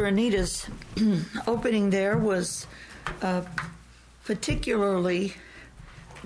Anita's 0.00 0.68
opening 1.48 1.90
there 1.90 2.16
was 2.16 2.68
uh, 3.20 3.42
particularly 4.24 5.34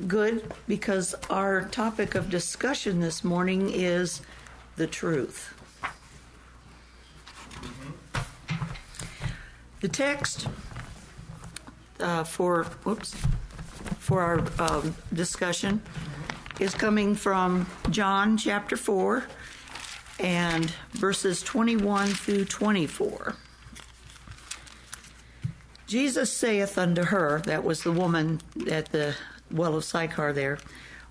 good 0.07 0.53
because 0.69 1.15
our 1.31 1.63
topic 1.71 2.15
of 2.15 2.29
discussion 2.29 3.01
this 3.01 3.25
morning 3.25 3.71
is 3.73 4.21
the 4.77 4.87
truth. 4.87 5.55
The 9.81 9.89
text 9.89 10.49
uh, 11.99 12.25
for 12.25 12.65
whoops 12.85 13.17
for 13.99 14.21
our 14.21 14.45
um, 14.59 14.95
discussion 15.15 15.81
is 16.61 16.75
coming 16.75 17.15
from 17.15 17.67
John 17.89 18.37
chapter 18.37 18.77
four 18.77 19.25
and 20.21 20.71
verses 20.91 21.41
twenty-one 21.41 22.09
through 22.09 22.45
twenty-four. 22.45 23.35
Jesus 25.93 26.33
saith 26.33 26.79
unto 26.79 27.03
her, 27.03 27.43
that 27.45 27.65
was 27.65 27.83
the 27.83 27.93
woman 27.93 28.41
at 28.71 28.93
the 28.93 29.15
well 29.51 29.77
of 29.77 29.85
Sychar 29.85 30.33
there, 30.33 30.59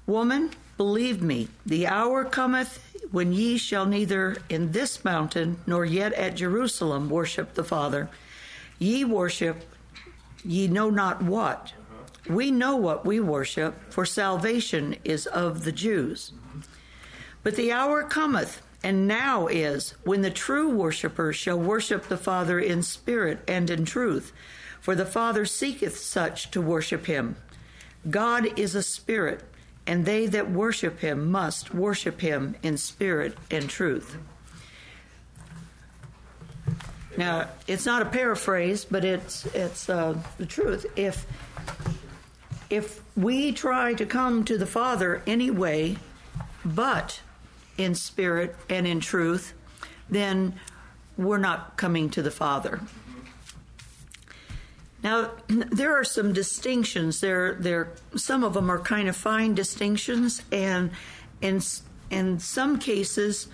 Woman, 0.07 0.49
believe 0.75 1.21
me, 1.21 1.49
the 1.63 1.85
hour 1.85 2.25
cometh 2.25 2.83
when 3.11 3.31
ye 3.31 3.59
shall 3.59 3.85
neither 3.85 4.37
in 4.49 4.71
this 4.71 5.05
mountain 5.05 5.59
nor 5.67 5.85
yet 5.85 6.13
at 6.13 6.33
Jerusalem 6.33 7.11
worship 7.11 7.53
the 7.53 7.63
Father. 7.63 8.09
Ye 8.79 9.05
worship, 9.05 9.63
ye 10.43 10.67
know 10.67 10.89
not 10.89 11.21
what. 11.21 11.73
We 12.27 12.49
know 12.49 12.75
what 12.75 13.05
we 13.05 13.19
worship, 13.19 13.93
for 13.93 14.03
salvation 14.03 14.95
is 15.03 15.27
of 15.27 15.63
the 15.63 15.71
Jews. 15.71 16.31
But 17.43 17.55
the 17.55 17.71
hour 17.71 18.01
cometh, 18.01 18.63
and 18.83 19.07
now 19.07 19.45
is, 19.45 19.93
when 20.05 20.23
the 20.23 20.31
true 20.31 20.71
worshippers 20.71 21.35
shall 21.35 21.59
worship 21.59 22.07
the 22.07 22.17
Father 22.17 22.59
in 22.59 22.81
spirit 22.81 23.41
and 23.47 23.69
in 23.69 23.85
truth 23.85 24.33
for 24.81 24.95
the 24.95 25.05
Father 25.05 25.45
seeketh 25.45 25.97
such 25.97 26.51
to 26.51 26.61
worship 26.61 27.05
him. 27.05 27.35
God 28.09 28.59
is 28.59 28.73
a 28.75 28.81
spirit, 28.83 29.43
and 29.85 30.05
they 30.05 30.25
that 30.25 30.51
worship 30.51 30.99
him 30.99 31.31
must 31.31 31.73
worship 31.73 32.19
him 32.19 32.55
in 32.63 32.77
spirit 32.77 33.37
and 33.51 33.69
truth. 33.69 34.17
Now, 37.15 37.49
it's 37.67 37.85
not 37.85 38.01
a 38.01 38.05
paraphrase, 38.05 38.85
but 38.85 39.05
it's 39.05 39.45
it's 39.47 39.89
uh, 39.89 40.17
the 40.37 40.45
truth. 40.45 40.85
If 40.95 41.25
if 42.69 43.01
we 43.15 43.51
try 43.51 43.93
to 43.93 44.05
come 44.05 44.45
to 44.45 44.57
the 44.57 44.65
Father 44.65 45.21
anyway, 45.27 45.97
but 46.65 47.21
in 47.77 47.93
spirit 47.95 48.55
and 48.69 48.87
in 48.87 48.99
truth, 48.99 49.53
then 50.09 50.59
we're 51.17 51.37
not 51.37 51.77
coming 51.77 52.09
to 52.11 52.21
the 52.21 52.31
Father. 52.31 52.79
Now, 55.03 55.31
there 55.47 55.93
are 55.93 56.03
some 56.03 56.33
distinctions. 56.33 57.21
There, 57.21 57.55
there, 57.55 57.91
some 58.15 58.43
of 58.43 58.53
them 58.53 58.69
are 58.69 58.79
kind 58.79 59.07
of 59.07 59.15
fine 59.15 59.55
distinctions, 59.55 60.41
and 60.51 60.91
in 61.41 61.61
in 62.11 62.39
some 62.39 62.77
cases, 62.77 63.47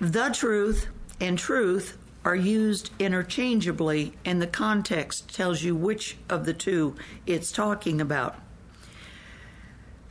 the 0.00 0.28
truth 0.28 0.86
and 1.20 1.36
truth 1.36 1.98
are 2.24 2.36
used 2.36 2.90
interchangeably, 2.98 4.14
and 4.24 4.40
the 4.40 4.46
context 4.46 5.34
tells 5.34 5.62
you 5.62 5.74
which 5.74 6.16
of 6.30 6.46
the 6.46 6.54
two 6.54 6.94
it's 7.26 7.52
talking 7.52 8.00
about. 8.00 8.36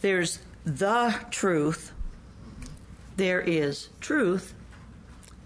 There's 0.01 0.39
the 0.65 1.15
truth. 1.31 1.93
There 3.15 3.41
is 3.41 3.89
truth. 4.01 4.53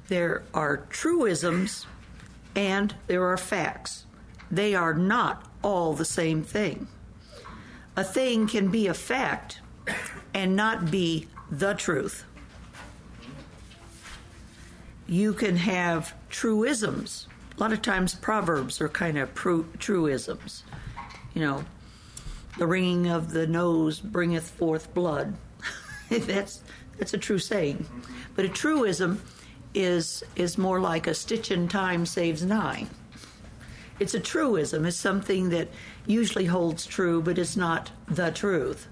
There 0.08 0.44
are 0.54 0.78
truisms, 0.90 1.86
and 2.56 2.96
there 3.06 3.24
are 3.24 3.38
facts. 3.38 4.07
They 4.50 4.76
are 4.76 4.94
not 4.94 5.46
all 5.62 5.94
the 5.94 6.06
same 6.06 6.44
thing. 6.44 6.88
A 7.96 8.04
thing 8.04 8.48
can 8.48 8.70
be 8.70 8.88
a 8.88 8.94
fact 8.94 9.60
and 10.34 10.56
not 10.56 10.92
be 10.92 11.28
the 11.50 11.74
truth. 11.74 12.26
You 15.08 15.34
can 15.34 15.58
have 15.58 16.14
truisms. 16.30 17.28
A 17.58 17.60
lot 17.60 17.74
of 17.74 17.82
times, 17.82 18.14
proverbs 18.14 18.82
are 18.82 18.90
kind 18.90 19.18
of 19.18 19.34
truisms. 19.34 20.64
You 21.34 21.42
know, 21.42 21.66
the 22.58 22.68
wringing 22.68 23.08
of 23.08 23.32
the 23.32 23.48
nose 23.48 24.00
bringeth 24.00 24.50
forth 24.50 24.94
blood. 24.94 25.36
that's 26.10 26.62
that's 26.98 27.14
a 27.14 27.18
true 27.18 27.40
saying. 27.40 27.86
But 28.36 28.46
a 28.46 28.50
truism 28.50 29.22
is 29.74 30.24
is 30.36 30.58
more 30.58 30.80
like 30.80 31.08
a 31.08 31.14
stitch 31.14 31.52
in 31.52 31.68
time 31.68 32.06
saves 32.06 32.44
nine. 32.44 32.90
It's 34.00 34.14
a 34.14 34.20
truism. 34.20 34.86
It's 34.86 34.98
something 34.98 35.50
that 35.50 35.70
usually 36.06 36.46
holds 36.46 36.86
true, 36.86 37.22
but 37.22 37.38
it's 37.38 37.58
not 37.58 37.92
the 38.08 38.32
truth. 38.32 38.88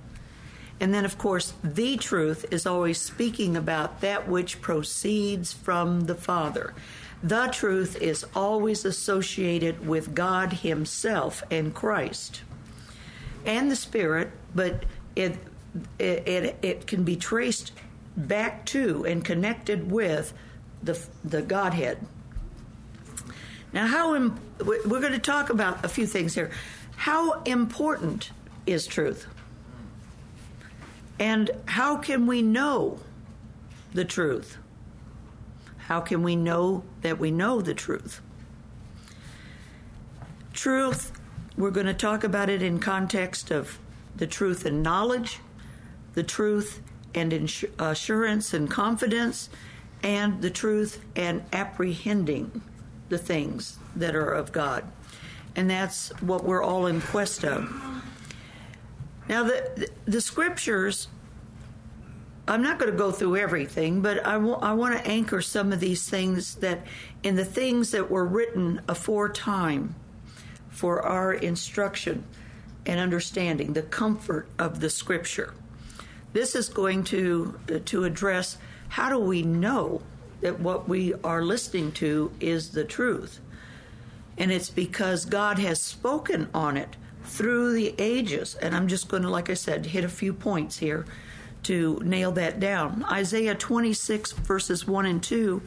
And 0.80 0.94
then, 0.94 1.06
of 1.06 1.18
course, 1.18 1.54
the 1.64 1.96
truth 1.98 2.46
is 2.52 2.66
always 2.66 3.00
speaking 3.00 3.56
about 3.56 4.02
that 4.02 4.28
which 4.28 4.62
proceeds 4.62 5.54
from 5.54 6.02
the 6.02 6.16
Father. 6.16 6.74
The 7.24 7.48
truth 7.48 8.02
is 8.02 8.26
always 8.36 8.84
associated 8.84 9.88
with 9.88 10.14
God 10.14 10.52
Himself 10.54 11.44
and 11.50 11.74
Christ 11.74 12.42
and 13.46 13.72
the 13.72 13.76
Spirit, 13.76 14.32
but 14.54 14.86
it, 15.16 15.38
it, 15.98 16.58
it, 16.62 16.88
can 16.88 17.04
be 17.04 17.16
traced 17.16 17.72
back 18.18 18.66
to 18.68 19.06
and 19.06 19.24
connected 19.24 19.92
with 19.92 20.34
the, 20.84 21.00
the 21.24 21.42
Godhead. 21.42 22.00
Now, 23.76 23.88
how 23.88 24.16
Im- 24.16 24.40
we're 24.64 25.02
going 25.02 25.12
to 25.12 25.20
talk 25.20 25.50
about 25.50 25.84
a 25.84 25.90
few 25.90 26.08
things 26.08 26.34
here. 26.34 26.50
How 26.96 27.42
important 27.42 28.32
is 28.66 28.88
truth? 28.88 29.28
And 31.20 31.52
how 31.66 31.98
can 31.98 32.26
we 32.26 32.42
know 32.42 33.00
the 33.94 34.06
truth? 34.06 34.58
How 35.78 36.00
can 36.00 36.24
we 36.24 36.38
know 36.38 36.86
that 37.02 37.20
we 37.20 37.32
know 37.32 37.60
the 37.60 37.74
truth? 37.74 38.22
Truth, 40.54 41.12
we're 41.58 41.70
going 41.70 41.86
to 41.86 41.94
talk 41.94 42.24
about 42.24 42.50
it 42.50 42.62
in 42.62 42.80
context 42.80 43.52
of 43.52 43.78
the 44.16 44.26
truth 44.26 44.66
and 44.66 44.84
knowledge, 44.84 45.40
the 46.14 46.24
truth 46.24 46.82
and 47.14 47.34
assurance 47.78 48.54
and 48.54 48.72
confidence, 48.72 49.50
and 50.02 50.42
the 50.42 50.50
truth 50.50 51.04
and 51.18 51.44
apprehending 51.52 52.62
the 53.10 53.18
things 53.18 53.78
that 53.96 54.16
are 54.16 54.32
of 54.32 54.52
God. 54.52 54.84
And 55.56 55.70
that's 55.70 56.10
what 56.22 56.44
we're 56.44 56.64
all 56.64 56.88
in 56.88 57.02
quest 57.02 57.46
of. 57.46 57.70
Now, 59.30 59.44
the, 59.44 59.90
the 60.06 60.22
scriptures, 60.22 61.08
I'm 62.48 62.62
not 62.62 62.78
going 62.78 62.92
to 62.92 62.98
go 62.98 63.12
through 63.12 63.38
everything, 63.38 64.02
but 64.02 64.26
I, 64.26 64.34
w- 64.34 64.56
I 64.56 64.74
want 64.74 64.96
to 64.96 65.08
anchor 65.08 65.42
some 65.42 65.72
of 65.72 65.80
these 65.80 66.08
things 66.10 66.56
that 66.56 66.86
in 67.24 67.36
the 67.36 67.46
things 67.46 67.92
that 67.92 68.12
were 68.12 68.26
written 68.26 68.82
aforetime 68.88 69.96
for 70.70 71.02
our 71.02 71.34
instruction 71.34 72.24
and 72.86 73.00
understanding, 73.00 73.74
the 73.74 73.82
comfort 73.82 74.48
of 74.60 74.80
the 74.80 74.90
scripture. 74.90 75.54
This 76.34 76.54
is 76.54 76.70
going 76.70 77.06
to, 77.06 77.58
to 77.86 78.04
address 78.04 78.58
how 78.90 79.10
do 79.10 79.18
we 79.18 79.42
know 79.42 80.02
that 80.46 80.60
what 80.60 80.88
we 80.88 81.12
are 81.24 81.42
listening 81.42 81.92
to 81.92 82.32
is 82.40 82.70
the 82.70 82.84
truth. 82.84 83.40
And 84.38 84.52
it's 84.52 84.70
because 84.70 85.26
God 85.26 85.58
has 85.58 85.82
spoken 85.82 86.50
on 86.54 86.78
it 86.78 86.98
through 87.24 87.74
the 87.74 87.96
ages. 87.98 88.54
And 88.54 88.76
I'm 88.76 88.88
just 88.88 89.08
going 89.08 89.24
to, 89.24 89.30
like 89.30 89.50
I 89.50 89.56
said, 89.56 89.88
hit 89.88 90.04
a 90.04 90.10
few 90.10 90.34
points 90.34 90.78
here 90.78 91.08
to 91.64 92.00
nail 92.04 92.32
that 92.34 92.60
down. 92.60 93.04
Isaiah 93.12 93.56
26, 93.56 94.34
verses 94.34 94.88
1 94.88 95.08
and 95.08 95.24
2 95.24 95.64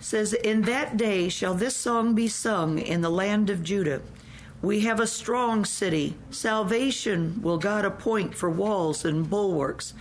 says, 0.00 0.32
In 0.32 0.62
that 0.62 0.96
day 0.96 1.28
shall 1.28 1.54
this 1.54 1.76
song 1.76 2.12
be 2.12 2.26
sung 2.26 2.80
in 2.80 3.02
the 3.02 3.08
land 3.10 3.50
of 3.50 3.62
Judah. 3.62 4.02
We 4.62 4.80
have 4.80 4.98
a 4.98 5.06
strong 5.06 5.64
city. 5.64 6.16
Salvation 6.32 7.40
will 7.40 7.58
God 7.58 7.84
appoint 7.84 8.34
for 8.34 8.50
walls 8.50 9.04
and 9.04 9.30
bulwarks. 9.30 9.94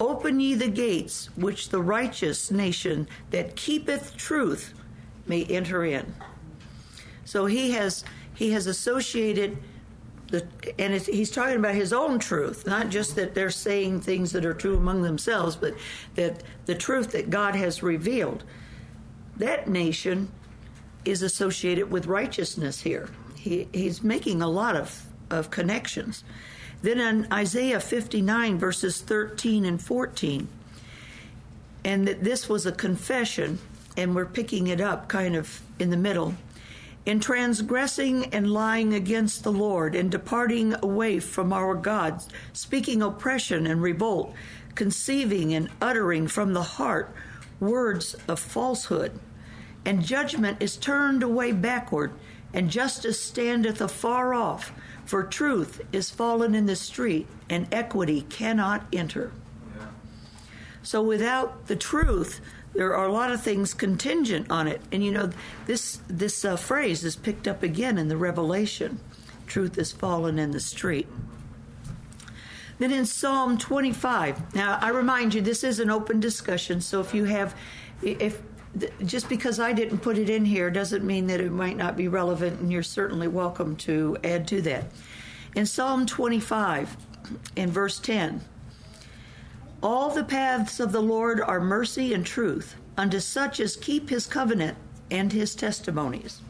Open 0.00 0.38
ye 0.40 0.54
the 0.54 0.68
gates, 0.68 1.30
which 1.36 1.70
the 1.70 1.82
righteous 1.82 2.50
nation 2.50 3.08
that 3.30 3.56
keepeth 3.56 4.16
truth 4.16 4.74
may 5.26 5.44
enter 5.44 5.84
in. 5.84 6.14
So 7.24 7.46
he 7.46 7.72
has 7.72 8.04
he 8.34 8.52
has 8.52 8.66
associated 8.66 9.58
the 10.28 10.46
and 10.78 10.94
he's 10.94 11.30
talking 11.30 11.56
about 11.56 11.74
his 11.74 11.92
own 11.92 12.18
truth, 12.18 12.66
not 12.66 12.88
just 12.90 13.16
that 13.16 13.34
they're 13.34 13.50
saying 13.50 14.00
things 14.00 14.32
that 14.32 14.44
are 14.44 14.54
true 14.54 14.76
among 14.76 15.02
themselves, 15.02 15.56
but 15.56 15.74
that 16.14 16.42
the 16.66 16.74
truth 16.74 17.12
that 17.12 17.30
God 17.30 17.56
has 17.56 17.82
revealed. 17.82 18.44
That 19.36 19.68
nation 19.68 20.30
is 21.04 21.22
associated 21.22 21.90
with 21.90 22.06
righteousness 22.06 22.80
here. 22.80 23.08
He, 23.36 23.68
he's 23.72 24.02
making 24.02 24.42
a 24.42 24.48
lot 24.48 24.76
of, 24.76 25.06
of 25.30 25.50
connections. 25.50 26.24
Then 26.82 27.00
in 27.00 27.32
Isaiah 27.32 27.80
59, 27.80 28.58
verses 28.58 29.00
13 29.00 29.64
and 29.64 29.82
14, 29.82 30.48
and 31.84 32.06
that 32.06 32.22
this 32.22 32.48
was 32.48 32.66
a 32.66 32.72
confession, 32.72 33.58
and 33.96 34.14
we're 34.14 34.26
picking 34.26 34.68
it 34.68 34.80
up 34.80 35.08
kind 35.08 35.34
of 35.34 35.60
in 35.78 35.90
the 35.90 35.96
middle. 35.96 36.34
in 37.08 37.18
transgressing 37.20 38.26
and 38.34 38.52
lying 38.52 38.92
against 38.92 39.42
the 39.42 39.50
Lord, 39.50 39.94
and 39.94 40.10
departing 40.10 40.74
away 40.82 41.18
from 41.18 41.54
our 41.54 41.74
God, 41.74 42.22
speaking 42.52 43.00
oppression 43.00 43.66
and 43.66 43.80
revolt, 43.80 44.34
conceiving 44.74 45.54
and 45.54 45.70
uttering 45.80 46.28
from 46.28 46.52
the 46.52 46.62
heart 46.62 47.10
words 47.60 48.14
of 48.28 48.38
falsehood. 48.38 49.18
And 49.86 50.04
judgment 50.04 50.58
is 50.60 50.76
turned 50.76 51.22
away 51.22 51.52
backward, 51.52 52.12
and 52.52 52.70
justice 52.70 53.20
standeth 53.20 53.80
afar 53.80 54.34
off, 54.34 54.72
for 55.04 55.22
truth 55.22 55.80
is 55.92 56.10
fallen 56.10 56.54
in 56.54 56.66
the 56.66 56.76
street, 56.76 57.26
and 57.48 57.72
equity 57.72 58.22
cannot 58.22 58.86
enter. 58.92 59.32
So 60.82 61.02
without 61.02 61.66
the 61.66 61.76
truth, 61.76 62.40
there 62.74 62.94
are 62.94 63.06
a 63.06 63.12
lot 63.12 63.32
of 63.32 63.42
things 63.42 63.74
contingent 63.74 64.50
on 64.50 64.68
it. 64.68 64.80
And 64.92 65.04
you 65.04 65.10
know, 65.10 65.30
this 65.66 66.00
this 66.08 66.44
uh, 66.44 66.56
phrase 66.56 67.04
is 67.04 67.16
picked 67.16 67.48
up 67.48 67.62
again 67.62 67.98
in 67.98 68.08
the 68.08 68.16
Revelation. 68.16 69.00
Truth 69.46 69.78
is 69.78 69.92
fallen 69.92 70.38
in 70.38 70.52
the 70.52 70.60
street. 70.60 71.08
Then 72.78 72.92
in 72.92 73.06
Psalm 73.06 73.58
25, 73.58 74.54
now 74.54 74.78
I 74.80 74.90
remind 74.90 75.34
you, 75.34 75.40
this 75.40 75.64
is 75.64 75.80
an 75.80 75.90
open 75.90 76.20
discussion. 76.20 76.80
So 76.80 77.00
if 77.00 77.12
you 77.12 77.24
have, 77.24 77.56
if 78.02 78.40
just 79.04 79.28
because 79.28 79.58
I 79.58 79.72
didn't 79.72 79.98
put 79.98 80.18
it 80.18 80.28
in 80.28 80.44
here 80.44 80.70
doesn't 80.70 81.04
mean 81.04 81.26
that 81.28 81.40
it 81.40 81.50
might 81.50 81.76
not 81.76 81.96
be 81.96 82.08
relevant, 82.08 82.60
and 82.60 82.70
you're 82.70 82.82
certainly 82.82 83.28
welcome 83.28 83.76
to 83.76 84.16
add 84.22 84.46
to 84.48 84.60
that. 84.62 84.86
In 85.54 85.66
Psalm 85.66 86.06
25, 86.06 86.96
in 87.56 87.70
verse 87.70 87.98
10, 87.98 88.42
all 89.82 90.10
the 90.10 90.24
paths 90.24 90.80
of 90.80 90.92
the 90.92 91.00
Lord 91.00 91.40
are 91.40 91.60
mercy 91.60 92.12
and 92.12 92.26
truth 92.26 92.74
unto 92.96 93.20
such 93.20 93.60
as 93.60 93.76
keep 93.76 94.10
his 94.10 94.26
covenant 94.26 94.76
and 95.10 95.32
his 95.32 95.54
testimonies. 95.54 96.40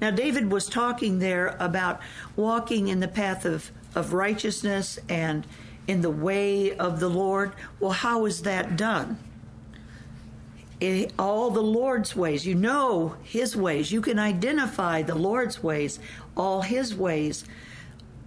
Now, 0.00 0.10
David 0.10 0.50
was 0.50 0.68
talking 0.68 1.18
there 1.18 1.56
about 1.60 2.00
walking 2.34 2.88
in 2.88 3.00
the 3.00 3.08
path 3.08 3.44
of, 3.44 3.70
of 3.94 4.12
righteousness 4.12 4.98
and 5.08 5.46
in 5.86 6.00
the 6.00 6.10
way 6.10 6.76
of 6.76 6.98
the 6.98 7.08
Lord. 7.08 7.52
Well, 7.78 7.92
how 7.92 8.24
is 8.26 8.42
that 8.42 8.76
done? 8.76 9.18
Eh, 10.82 11.06
all 11.16 11.50
the 11.50 11.62
Lord's 11.62 12.16
ways. 12.16 12.44
You 12.44 12.56
know 12.56 13.14
His 13.22 13.56
ways. 13.56 13.92
You 13.92 14.00
can 14.00 14.18
identify 14.18 15.02
the 15.02 15.14
Lord's 15.14 15.62
ways, 15.62 16.00
all 16.36 16.62
His 16.62 16.92
ways 16.92 17.44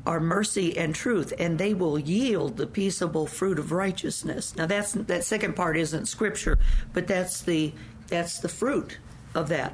are 0.06 0.22
mercy 0.22 0.78
and 0.78 0.96
truth, 0.96 1.34
and 1.38 1.58
they 1.58 1.74
will 1.74 2.00
yield 2.00 2.56
the 2.56 2.68
peaceable 2.68 3.28
fruit 3.28 3.60
of 3.60 3.74
righteousness. 3.74 4.56
Now 4.56 4.68
that's 4.68 4.94
that 4.94 5.26
second 5.26 5.58
part 5.58 5.76
isn't 5.76 6.06
scripture, 6.06 6.58
but 6.94 7.08
that's 7.08 7.42
the 7.42 7.74
that's 8.08 8.40
the 8.40 8.48
fruit 8.48 9.00
of 9.34 9.50
that. 9.50 9.74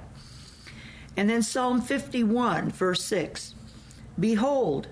And 1.15 1.29
then 1.29 1.43
Psalm 1.43 1.81
51, 1.81 2.71
verse 2.71 3.03
6. 3.03 3.53
Behold, 4.19 4.87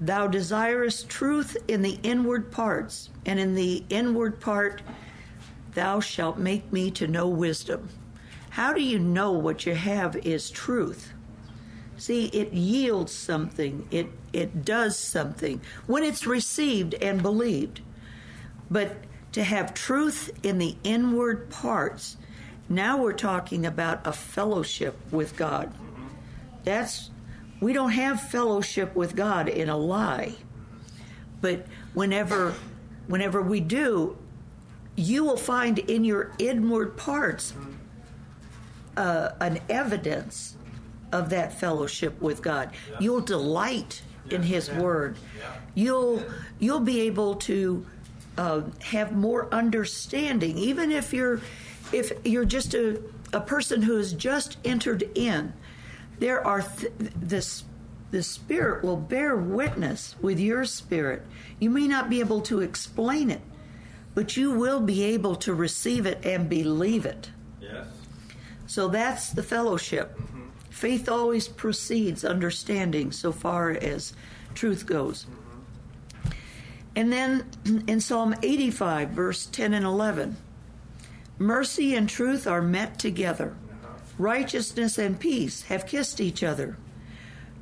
thou 0.00 0.28
desirest 0.28 1.08
truth 1.08 1.56
in 1.66 1.82
the 1.82 1.98
inward 2.04 2.52
parts, 2.52 3.10
and 3.26 3.40
in 3.40 3.56
the 3.56 3.82
inward 3.88 4.38
part 4.38 4.82
thou 5.74 6.00
shalt 6.00 6.38
make 6.38 6.72
me 6.72 6.90
to 6.92 7.06
know 7.06 7.28
wisdom. 7.28 7.88
How 8.50 8.72
do 8.72 8.82
you 8.82 8.98
know 8.98 9.32
what 9.32 9.64
you 9.64 9.74
have 9.74 10.16
is 10.16 10.50
truth? 10.50 11.12
See, 11.96 12.26
it 12.26 12.52
yields 12.52 13.12
something. 13.12 13.86
It 13.90 14.08
it 14.32 14.64
does 14.64 14.98
something 14.98 15.60
when 15.86 16.02
it's 16.02 16.26
received 16.26 16.94
and 16.94 17.22
believed. 17.22 17.80
But 18.70 18.96
to 19.32 19.44
have 19.44 19.72
truth 19.74 20.30
in 20.42 20.58
the 20.58 20.76
inward 20.84 21.48
parts, 21.48 22.16
now 22.68 22.98
we're 22.98 23.12
talking 23.12 23.64
about 23.66 24.06
a 24.06 24.12
fellowship 24.12 24.98
with 25.10 25.36
God. 25.36 25.72
That's 26.64 27.10
we 27.60 27.72
don't 27.72 27.92
have 27.92 28.20
fellowship 28.20 28.94
with 28.94 29.14
God 29.14 29.48
in 29.48 29.68
a 29.68 29.76
lie. 29.76 30.34
But 31.40 31.66
whenever 31.94 32.54
whenever 33.06 33.40
we 33.40 33.60
do, 33.60 34.16
you 34.96 35.24
will 35.24 35.36
find 35.36 35.78
in 35.78 36.04
your 36.04 36.32
inward 36.38 36.96
parts 36.96 37.54
uh, 38.96 39.30
an 39.40 39.60
evidence 39.68 40.56
of 41.12 41.30
that 41.30 41.58
fellowship 41.58 42.20
with 42.20 42.42
God. 42.42 42.70
You'll 43.00 43.20
delight 43.20 44.02
in 44.30 44.42
His 44.42 44.70
Word. 44.70 45.16
You'll 45.74 46.22
you'll 46.58 46.80
be 46.80 47.02
able 47.02 47.36
to 47.36 47.86
uh, 48.38 48.62
have 48.80 49.12
more 49.12 49.52
understanding, 49.52 50.58
even 50.58 50.90
if 50.90 51.12
you're 51.12 51.40
if 51.92 52.12
you're 52.24 52.44
just 52.44 52.74
a 52.74 53.00
a 53.32 53.40
person 53.40 53.82
who 53.82 53.96
has 53.96 54.12
just 54.12 54.58
entered 54.64 55.08
in. 55.14 55.52
There 56.18 56.46
are 56.46 56.62
th- 56.62 56.92
this 57.16 57.64
the 58.10 58.22
Spirit 58.22 58.84
will 58.84 58.98
bear 58.98 59.34
witness 59.36 60.14
with 60.20 60.38
your 60.38 60.66
spirit. 60.66 61.22
You 61.58 61.70
may 61.70 61.88
not 61.88 62.10
be 62.10 62.20
able 62.20 62.42
to 62.42 62.60
explain 62.60 63.30
it, 63.30 63.40
but 64.14 64.36
you 64.36 64.50
will 64.50 64.80
be 64.80 65.02
able 65.04 65.36
to 65.36 65.54
receive 65.54 66.06
it 66.06 66.24
and 66.24 66.48
believe 66.48 67.06
it. 67.06 67.30
Yes. 67.60 67.86
So 68.66 68.88
that's 68.88 69.30
the 69.30 69.42
fellowship. 69.42 70.16
Mm-hmm. 70.16 70.42
Faith 70.70 71.08
always 71.08 71.48
precedes 71.48 72.24
understanding 72.24 73.12
so 73.12 73.32
far 73.32 73.70
as 73.70 74.14
truth 74.54 74.86
goes. 74.86 75.26
And 76.94 77.12
then 77.12 77.46
in 77.86 78.00
Psalm 78.00 78.34
85, 78.42 79.10
verse 79.10 79.46
10 79.46 79.74
and 79.74 79.84
11, 79.84 80.36
mercy 81.38 81.94
and 81.94 82.08
truth 82.08 82.46
are 82.46 82.60
met 82.60 82.98
together. 82.98 83.54
Righteousness 84.18 84.98
and 84.98 85.18
peace 85.18 85.62
have 85.62 85.86
kissed 85.86 86.20
each 86.20 86.42
other. 86.42 86.76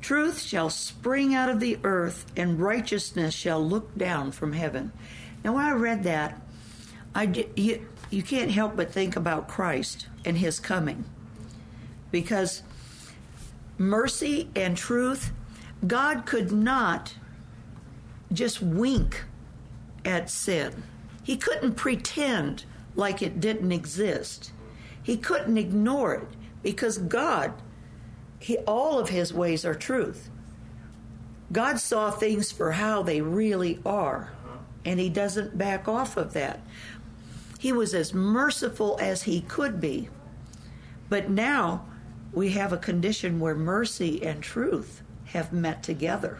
Truth 0.01 0.41
shall 0.41 0.69
spring 0.69 1.33
out 1.33 1.47
of 1.47 1.59
the 1.59 1.77
earth, 1.83 2.25
and 2.35 2.59
righteousness 2.59 3.33
shall 3.33 3.65
look 3.65 3.95
down 3.95 4.31
from 4.31 4.53
heaven. 4.53 4.91
Now, 5.43 5.53
when 5.53 5.65
I 5.65 5.71
read 5.71 6.03
that, 6.03 6.39
I, 7.15 7.45
you, 7.55 7.87
you 8.09 8.23
can't 8.23 8.51
help 8.51 8.75
but 8.75 8.91
think 8.91 9.15
about 9.15 9.47
Christ 9.47 10.07
and 10.25 10.37
his 10.37 10.59
coming. 10.59 11.05
Because 12.11 12.63
mercy 13.77 14.49
and 14.55 14.77
truth, 14.77 15.31
God 15.85 16.25
could 16.25 16.51
not 16.51 17.15
just 18.31 18.61
wink 18.61 19.23
at 20.05 20.29
sin. 20.29 20.83
He 21.23 21.37
couldn't 21.37 21.73
pretend 21.73 22.65
like 22.95 23.21
it 23.21 23.39
didn't 23.39 23.71
exist. 23.71 24.51
He 25.01 25.17
couldn't 25.17 25.57
ignore 25.57 26.15
it 26.15 26.27
because 26.61 26.97
God, 26.97 27.53
he, 28.39 28.57
all 28.59 28.99
of 28.99 29.09
his 29.09 29.33
ways 29.33 29.65
are 29.65 29.73
truth. 29.73 30.29
God 31.51 31.79
saw 31.79 32.11
things 32.11 32.51
for 32.51 32.73
how 32.73 33.03
they 33.03 33.21
really 33.21 33.79
are, 33.85 34.31
and 34.85 34.99
he 34.99 35.09
doesn't 35.09 35.57
back 35.57 35.87
off 35.87 36.17
of 36.17 36.33
that. 36.33 36.61
He 37.59 37.71
was 37.71 37.93
as 37.93 38.13
merciful 38.13 38.97
as 38.99 39.23
he 39.23 39.41
could 39.41 39.79
be. 39.79 40.09
But 41.09 41.29
now 41.29 41.85
we 42.33 42.51
have 42.51 42.73
a 42.73 42.77
condition 42.77 43.39
where 43.39 43.55
mercy 43.55 44.23
and 44.23 44.41
truth 44.41 45.03
have 45.25 45.53
met 45.53 45.83
together. 45.83 46.39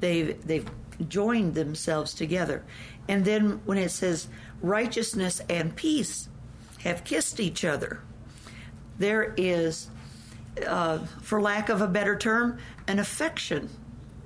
They've, 0.00 0.44
they've 0.44 0.68
joined 1.08 1.54
themselves 1.54 2.14
together. 2.14 2.64
And 3.08 3.24
then 3.24 3.60
when 3.64 3.78
it 3.78 3.90
says 3.90 4.28
righteousness 4.60 5.40
and 5.48 5.76
peace 5.76 6.28
have 6.80 7.04
kissed 7.04 7.38
each 7.38 7.64
other, 7.64 8.00
there 8.98 9.34
is, 9.36 9.88
uh, 10.66 10.98
for 11.20 11.40
lack 11.40 11.68
of 11.68 11.80
a 11.80 11.88
better 11.88 12.16
term, 12.16 12.58
an 12.88 12.98
affection 12.98 13.68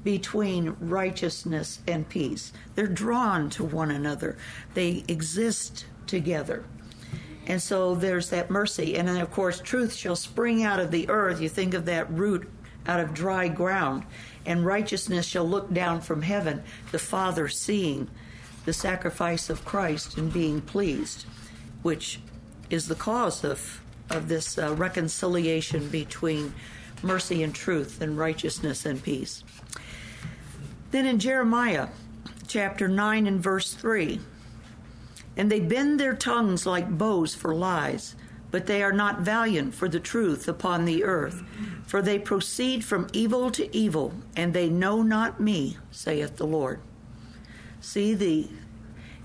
between 0.07 0.77
righteousness 0.79 1.81
and 1.89 2.09
peace. 2.09 2.53
They're 2.77 2.87
drawn 2.87 3.51
to 3.51 3.65
one 3.65 3.91
another, 3.91 4.39
they 4.75 5.03
exist 5.09 5.85
together. 6.07 6.65
And 7.49 7.61
so 7.61 7.97
there's 7.97 8.31
that 8.31 8.49
mercy. 8.49 8.97
And 8.97 9.09
then, 9.09 9.17
of 9.17 9.33
course, 9.33 9.59
truth 9.59 9.93
shall 9.93 10.15
spring 10.15 10.63
out 10.63 10.79
of 10.79 10.93
the 10.93 11.09
earth. 11.09 11.41
You 11.41 11.49
think 11.49 11.75
of 11.75 11.87
that 11.87 12.09
root 12.09 12.49
out 12.87 13.01
of 13.01 13.15
dry 13.15 13.49
ground. 13.49 14.05
And 14.45 14.65
righteousness 14.65 15.27
shall 15.27 15.45
look 15.45 15.73
down 15.73 16.01
from 16.03 16.23
heaven, 16.23 16.63
the 16.93 17.01
Father 17.01 17.49
seeing 17.49 18.09
the 18.65 18.73
sacrifice 18.73 19.51
of 19.51 19.65
Christ 19.65 20.17
and 20.17 20.33
being 20.33 20.61
pleased, 20.61 21.25
which 21.83 22.21
is 22.71 22.87
the 22.87 22.95
cause 22.95 23.43
of, 23.43 23.81
of 24.09 24.29
this 24.29 24.57
uh, 24.57 24.73
reconciliation 24.75 25.89
between 25.89 26.55
mercy 27.03 27.43
and 27.43 27.53
truth 27.53 28.01
and 28.01 28.17
righteousness 28.17 28.87
and 28.87 29.03
peace. 29.03 29.43
Then 30.97 31.05
in 31.05 31.19
Jeremiah 31.19 31.89
chapter 32.47 32.89
9 32.89 33.27
and 33.27 33.39
verse 33.39 33.75
3, 33.75 34.19
and 35.37 35.53
they 35.53 35.61
bend 35.61 36.01
their 36.01 36.17
tongues 36.17 36.65
like 36.65 36.97
bows 36.97 37.35
for 37.35 37.55
lies, 37.55 38.17
but 38.51 38.65
they 38.65 38.83
are 38.83 38.95
not 38.95 39.21
valiant 39.21 39.75
for 39.75 39.91
the 39.91 40.01
truth 40.01 40.49
upon 40.49 40.87
the 40.87 41.05
earth. 41.05 41.43
For 41.87 42.01
they 42.01 42.19
proceed 42.19 42.83
from 42.83 43.09
evil 43.13 43.51
to 43.51 43.77
evil, 43.77 44.15
and 44.39 44.55
they 44.55 44.71
know 44.71 45.03
not 45.03 45.39
me, 45.39 45.77
saith 45.91 46.39
the 46.39 46.47
Lord. 46.47 46.81
See, 47.83 48.15
the 48.15 48.49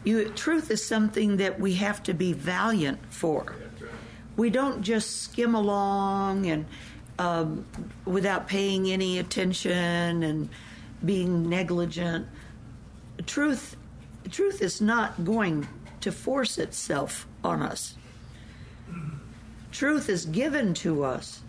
you, 0.03 0.27
truth 0.27 0.71
is 0.71 0.85
something 0.85 1.37
that 1.37 1.57
we 1.57 1.75
have 1.75 2.03
to 2.03 2.13
be 2.13 2.33
valiant 2.33 2.99
for. 3.13 3.55
We 4.35 4.49
don't 4.49 4.81
just 4.81 5.21
skim 5.21 5.55
along 5.55 6.47
and 6.47 6.65
um, 7.17 7.65
without 8.03 8.49
paying 8.49 8.91
any 8.91 9.19
attention 9.19 10.21
and 10.23 10.49
being 11.03 11.49
negligent. 11.49 12.27
Truth, 13.25 13.75
truth 14.29 14.61
is 14.61 14.81
not 14.81 15.23
going 15.23 15.67
to 16.01 16.11
force 16.11 16.57
itself 16.57 17.27
on 17.43 17.61
us. 17.61 17.95
Truth 19.71 20.09
is 20.09 20.25
given 20.25 20.73
to 20.75 21.03
us, 21.03 21.41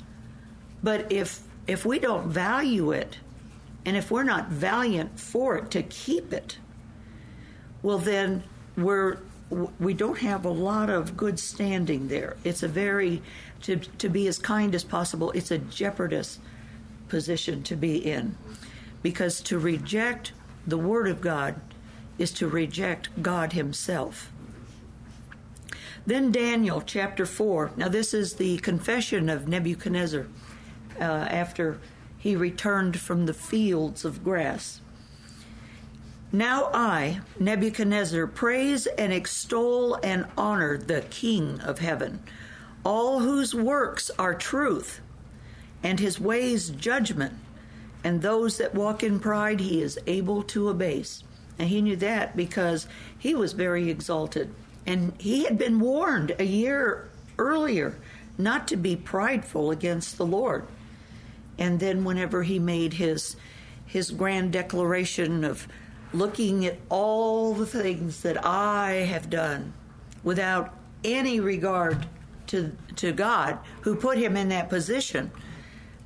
but 0.83 1.11
if 1.11 1.41
if 1.67 1.85
we 1.87 1.99
don't 1.99 2.27
value 2.27 2.91
it, 2.91 3.19
and 3.85 3.97
if 3.97 4.11
we're 4.11 4.23
not 4.25 4.49
valiant 4.49 5.19
for 5.19 5.57
it 5.57 5.71
to 5.73 5.83
keep 5.83 6.33
it, 6.33 6.59
well 7.83 7.99
then 7.99 8.43
we're 8.77 9.19
we 9.79 9.93
don't 9.93 10.19
have 10.19 10.45
a 10.45 10.51
lot 10.51 10.89
of 10.89 11.17
good 11.17 11.39
standing 11.39 12.09
there. 12.09 12.37
It's 12.45 12.63
a 12.63 12.69
very 12.69 13.23
to 13.63 13.77
to 13.77 14.09
be 14.09 14.29
as 14.29 14.39
kind 14.39 14.75
as 14.75 14.85
possible. 14.85 15.31
It's 15.33 15.51
a 15.51 15.59
jeopardous 15.59 16.39
position 17.09 17.63
to 17.65 17.77
be 17.77 17.97
in, 17.99 18.37
because 19.03 19.41
to 19.43 19.59
reject 19.59 20.33
the 20.67 20.79
Word 20.79 21.09
of 21.09 21.21
God 21.21 21.61
is 22.19 22.33
to 22.33 22.49
reject 22.49 23.23
God 23.23 23.53
Himself. 23.53 24.31
Then 26.07 26.33
Daniel 26.33 26.81
chapter 26.81 27.27
4. 27.27 27.73
Now, 27.77 27.89
this 27.89 28.13
is 28.13 28.35
the 28.35 28.59
confession 28.59 29.29
of 29.29 29.47
Nebuchadnezzar 29.47 30.27
uh, 30.99 31.03
after 31.03 31.79
he 32.19 32.37
returned 32.37 33.01
from 33.01 33.27
the 33.27 33.35
fields 33.35 34.05
of 34.05 34.23
grass. 34.23 34.81
Now 36.31 36.71
I, 36.73 37.21
Nebuchadnezzar, 37.39 38.27
praise 38.27 38.87
and 38.87 39.13
extol 39.13 39.99
and 40.03 40.27
honor 40.37 40.79
the 40.79 41.03
King 41.03 41.61
of 41.61 41.81
heaven, 41.81 42.23
all 42.85 43.21
whose 43.21 43.55
works 43.55 44.11
are 44.19 44.35
truth, 44.35 45.01
and 45.83 46.01
his 46.01 46.19
ways 46.19 46.71
judgment, 46.71 47.35
and 48.05 48.21
those 48.21 48.59
that 48.59 48.75
walk 48.75 49.03
in 49.03 49.21
pride 49.21 49.61
he 49.61 49.83
is 49.83 49.99
able 50.07 50.43
to 50.45 50.69
abase. 50.69 51.23
And 51.59 51.69
he 51.69 51.83
knew 51.83 51.97
that 51.97 52.37
because 52.37 52.87
he 53.19 53.35
was 53.35 53.53
very 53.53 53.91
exalted. 53.91 54.53
And 54.87 55.13
he 55.19 55.45
had 55.45 55.59
been 55.59 55.79
warned 55.79 56.35
a 56.39 56.45
year 56.45 57.09
earlier 57.39 57.97
not 58.39 58.67
to 58.69 58.77
be 58.77 58.97
prideful 58.97 59.71
against 59.71 60.19
the 60.19 60.27
Lord. 60.27 60.67
And 61.59 61.79
then 61.79 62.05
whenever 62.05 62.43
he 62.43 62.59
made 62.59 62.95
his 62.95 63.37
his 63.87 64.11
grand 64.11 64.53
declaration 64.53 65.45
of 65.45 65.69
looking 66.15 66.65
at 66.65 66.79
all 66.89 67.53
the 67.53 67.67
things 67.67 68.23
that 68.23 68.43
I 68.45 68.93
have 68.93 69.29
done 69.29 69.75
without 70.25 70.75
any 71.05 71.41
regard 71.41 72.07
to 72.49 72.73
to 72.97 73.13
God 73.13 73.59
who 73.83 73.95
put 73.95 74.19
him 74.19 74.37
in 74.37 74.49
that 74.49 74.69
position, 74.69 75.31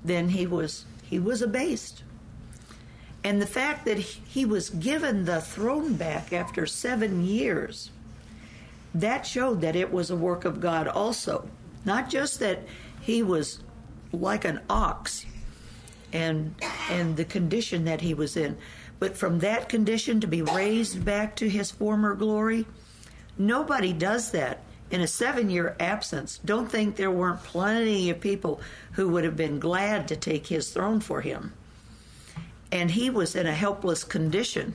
then 0.04 0.28
he 0.28 0.46
was 0.46 0.84
he 1.08 1.18
was 1.18 1.42
abased. 1.42 2.02
And 3.24 3.40
the 3.40 3.46
fact 3.46 3.84
that 3.86 3.98
he 3.98 4.44
was 4.44 4.70
given 4.70 5.24
the 5.24 5.40
throne 5.40 5.94
back 5.94 6.32
after 6.32 6.66
7 6.66 7.24
years 7.24 7.90
that 9.00 9.26
showed 9.26 9.60
that 9.60 9.76
it 9.76 9.92
was 9.92 10.10
a 10.10 10.16
work 10.16 10.44
of 10.44 10.60
God 10.60 10.88
also. 10.88 11.48
Not 11.84 12.08
just 12.08 12.40
that 12.40 12.60
he 13.00 13.22
was 13.22 13.60
like 14.12 14.44
an 14.44 14.60
ox 14.70 15.26
and 16.12 16.54
and 16.90 17.16
the 17.16 17.24
condition 17.24 17.84
that 17.84 18.00
he 18.00 18.14
was 18.14 18.36
in, 18.36 18.56
but 18.98 19.16
from 19.16 19.40
that 19.40 19.68
condition 19.68 20.20
to 20.20 20.26
be 20.26 20.42
raised 20.42 21.04
back 21.04 21.36
to 21.36 21.48
his 21.48 21.70
former 21.70 22.14
glory, 22.14 22.64
nobody 23.36 23.92
does 23.92 24.30
that 24.30 24.62
in 24.90 25.00
a 25.00 25.06
seven 25.06 25.50
year 25.50 25.76
absence. 25.78 26.40
Don't 26.44 26.70
think 26.70 26.96
there 26.96 27.10
weren't 27.10 27.42
plenty 27.42 28.08
of 28.10 28.20
people 28.20 28.60
who 28.96 29.08
would 29.08 29.24
have 29.24 29.36
been 29.36 29.58
glad 29.58 30.08
to 30.08 30.16
take 30.16 30.48
his 30.48 30.70
throne 30.70 31.00
for 31.00 31.22
him. 31.22 31.54
And 32.70 32.90
he 32.90 33.08
was 33.08 33.34
in 33.34 33.46
a 33.46 33.54
helpless 33.54 34.04
condition 34.04 34.74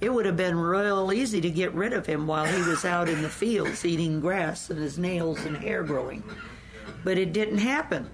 it 0.00 0.10
would 0.10 0.26
have 0.26 0.36
been 0.36 0.58
real 0.58 1.12
easy 1.12 1.40
to 1.40 1.50
get 1.50 1.74
rid 1.74 1.92
of 1.92 2.06
him 2.06 2.26
while 2.26 2.44
he 2.44 2.62
was 2.68 2.84
out 2.84 3.08
in 3.08 3.22
the 3.22 3.28
fields 3.28 3.84
eating 3.84 4.20
grass 4.20 4.70
and 4.70 4.78
his 4.78 4.98
nails 4.98 5.44
and 5.44 5.56
hair 5.56 5.82
growing. 5.82 6.22
But 7.02 7.18
it 7.18 7.32
didn't 7.32 7.58
happen. 7.58 8.08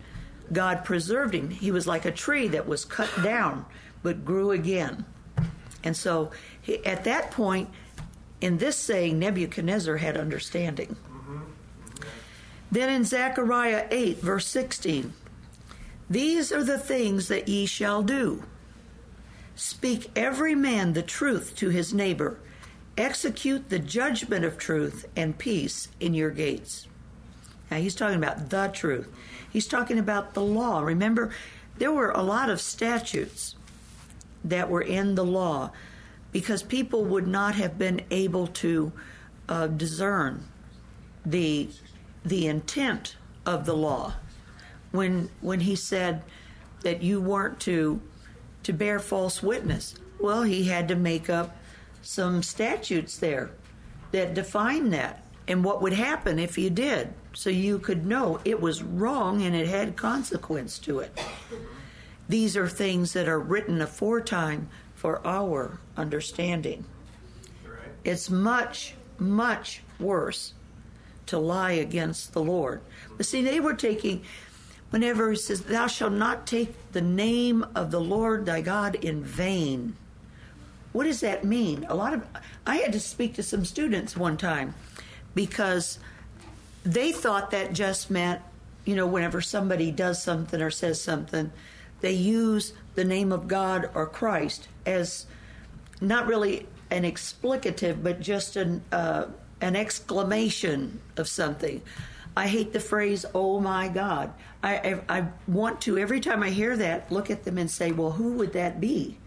God 0.53 0.85
preserved 0.85 1.35
him. 1.35 1.51
He 1.51 1.71
was 1.71 1.87
like 1.87 2.07
a 2.07 2.11
tree 2.11 2.49
that 2.49 2.67
was 2.67 2.85
cut 2.85 3.11
down 3.23 3.67
but 4.03 4.25
grew 4.25 4.51
again. 4.51 5.05
And 5.83 5.97
so 5.97 6.31
he, 6.61 6.85
at 6.87 7.05
that 7.05 7.31
point, 7.31 7.69
in 8.41 8.59
this 8.59 8.77
saying, 8.77 9.19
Nebuchadnezzar 9.19 9.99
had 9.99 10.17
understanding. 10.17 10.97
Mm-hmm. 11.11 11.39
Then 12.71 12.91
in 12.91 13.05
Zechariah 13.05 13.87
8, 13.91 14.19
verse 14.19 14.47
16, 14.47 15.13
these 16.15 16.53
are 16.53 16.65
the 16.65 16.79
things 16.79 17.29
that 17.29 17.49
ye 17.49 17.67
shall 17.67 18.03
do 18.03 18.43
Speak 19.57 20.11
every 20.17 20.55
man 20.55 20.95
the 20.95 21.03
truth 21.03 21.55
to 21.57 21.69
his 21.69 21.95
neighbor. 21.95 22.39
Execute 22.97 23.71
the 23.71 23.79
judgment 23.79 24.45
of 24.45 24.59
truth 24.59 25.07
and 25.17 25.39
peace 25.39 25.89
in 26.01 26.15
your 26.15 26.31
gates. 26.31 26.89
Now, 27.71 27.79
he's 27.79 27.95
talking 27.95 28.19
about 28.19 28.51
the 28.51 28.69
truth. 28.69 29.09
He's 29.53 29.67
talking 29.67 29.99
about 29.99 30.35
the 30.35 30.43
law. 30.43 30.81
Remember, 30.81 31.31
there 31.79 31.93
were 31.93 32.11
a 32.11 32.23
lot 32.23 32.51
of 32.51 32.61
statutes 32.61 33.55
that 34.45 34.69
were 34.69 34.83
in 34.83 35.15
the 35.15 35.25
law 35.25 35.71
because 36.33 36.63
people 36.63 37.05
would 37.05 37.27
not 37.27 37.55
have 37.55 37.79
been 37.79 38.03
able 38.11 38.49
to 38.49 38.93
uh, 39.49 39.67
discern 39.69 40.45
the 41.25 41.69
the 42.25 42.47
intent 42.47 43.17
of 43.45 43.67
the 43.67 43.77
law 43.77 44.15
when 44.95 45.29
when 45.41 45.61
he 45.61 45.75
said 45.75 46.23
that 46.83 47.03
you 47.03 47.21
weren't 47.21 47.59
to 47.59 48.01
to 48.63 48.73
bear 48.73 49.01
false 49.01 49.43
witness. 49.43 49.97
Well, 50.21 50.43
he 50.43 50.65
had 50.65 50.87
to 50.89 50.95
make 50.95 51.29
up 51.29 51.57
some 52.01 52.43
statutes 52.43 53.17
there 53.19 53.51
that 54.13 54.35
define 54.35 54.91
that 54.91 55.25
and 55.49 55.65
what 55.65 55.83
would 55.83 55.93
happen 55.93 56.39
if 56.39 56.57
you 56.57 56.71
did 56.71 57.13
so 57.33 57.51
you 57.51 57.79
could 57.79 58.07
know 58.07 58.41
it 58.45 58.61
was 58.61 58.83
wrong 58.83 59.43
and 59.43 59.57
it 59.57 59.67
had 59.67 59.97
consequence 59.97 60.79
to 60.79 61.01
it. 61.01 61.19
These 62.29 62.57
are 62.57 62.69
things 62.69 63.13
that 63.15 63.29
are 63.29 63.41
written 63.41 63.83
aforetime 63.83 64.69
for 64.95 65.27
our 65.27 65.81
understanding. 65.97 66.85
It's 68.05 68.31
much, 68.31 68.95
much 69.19 69.83
worse 69.99 70.55
to 71.27 71.39
lie 71.39 71.73
against 71.73 72.33
the 72.33 72.43
Lord. 72.43 72.81
But 73.17 73.27
see, 73.27 73.43
they 73.43 73.61
were 73.61 73.75
taking 73.75 74.23
whenever 74.95 75.33
he 75.33 75.37
says, 75.37 75.63
Thou 75.63 75.89
shalt 75.89 76.13
not 76.13 76.47
take 76.47 76.93
the 76.93 77.01
name 77.01 77.67
of 77.75 77.91
the 77.91 78.01
Lord 78.01 78.47
thy 78.47 78.61
God 78.61 78.95
in 78.95 79.25
vain. 79.25 79.97
What 80.93 81.03
does 81.03 81.19
that 81.19 81.43
mean? 81.43 81.85
A 81.89 81.97
lot 81.97 82.15
of 82.15 82.25
I 82.65 82.77
had 82.77 82.93
to 82.93 83.01
speak 83.01 83.35
to 83.35 83.43
some 83.43 83.65
students 83.65 84.17
one 84.17 84.37
time 84.37 84.73
because 85.35 85.99
they 86.85 87.11
thought 87.11 87.51
that 87.51 87.73
just 87.73 88.09
meant, 88.09 88.41
you 88.85 88.95
know, 88.95 89.05
whenever 89.05 89.41
somebody 89.41 89.91
does 89.91 90.23
something 90.23 90.63
or 90.63 90.71
says 90.71 91.01
something, 91.01 91.51
they 92.01 92.13
use 92.13 92.73
the 92.95 93.05
name 93.05 93.33
of 93.33 93.49
God 93.49 93.91
or 93.95 94.07
Christ 94.07 94.69
as 94.87 95.27
not 96.01 96.29
really 96.29 96.69
an 96.93 97.03
explicative, 97.03 98.01
but 98.01 98.21
just 98.21 98.55
an 98.55 98.85
uh, 98.93 99.25
an 99.61 99.75
exclamation 99.75 101.01
of 101.17 101.27
something. 101.27 101.83
I 102.37 102.49
hate 102.49 102.73
the 102.73 102.81
phrase, 102.81 103.25
oh 103.35 103.61
my 103.61 103.89
God. 103.89 104.33
I, 104.63 104.77
I, 105.09 105.19
I, 105.19 105.27
want 105.47 105.81
to, 105.83 105.99
every 105.99 106.21
time 106.21 106.43
I 106.43 106.51
hear 106.51 106.77
that, 106.77 107.13
look 107.13 107.31
at 107.31 107.45
them 107.45 107.59
and 107.59 107.71
say, 107.71 107.93
well, 107.93 108.13
who 108.13 108.33
would 108.35 108.53
that 108.55 108.81
be? 108.81 109.19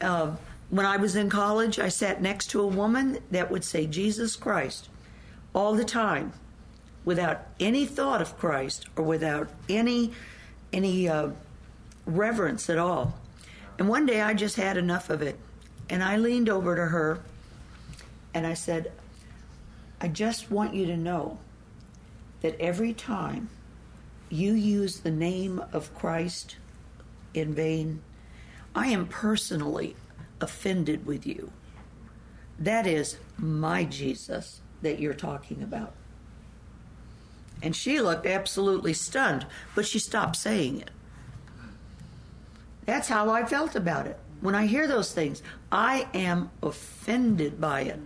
Uh, 0.00 0.32
when 0.68 0.84
I 0.84 0.96
was 0.96 1.16
in 1.16 1.30
college, 1.30 1.78
I 1.78 1.88
sat 1.88 2.20
next 2.20 2.48
to 2.48 2.60
a 2.60 2.66
woman 2.66 3.18
that 3.30 3.50
would 3.50 3.64
say, 3.64 3.86
Jesus 3.86 4.36
Christ, 4.36 4.88
all 5.54 5.74
the 5.74 5.84
time, 5.84 6.32
without 7.04 7.46
any 7.60 7.86
thought 7.86 8.20
of 8.20 8.36
Christ 8.36 8.86
or 8.96 9.04
without 9.04 9.48
any, 9.68 10.12
any 10.72 11.08
uh, 11.08 11.30
reverence 12.04 12.68
at 12.68 12.78
all. 12.78 13.14
And 13.78 13.88
one 13.88 14.04
day 14.04 14.20
I 14.20 14.34
just 14.34 14.56
had 14.56 14.76
enough 14.76 15.08
of 15.08 15.22
it. 15.22 15.38
And 15.88 16.02
I 16.02 16.16
leaned 16.16 16.48
over 16.48 16.76
to 16.76 16.86
her 16.86 17.20
and 18.34 18.46
I 18.46 18.54
said, 18.54 18.92
I 20.00 20.08
just 20.08 20.50
want 20.50 20.74
you 20.74 20.86
to 20.86 20.96
know 20.96 21.38
that 22.42 22.60
every 22.60 22.92
time 22.92 23.48
you 24.28 24.52
use 24.52 25.00
the 25.00 25.10
name 25.10 25.62
of 25.72 25.94
Christ 25.94 26.56
in 27.32 27.54
vain, 27.54 28.02
I 28.74 28.88
am 28.88 29.06
personally 29.06 29.96
offended 30.40 31.06
with 31.06 31.26
you. 31.26 31.50
That 32.58 32.86
is 32.86 33.18
my 33.38 33.84
Jesus 33.84 34.60
that 34.82 34.98
you're 34.98 35.14
talking 35.14 35.62
about. 35.62 35.94
And 37.62 37.74
she 37.74 38.00
looked 38.00 38.26
absolutely 38.26 38.92
stunned, 38.92 39.46
but 39.74 39.86
she 39.86 39.98
stopped 39.98 40.36
saying 40.36 40.80
it. 40.80 40.90
That's 42.84 43.08
how 43.08 43.30
I 43.30 43.46
felt 43.46 43.74
about 43.74 44.06
it. 44.06 44.18
When 44.40 44.54
I 44.54 44.66
hear 44.66 44.86
those 44.86 45.12
things, 45.12 45.42
I 45.72 46.06
am 46.12 46.50
offended 46.62 47.60
by 47.60 47.82
it. 47.82 47.98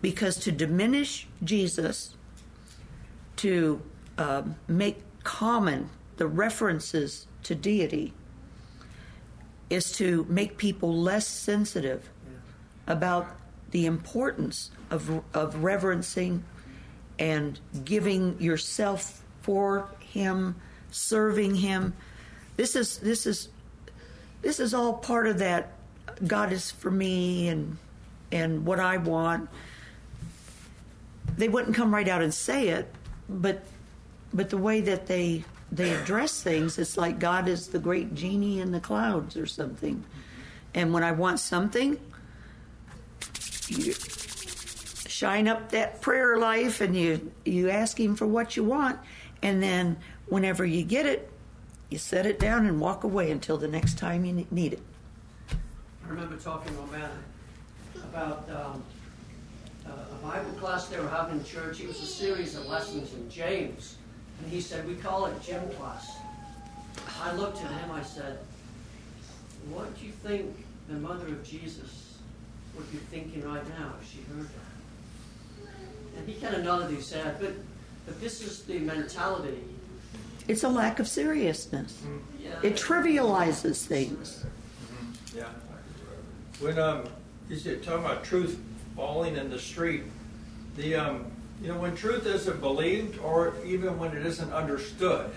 Because 0.00 0.36
to 0.36 0.52
diminish 0.52 1.26
Jesus, 1.42 2.14
to 3.36 3.82
uh, 4.16 4.42
make 4.66 5.02
common, 5.24 5.90
the 6.16 6.26
references 6.26 7.26
to 7.44 7.54
deity, 7.54 8.12
is 9.70 9.92
to 9.92 10.26
make 10.28 10.56
people 10.56 10.94
less 10.94 11.26
sensitive 11.26 12.08
about 12.86 13.28
the 13.70 13.86
importance 13.86 14.70
of, 14.90 15.22
of 15.34 15.62
reverencing 15.62 16.42
and 17.18 17.60
giving 17.84 18.40
yourself 18.40 19.22
for 19.42 19.88
him, 20.00 20.56
serving 20.90 21.56
him. 21.56 21.94
This 22.56 22.74
is 22.76 22.98
this 22.98 23.26
is 23.26 23.48
this 24.42 24.60
is 24.60 24.72
all 24.74 24.94
part 24.94 25.26
of 25.26 25.38
that 25.38 25.72
God 26.26 26.52
is 26.52 26.70
for 26.70 26.90
me 26.90 27.48
and 27.48 27.76
and 28.32 28.64
what 28.64 28.80
I 28.80 28.96
want. 28.96 29.48
They 31.38 31.48
wouldn't 31.48 31.74
come 31.74 31.94
right 31.94 32.08
out 32.08 32.20
and 32.20 32.34
say 32.34 32.68
it, 32.68 32.92
but 33.28 33.64
but 34.34 34.50
the 34.50 34.58
way 34.58 34.80
that 34.82 35.06
they 35.06 35.44
they 35.70 35.94
address 35.94 36.42
things, 36.42 36.78
it's 36.78 36.96
like 36.96 37.18
God 37.18 37.48
is 37.48 37.68
the 37.68 37.78
great 37.78 38.14
genie 38.14 38.60
in 38.60 38.72
the 38.72 38.80
clouds 38.80 39.36
or 39.36 39.46
something. 39.46 40.04
And 40.74 40.92
when 40.92 41.02
I 41.02 41.12
want 41.12 41.40
something, 41.40 41.98
you 43.68 43.94
shine 45.18 45.48
up 45.48 45.70
that 45.70 46.00
prayer 46.00 46.38
life 46.38 46.80
and 46.80 46.96
you 46.96 47.32
you 47.44 47.70
ask 47.70 47.98
him 47.98 48.14
for 48.14 48.26
what 48.26 48.56
you 48.56 48.64
want 48.64 48.98
and 49.42 49.62
then 49.62 49.96
whenever 50.26 50.64
you 50.64 50.84
get 50.84 51.06
it 51.06 51.30
you 51.90 51.98
set 51.98 52.24
it 52.24 52.38
down 52.38 52.66
and 52.66 52.80
walk 52.80 53.04
away 53.04 53.30
until 53.30 53.56
the 53.56 53.66
next 53.66 53.98
time 53.98 54.24
you 54.24 54.46
need 54.50 54.74
it 54.74 54.82
i 55.50 56.08
remember 56.08 56.36
talking 56.36 56.72
to 56.72 56.80
a 56.82 56.86
man 56.86 57.10
about 58.04 58.48
um, 58.50 58.82
a 59.90 60.26
bible 60.26 60.50
class 60.58 60.86
they 60.88 60.98
were 60.98 61.08
having 61.08 61.38
in 61.38 61.44
church 61.44 61.80
it 61.80 61.88
was 61.88 62.00
a 62.00 62.06
series 62.06 62.54
of 62.54 62.66
lessons 62.66 63.12
in 63.14 63.30
james 63.30 63.96
and 64.42 64.52
he 64.52 64.60
said 64.60 64.86
we 64.86 64.94
call 64.94 65.26
it 65.26 65.42
gym 65.42 65.68
class 65.70 66.16
i 67.22 67.32
looked 67.34 67.62
at 67.62 67.70
him 67.70 67.90
i 67.92 68.02
said 68.02 68.38
what 69.70 69.98
do 69.98 70.06
you 70.06 70.12
think 70.12 70.64
the 70.88 70.94
mother 70.94 71.26
of 71.26 71.44
jesus 71.44 72.18
would 72.76 72.90
be 72.92 72.98
thinking 72.98 73.42
right 73.42 73.66
now 73.70 73.92
if 74.00 74.10
she 74.10 74.18
heard 74.32 74.46
that 74.46 74.68
and 76.18 76.28
he 76.28 76.34
kind 76.34 76.54
of 76.54 76.64
nodded 76.64 76.90
his 76.90 77.12
head, 77.12 77.36
but, 77.40 77.52
but 78.06 78.20
this 78.20 78.42
is 78.42 78.64
the 78.64 78.78
mentality. 78.80 79.62
It's 80.46 80.64
a 80.64 80.68
lack 80.68 80.98
of 80.98 81.06
seriousness. 81.06 82.00
Mm-hmm. 82.02 82.44
Yeah. 82.44 82.58
It 82.62 82.74
trivializes 82.74 83.84
things. 83.84 84.44
Mm-hmm. 84.44 85.38
Yeah. 85.38 85.44
When 86.60 86.78
um, 86.78 87.04
you 87.48 87.56
said 87.56 87.82
talking 87.82 88.04
about 88.04 88.24
truth 88.24 88.58
falling 88.98 89.36
in 89.36 89.48
the 89.48 89.58
street, 89.58 90.02
the 90.76 90.96
um, 90.96 91.24
you 91.62 91.68
know 91.68 91.78
when 91.78 91.94
truth 91.94 92.26
isn't 92.26 92.60
believed 92.60 93.18
or 93.20 93.54
even 93.64 93.96
when 93.96 94.14
it 94.14 94.26
isn't 94.26 94.52
understood, 94.52 95.30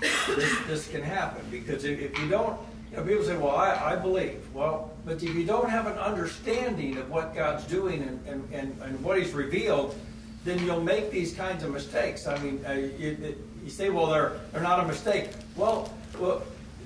this, 0.00 0.58
this 0.66 0.88
can 0.88 1.00
happen 1.00 1.42
because 1.48 1.84
if, 1.84 2.00
if 2.00 2.18
you 2.18 2.28
don't 2.28 2.58
you 2.90 2.96
know, 2.96 3.06
people 3.06 3.24
say, 3.24 3.36
well, 3.36 3.56
I, 3.56 3.92
I, 3.92 3.96
believe. 3.96 4.40
Well, 4.52 4.92
but 5.04 5.22
if 5.22 5.34
you 5.34 5.44
don't 5.44 5.68
have 5.68 5.86
an 5.86 5.98
understanding 5.98 6.96
of 6.96 7.10
what 7.10 7.34
God's 7.34 7.64
doing 7.64 8.02
and, 8.02 8.26
and, 8.26 8.48
and, 8.52 8.82
and 8.82 9.02
what 9.02 9.18
He's 9.18 9.32
revealed, 9.32 9.96
then 10.44 10.64
you'll 10.64 10.80
make 10.80 11.10
these 11.10 11.34
kinds 11.34 11.64
of 11.64 11.72
mistakes. 11.72 12.28
I 12.28 12.38
mean, 12.38 12.64
uh, 12.68 12.72
you, 12.72 13.34
you, 13.64 13.70
say, 13.70 13.90
well, 13.90 14.06
they're, 14.06 14.38
they're 14.52 14.62
not 14.62 14.78
a 14.78 14.86
mistake. 14.86 15.30
Well, 15.56 15.92
well, 16.20 16.44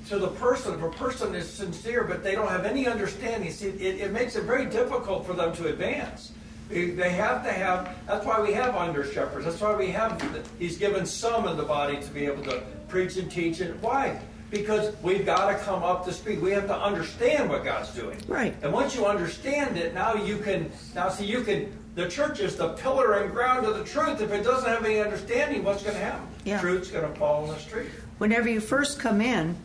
to 0.09 0.19
the 0.19 0.29
person, 0.29 0.75
if 0.75 0.83
a 0.83 0.91
person 0.91 1.35
is 1.35 1.49
sincere 1.49 2.05
but 2.05 2.23
they 2.23 2.35
don't 2.35 2.49
have 2.49 2.65
any 2.65 2.87
understanding, 2.87 3.51
see, 3.51 3.69
it, 3.69 4.01
it 4.01 4.13
makes 4.13 4.37
it 4.37 4.45
very 4.45 4.67
difficult 4.67 5.27
for 5.27 5.35
them 5.35 5.55
to 5.57 5.69
advance. 5.69 6.33
They 6.69 7.11
have 7.11 7.45
to 7.45 7.53
have, 7.53 7.97
that's 8.07 8.27
why 8.27 8.41
we 8.41 8.53
have 8.53 8.75
under 8.75 9.05
shepherds. 9.05 9.47
That's 9.47 9.61
why 9.61 9.75
we 9.75 9.89
have, 9.89 10.23
he's 10.59 10.77
given 10.77 11.07
some 11.07 11.49
in 11.49 11.57
the 11.57 11.63
body 11.63 11.97
to 11.97 12.11
be 12.11 12.27
able 12.27 12.43
to 12.45 12.63
preach 12.89 13.17
and 13.17 13.31
teach. 13.31 13.61
And 13.61 13.81
why? 13.81 14.21
Because 14.51 14.95
we've 15.03 15.25
got 15.25 15.51
to 15.51 15.59
come 15.65 15.83
up 15.83 16.05
to 16.05 16.13
speed. 16.13 16.43
We 16.43 16.51
have 16.51 16.67
to 16.67 16.77
understand 16.77 17.49
what 17.49 17.65
God's 17.65 17.91
doing. 17.91 18.19
Right. 18.27 18.55
And 18.63 18.71
once 18.73 18.95
you 18.95 19.07
understand 19.07 19.79
it, 19.79 19.95
now 19.95 20.15
you 20.15 20.39
can, 20.39 20.71
now 20.95 21.09
see, 21.09 21.25
you 21.25 21.43
can 21.43 21.73
the 21.99 22.09
church 22.09 22.39
is 22.39 22.55
the 22.55 22.69
pillar 22.75 23.15
and 23.15 23.33
ground 23.33 23.67
of 23.67 23.77
the 23.77 23.83
truth. 23.83 24.21
If 24.21 24.31
it 24.31 24.45
doesn't 24.45 24.69
have 24.69 24.85
any 24.85 25.01
understanding, 25.01 25.65
what's 25.65 25.83
going 25.83 25.97
to 25.97 26.01
happen? 26.01 26.29
Yeah. 26.45 26.61
Truth's 26.61 26.93
going 26.93 27.13
to 27.13 27.19
fall 27.19 27.43
on 27.43 27.49
the 27.49 27.59
street. 27.59 27.89
Whenever 28.19 28.49
you 28.49 28.61
first 28.61 29.01
come 29.01 29.21
in, 29.21 29.57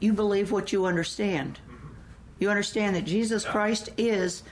you 0.00 0.12
believe 0.12 0.50
what 0.50 0.72
you 0.72 0.86
understand. 0.86 1.58
You 2.38 2.50
understand 2.50 2.96
that 2.96 3.04
Jesus. 3.04 3.44
Christ 3.44 3.90
is 3.96 4.42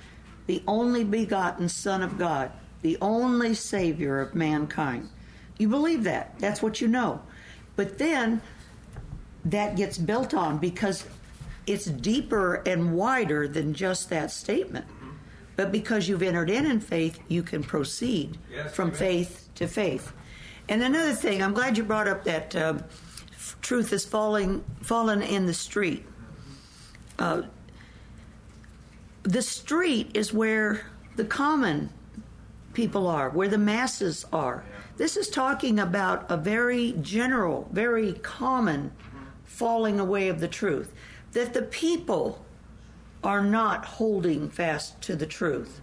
the 0.46 0.62
only 0.66 1.04
begotten 1.04 1.68
Son 1.68 2.02
of 2.02 2.18
God, 2.18 2.52
the 2.82 2.98
only 3.00 3.54
Savior 3.54 4.20
of 4.20 4.34
mankind. 4.34 5.08
You 5.58 5.68
believe 5.68 6.04
that. 6.04 6.38
That's 6.38 6.62
what 6.62 6.80
you 6.80 6.88
know. 6.88 7.22
But 7.76 7.98
then 7.98 8.40
that 9.44 9.76
gets 9.76 9.98
built 9.98 10.34
on 10.34 10.58
because 10.58 11.04
it's 11.66 11.86
deeper 11.86 12.56
and 12.66 12.94
wider 12.94 13.48
than 13.48 13.74
just 13.74 14.10
that 14.10 14.30
statement. 14.30 14.86
But 15.56 15.72
because 15.72 16.08
you've 16.08 16.22
entered 16.22 16.50
in 16.50 16.66
in 16.66 16.80
faith, 16.80 17.18
you 17.28 17.42
can 17.42 17.62
proceed 17.62 18.38
yes, 18.50 18.72
from 18.74 18.88
amen. 18.88 18.98
faith 18.98 19.48
to 19.56 19.66
faith. 19.66 20.12
And 20.68 20.82
another 20.82 21.14
thing, 21.14 21.42
I'm 21.42 21.54
glad 21.54 21.76
you 21.76 21.84
brought 21.84 22.06
up 22.06 22.24
that 22.24 22.54
uh, 22.54 22.74
truth 23.60 23.92
is 23.92 24.04
falling 24.04 24.64
fallen 24.82 25.22
in 25.22 25.46
the 25.46 25.54
street. 25.54 26.04
Uh, 27.18 27.42
the 29.22 29.42
street 29.42 30.10
is 30.14 30.32
where 30.32 30.86
the 31.16 31.24
common 31.24 31.90
people 32.72 33.06
are, 33.06 33.30
where 33.30 33.48
the 33.48 33.58
masses 33.58 34.24
are. 34.32 34.64
This 34.96 35.16
is 35.16 35.28
talking 35.28 35.78
about 35.78 36.30
a 36.30 36.36
very 36.36 36.94
general, 37.00 37.68
very 37.72 38.14
common 38.14 38.92
falling 39.44 40.00
away 40.00 40.28
of 40.28 40.40
the 40.40 40.48
truth. 40.48 40.92
That 41.32 41.54
the 41.54 41.62
people 41.62 42.44
are 43.22 43.42
not 43.42 43.84
holding 43.84 44.48
fast 44.48 45.00
to 45.02 45.16
the 45.16 45.26
truth. 45.26 45.80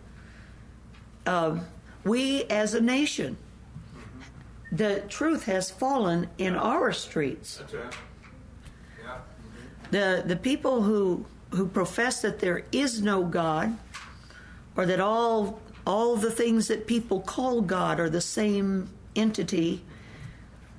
Uh, 1.25 1.59
we 2.03 2.43
as 2.45 2.73
a 2.73 2.81
nation, 2.81 3.37
the 4.75 5.03
truth 5.07 5.45
has 5.45 5.71
fallen 5.71 6.29
in 6.37 6.53
yeah. 6.53 6.59
our 6.59 6.91
streets. 6.91 7.57
That's 7.57 7.73
right. 7.73 7.93
Yeah. 9.03 9.09
Mm-hmm. 9.09 9.91
The 9.91 10.23
the 10.25 10.35
people 10.35 10.81
who 10.81 11.25
who 11.51 11.67
profess 11.67 12.21
that 12.21 12.39
there 12.39 12.65
is 12.71 13.01
no 13.01 13.23
God, 13.23 13.77
or 14.75 14.85
that 14.85 14.99
all 14.99 15.61
all 15.85 16.15
the 16.15 16.31
things 16.31 16.67
that 16.67 16.87
people 16.87 17.21
call 17.21 17.61
God 17.61 17.99
are 17.99 18.09
the 18.09 18.21
same 18.21 18.89
entity, 19.15 19.83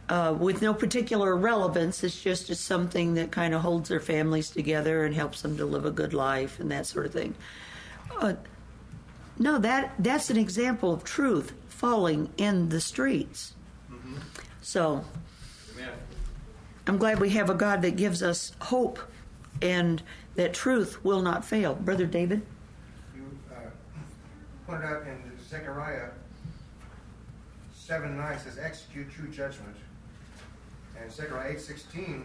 uh, 0.08 0.34
with 0.38 0.62
no 0.62 0.74
particular 0.74 1.36
relevance. 1.36 2.04
It's 2.04 2.20
just 2.20 2.50
it's 2.50 2.60
something 2.60 3.14
that 3.14 3.30
kind 3.30 3.54
of 3.54 3.62
holds 3.62 3.88
their 3.88 4.00
families 4.00 4.50
together 4.50 5.04
and 5.04 5.14
helps 5.14 5.42
them 5.42 5.56
to 5.56 5.64
live 5.64 5.84
a 5.84 5.90
good 5.90 6.12
life 6.12 6.60
and 6.60 6.70
that 6.70 6.86
sort 6.86 7.06
of 7.06 7.12
thing. 7.12 7.34
Uh, 8.20 8.34
no, 9.38 9.58
that 9.58 9.94
that's 9.98 10.30
an 10.30 10.36
example 10.36 10.92
of 10.92 11.04
truth 11.04 11.52
falling 11.68 12.30
in 12.36 12.68
the 12.70 12.80
streets. 12.80 13.54
So. 14.66 15.04
I'm 16.88 16.98
glad 16.98 17.20
we 17.20 17.30
have 17.30 17.50
a 17.50 17.54
God 17.54 17.82
that 17.82 17.94
gives 17.94 18.20
us 18.20 18.50
hope 18.60 18.98
and 19.62 20.02
that 20.34 20.54
truth 20.54 21.04
will 21.04 21.22
not 21.22 21.44
fail. 21.44 21.76
Brother 21.76 22.04
David? 22.04 22.42
You 23.14 23.22
uh, 23.48 23.60
pointed 24.66 24.86
out 24.86 25.02
in 25.02 25.18
Zechariah 25.48 26.08
7 27.74 28.16
9 28.16 28.38
says, 28.40 28.58
Execute 28.58 29.08
true 29.08 29.28
judgment 29.28 29.76
and 31.00 31.12
Zechariah 31.12 31.54
8.16 31.54 32.22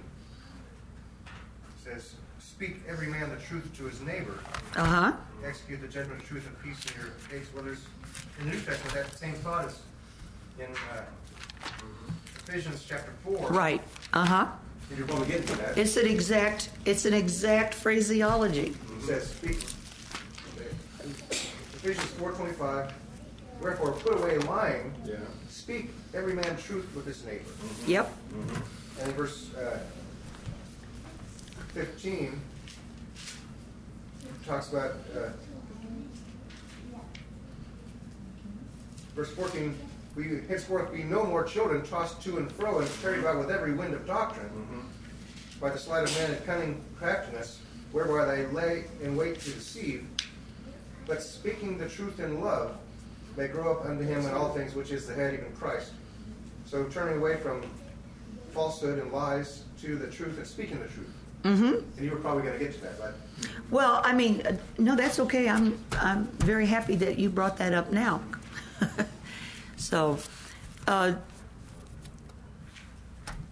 says, 1.84 2.16
Speak 2.40 2.78
every 2.90 3.06
man 3.06 3.30
the 3.30 3.36
truth 3.36 3.72
to 3.78 3.84
his 3.84 4.02
neighbor. 4.02 4.40
Uh-huh. 4.76 5.14
Execute 5.46 5.80
the 5.80 5.88
judgment 5.88 6.20
of 6.20 6.28
truth 6.28 6.48
and 6.48 6.60
peace 6.64 6.92
in 6.92 7.02
your 7.02 7.12
case. 7.30 7.48
Well, 7.54 7.64
there's, 7.64 7.86
in 8.40 8.50
the 8.50 8.56
New 8.56 8.62
Testament, 8.62 8.94
that 8.96 9.16
same 9.16 9.36
thought 9.36 9.66
is 9.66 9.80
in 10.60 10.72
uh, 10.96 11.04
Ephesians 12.52 12.86
chapter 12.88 13.14
4. 13.24 13.48
Right. 13.48 13.82
Uh-huh. 14.14 14.48
You're 14.96 15.08
going 15.08 15.24
to 15.24 15.28
get 15.28 15.48
to 15.48 15.56
that. 15.58 15.78
It's 15.78 15.96
an 15.96 16.06
exact, 16.06 16.70
it's 16.86 17.06
an 17.06 17.14
exact 17.14 17.74
phraseology. 17.74 18.76
It 18.98 19.04
says, 19.04 19.30
speak. 19.30 19.58
Ephesians 21.84 22.12
4.25, 22.20 22.92
Wherefore 23.62 23.92
put 23.94 24.20
away 24.20 24.38
lying. 24.40 24.94
Yeah 25.06 25.16
speak 25.52 25.90
every 26.14 26.34
man 26.34 26.58
truth 26.58 26.88
with 26.96 27.06
his 27.06 27.24
neighbor. 27.26 27.44
Mm-hmm. 27.44 27.92
Yep. 27.92 28.08
Mm-hmm. 28.08 29.02
And 29.02 29.14
verse 29.14 29.54
uh, 29.56 29.80
15, 31.74 32.42
talks 34.46 34.70
about 34.70 34.92
uh, 35.16 35.30
verse 39.16 39.30
14 39.32 39.78
we 40.15 40.41
henceforth 40.47 40.91
be 40.91 41.04
no 41.04 41.24
more 41.24 41.43
children 41.43 41.84
tossed 41.84 42.21
to 42.21 42.38
and 42.38 42.52
fro 42.52 42.80
and 42.80 42.89
carried 43.02 43.19
about 43.19 43.39
with 43.39 43.50
every 43.50 43.74
wind 43.74 43.93
of 43.93 44.06
doctrine 44.06 44.50
mm-hmm. 44.50 44.80
by 45.60 45.69
the 45.69 45.78
sleight 45.78 46.04
of 46.04 46.13
men 46.17 46.32
and 46.32 46.45
cunning 46.45 46.84
craftiness 46.97 47.60
whereby 47.91 48.26
they 48.26 48.45
lay 48.47 48.86
in 49.02 49.15
wait 49.15 49.39
to 49.39 49.52
deceive 49.52 50.06
but 51.06 51.21
speaking 51.21 51.78
the 51.78 51.89
truth 51.89 52.19
in 52.19 52.41
love 52.41 52.78
may 53.38 53.47
grow 53.47 53.71
up 53.71 53.86
unto 53.86 54.04
him 54.04 54.26
in 54.26 54.34
all 54.34 54.54
things, 54.54 54.76
which 54.76 54.91
is 54.91 55.08
the 55.08 55.13
head, 55.13 55.34
even 55.34 55.52
Christ. 55.54 55.91
So 56.65 56.86
turning 56.86 57.17
away 57.17 57.38
from 57.38 57.62
falsehood 58.54 59.00
and 59.00 59.12
lies 59.12 59.63
to 59.82 59.95
the 59.95 60.08
truth 60.08 60.38
and 60.38 60.45
speaking 60.45 60.80
the 60.80 60.88
truth. 60.88 61.13
Mm-hmm. 61.43 61.74
And 61.97 62.06
you 62.06 62.12
were 62.12 62.17
probably 62.17 62.43
going 62.43 62.60
to 62.60 62.63
get 62.63 62.74
to 62.76 62.82
that, 62.82 63.00
but 63.00 63.15
Well, 63.71 64.02
I 64.04 64.13
mean, 64.13 64.41
uh, 64.45 64.56
no, 64.78 64.95
that's 64.95 65.19
okay. 65.19 65.50
I'm 65.50 65.84
I'm 65.93 66.26
very 66.39 66.67
happy 66.67 66.95
that 66.97 67.17
you 67.17 67.30
brought 67.30 67.58
that 67.58 67.74
up 67.74 67.91
now. 67.91 68.21
so, 69.82 70.20
uh, 70.88 71.13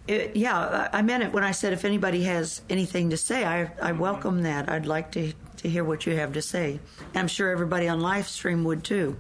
it, 0.08 0.36
yeah, 0.36 0.90
I 0.94 1.02
meant 1.02 1.24
it 1.24 1.34
when 1.34 1.44
I 1.44 1.52
said 1.52 1.74
if 1.74 1.84
anybody 1.86 2.24
has 2.24 2.62
anything 2.70 3.10
to 3.10 3.18
say, 3.18 3.46
I 3.46 3.72
I 3.82 3.92
welcome 3.94 4.44
that. 4.44 4.70
I'd 4.70 4.86
like 4.86 5.12
to 5.14 5.34
to 5.58 5.70
hear 5.70 5.84
what 5.84 6.06
you 6.06 6.16
have 6.16 6.34
to 6.34 6.42
say. 6.42 6.80
I'm 7.16 7.28
sure 7.28 7.50
everybody 7.50 7.88
on 7.88 8.00
live 8.00 8.28
stream 8.28 8.64
would 8.64 8.84
too. 8.84 9.18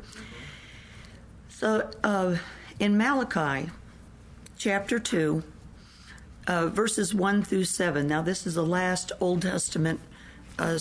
So, 1.50 1.89
uh, 2.04 2.38
in 2.80 2.98
Malachi, 2.98 3.72
chapter 4.58 5.00
two. 5.00 5.43
Uh, 6.48 6.65
verses 6.65 7.13
1 7.13 7.43
through 7.43 7.63
7. 7.63 8.08
Now, 8.08 8.24
this 8.24 8.48
is 8.48 8.56
the 8.56 8.65
last 8.65 9.12
Old 9.19 9.43
Testament 9.43 10.00
uh, 10.58 10.80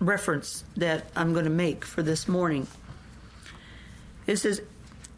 reference 0.00 0.64
that 0.78 1.10
I'm 1.14 1.34
going 1.34 1.44
to 1.44 1.50
make 1.50 1.84
for 1.84 2.02
this 2.02 2.26
morning. 2.26 2.66
It 4.26 4.36
says, 4.36 4.62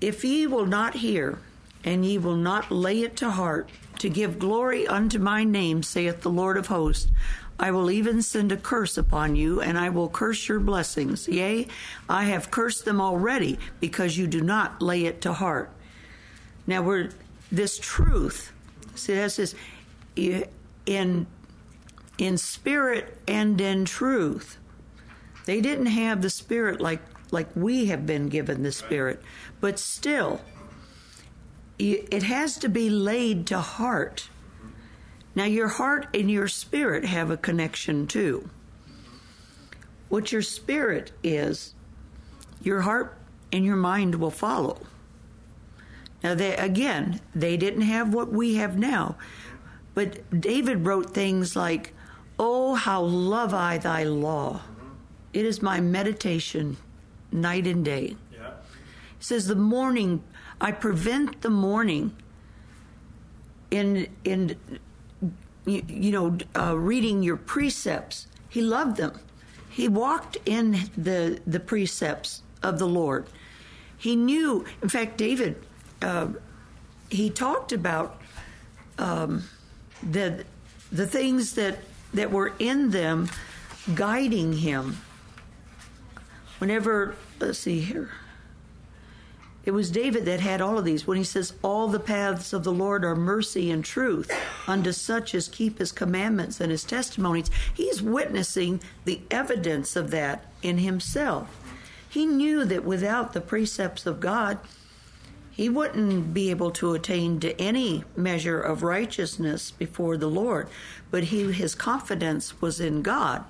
If 0.01 0.25
ye 0.25 0.47
will 0.47 0.67
not 0.67 0.95
hear, 0.95 1.39
and 1.85 2.05
ye 2.05 2.19
will 2.19 2.37
not 2.37 2.71
lay 2.71 3.03
it 3.03 3.17
to 3.17 3.31
heart, 3.31 3.69
to 3.99 4.09
give 4.09 4.39
glory 4.39 4.87
unto 4.87 5.19
my 5.19 5.45
name, 5.45 5.83
saith 5.83 6.23
the 6.23 6.31
Lord 6.31 6.57
of 6.57 6.69
hosts, 6.69 7.11
I 7.59 7.71
will 7.71 7.91
even 7.91 8.23
send 8.23 8.53
a 8.53 8.57
curse 8.57 8.97
upon 8.97 9.37
you, 9.37 9.61
and 9.61 9.79
I 9.79 9.91
will 9.91 10.09
curse 10.09 10.49
your 10.49 10.61
blessings. 10.61 11.29
Yea, 11.29 11.69
I 12.09 12.25
have 12.25 12.51
cursed 12.51 12.87
them 12.87 13.01
already, 13.01 13.59
because 13.81 14.17
you 14.17 14.27
do 14.27 14.41
not 14.41 14.81
lay 14.81 15.05
it 15.05 15.21
to 15.23 15.35
heart. 15.35 15.71
Now, 16.67 16.81
we're 16.81 17.11
this 17.53 17.79
truth. 17.79 18.53
See, 18.95 19.15
that 19.15 19.33
says, 19.33 19.55
in 20.17 21.27
in 22.21 22.37
spirit 22.37 23.17
and 23.27 23.61
in 23.61 23.85
truth. 23.85 24.59
They 25.47 25.61
didn't 25.61 25.87
have 25.87 26.21
the 26.23 26.31
spirit 26.31 26.81
like 26.81 27.01
like 27.33 27.49
we 27.55 27.87
have 27.87 28.07
been 28.07 28.29
given 28.29 28.63
the 28.63 28.73
spirit, 28.73 29.23
but 29.61 29.79
still, 29.79 30.41
it 31.79 32.23
has 32.23 32.59
to 32.59 32.69
be 32.69 32.91
laid 32.91 33.47
to 33.47 33.59
heart. 33.59 34.29
Now, 35.35 35.45
your 35.45 35.69
heart 35.69 36.09
and 36.13 36.31
your 36.31 36.49
spirit 36.49 37.05
have 37.05 37.31
a 37.31 37.37
connection 37.37 38.07
too. 38.07 38.51
What 40.09 40.33
your 40.33 40.43
spirit 40.43 41.13
is, 41.23 41.75
your 42.63 42.83
heart 42.83 43.17
and 43.53 43.65
your 43.65 43.77
mind 43.77 44.17
will 44.17 44.31
follow. 44.31 44.87
Now, 46.23 46.35
they, 46.35 46.55
again, 46.57 47.21
they 47.35 47.57
didn't 47.57 47.83
have 47.83 48.13
what 48.13 48.31
we 48.31 48.57
have 48.57 48.77
now. 48.77 49.17
But 49.95 50.41
David 50.41 50.85
wrote 50.85 51.15
things 51.15 51.57
like, 51.57 51.95
Oh, 52.39 52.75
how 52.75 53.03
love 53.03 53.55
I 53.55 53.79
thy 53.79 54.05
law. 54.05 54.63
It 55.33 55.45
is 55.45 55.63
my 55.63 55.81
meditation 55.81 56.77
night 57.33 57.67
and 57.67 57.85
day. 57.85 58.17
Yeah. 58.33 58.51
He 59.19 59.25
says, 59.25 59.47
The 59.47 59.55
morning, 59.55 60.23
I 60.61 60.73
prevent 60.73 61.43
the 61.43 61.51
morning 61.51 62.17
in, 63.71 64.09
in 64.25 64.57
you, 65.67 65.83
you 65.89 66.13
know, 66.13 66.39
uh, 66.57 66.77
reading 66.77 67.23
your 67.23 67.37
precepts. 67.37 68.27
He 68.49 68.61
loved 68.61 68.97
them. 68.97 69.19
He 69.69 69.89
walked 69.89 70.37
in 70.45 70.91
the, 70.97 71.41
the 71.47 71.61
precepts 71.61 72.43
of 72.63 72.79
the 72.79 72.87
Lord. 72.87 73.27
He 73.97 74.17
knew, 74.17 74.65
in 74.83 74.89
fact, 74.89 75.17
David, 75.17 75.63
uh, 76.03 76.29
he 77.11 77.31
talked 77.31 77.73
about 77.73 78.21
um, 78.99 79.45
the, 80.03 80.45
the 80.91 81.07
things 81.07 81.55
that, 81.55 81.79
that 82.15 82.31
were 82.31 82.53
in 82.59 82.91
them 82.91 83.29
guiding 83.95 84.55
him. 84.55 84.97
Whenever, 86.61 87.17
let's 87.41 87.59
see 87.59 87.81
here. 87.81 88.11
It 89.65 89.71
was 89.73 89.91
David 89.91 90.27
that 90.27 90.41
had 90.41 90.61
all 90.61 90.79
of 90.79 90.85
these 90.85 91.07
when 91.07 91.17
he 91.17 91.25
says, 91.25 91.55
All 91.63 91.89
the 91.89 91.99
paths 91.99 92.53
of 92.53 92.65
the 92.65 92.73
Lord 92.73 93.03
are 93.03 93.17
mercy 93.17 93.71
and 93.71 93.83
truth 93.83 94.31
unto 94.67 94.93
such 94.93 95.35
as 95.35 95.49
keep 95.49 95.79
his 95.79 95.91
commandments 95.91 96.61
and 96.61 96.71
his 96.71 96.85
testimonies. 96.85 97.51
He's 97.73 98.03
witnessing 98.03 98.81
the 99.07 99.23
evidence 99.31 99.97
of 99.97 100.11
that 100.11 100.47
in 100.63 100.79
himself. 100.79 101.49
He 102.09 102.27
knew 102.27 102.65
that 102.67 102.85
without 102.85 103.33
the 103.33 103.41
precepts 103.41 104.05
of 104.05 104.21
God, 104.21 104.59
he 105.51 105.69
wouldn't 105.69 106.35
be 106.35 106.51
able 106.51 106.73
to 106.73 106.93
attain 106.93 107.41
to 107.41 107.59
any 107.61 108.05
measure 108.17 108.61
of 108.61 108.83
righteousness 108.83 109.71
before 109.71 110.17
the 110.17 110.29
Lord, 110.29 110.69
but 111.11 111.25
he, 111.25 111.53
his 111.53 111.75
confidence 111.75 112.61
was 112.61 112.81
in 112.81 113.03
God, 113.03 113.45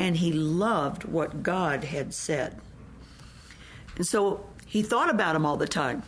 and 0.00 0.16
he 0.16 0.32
loved 0.32 1.04
what 1.04 1.42
God 1.42 1.84
had 1.84 2.14
said. 2.14 2.56
And 3.96 4.06
so 4.06 4.46
he 4.64 4.80
thought 4.80 5.10
about 5.10 5.36
him 5.36 5.44
all 5.44 5.58
the 5.58 5.68
time. 5.68 6.02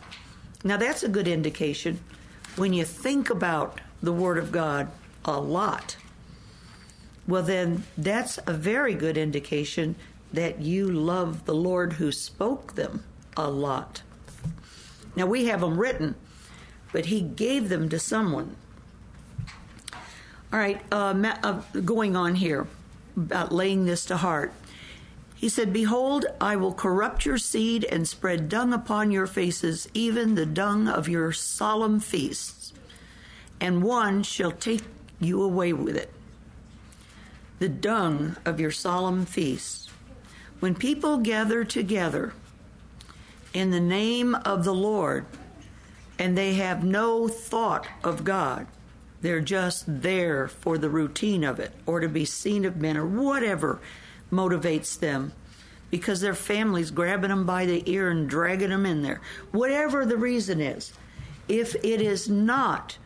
Now, 0.63 0.77
that's 0.77 1.03
a 1.03 1.07
good 1.07 1.27
indication 1.27 1.99
when 2.55 2.73
you 2.73 2.85
think 2.85 3.29
about 3.29 3.79
the 4.01 4.11
Word 4.11 4.39
of 4.39 4.51
God 4.51 4.89
a 5.25 5.39
lot. 5.39 5.95
Well, 7.27 7.43
then 7.43 7.83
that's 7.95 8.39
a 8.47 8.53
very 8.53 8.95
good 8.95 9.15
indication 9.15 9.95
that 10.33 10.59
you 10.59 10.89
love 10.89 11.45
the 11.45 11.53
Lord 11.53 11.93
who 11.93 12.11
spoke 12.11 12.73
them 12.73 13.03
a 13.37 13.47
lot. 13.47 14.01
Now, 15.15 15.27
we 15.27 15.45
have 15.45 15.61
them 15.61 15.77
written, 15.77 16.15
but 16.91 17.05
He 17.05 17.21
gave 17.21 17.69
them 17.69 17.89
to 17.89 17.99
someone. 17.99 18.55
All 20.51 20.59
right, 20.59 20.81
uh, 20.91 21.13
uh, 21.43 21.61
going 21.81 22.15
on 22.15 22.33
here 22.35 22.65
about 23.15 23.51
laying 23.51 23.85
this 23.85 24.05
to 24.05 24.17
heart. 24.17 24.53
He 25.35 25.49
said, 25.49 25.73
Behold, 25.73 26.25
I 26.39 26.55
will 26.55 26.73
corrupt 26.73 27.25
your 27.25 27.37
seed 27.37 27.83
and 27.83 28.07
spread 28.07 28.47
dung 28.47 28.71
upon 28.73 29.11
your 29.11 29.27
faces, 29.27 29.89
even 29.93 30.35
the 30.35 30.45
dung 30.45 30.87
of 30.87 31.09
your 31.09 31.33
solemn 31.33 31.99
feasts, 31.99 32.71
and 33.59 33.83
one 33.83 34.23
shall 34.23 34.51
take 34.51 34.83
you 35.19 35.41
away 35.41 35.73
with 35.73 35.97
it. 35.97 36.13
The 37.59 37.69
dung 37.69 38.37
of 38.45 38.59
your 38.59 38.71
solemn 38.71 39.25
feasts. 39.25 39.89
When 40.59 40.75
people 40.75 41.17
gather 41.17 41.65
together 41.65 42.33
in 43.53 43.71
the 43.71 43.81
name 43.81 44.35
of 44.35 44.63
the 44.63 44.73
Lord 44.73 45.25
and 46.17 46.37
they 46.37 46.53
have 46.53 46.83
no 46.85 47.27
thought 47.27 47.85
of 48.01 48.23
God, 48.23 48.67
they're 49.23 49.41
just 49.41 49.85
there 49.87 50.49
for 50.49 50.77
the 50.77 50.89
routine 50.89 51.45
of 51.45 51.59
it 51.59 51.71
or 51.85 52.01
to 52.01 52.09
be 52.09 52.25
seen 52.25 52.65
of 52.65 52.75
men 52.75 52.97
or 52.97 53.05
whatever 53.05 53.79
motivates 54.31 54.99
them 54.99 55.31
because 55.89 56.19
their 56.19 56.33
family's 56.35 56.91
grabbing 56.91 57.29
them 57.29 57.45
by 57.45 57.65
the 57.65 57.89
ear 57.89 58.09
and 58.09 58.29
dragging 58.29 58.69
them 58.69 58.85
in 58.85 59.01
there. 59.01 59.21
Whatever 59.51 60.05
the 60.05 60.17
reason 60.17 60.59
is, 60.59 60.91
if 61.47 61.73
it 61.75 62.01
is 62.01 62.27
not 62.27 62.97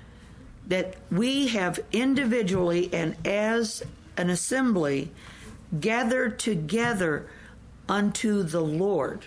that 0.67 0.95
we 1.11 1.49
have 1.49 1.79
individually 1.91 2.89
and 2.91 3.15
as 3.23 3.83
an 4.17 4.31
assembly 4.31 5.11
gathered 5.79 6.39
together 6.39 7.29
unto 7.87 8.41
the 8.41 8.61
Lord 8.61 9.25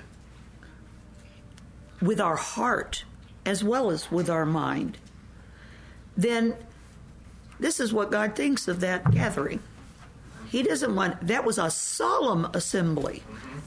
with 2.02 2.20
our 2.20 2.36
heart 2.36 3.04
as 3.46 3.62
well 3.62 3.90
as 3.90 4.10
with 4.10 4.28
our 4.28 4.46
mind, 4.46 4.98
then 6.16 6.56
this 7.60 7.78
is 7.80 7.92
what 7.92 8.10
God 8.10 8.34
thinks 8.34 8.66
of 8.68 8.80
that 8.80 9.10
gathering. 9.10 9.60
He 10.48 10.62
doesn't 10.64 10.94
want 10.94 11.26
that 11.28 11.44
was 11.44 11.58
a 11.58 11.70
solemn 11.70 12.46
assembly 12.54 13.22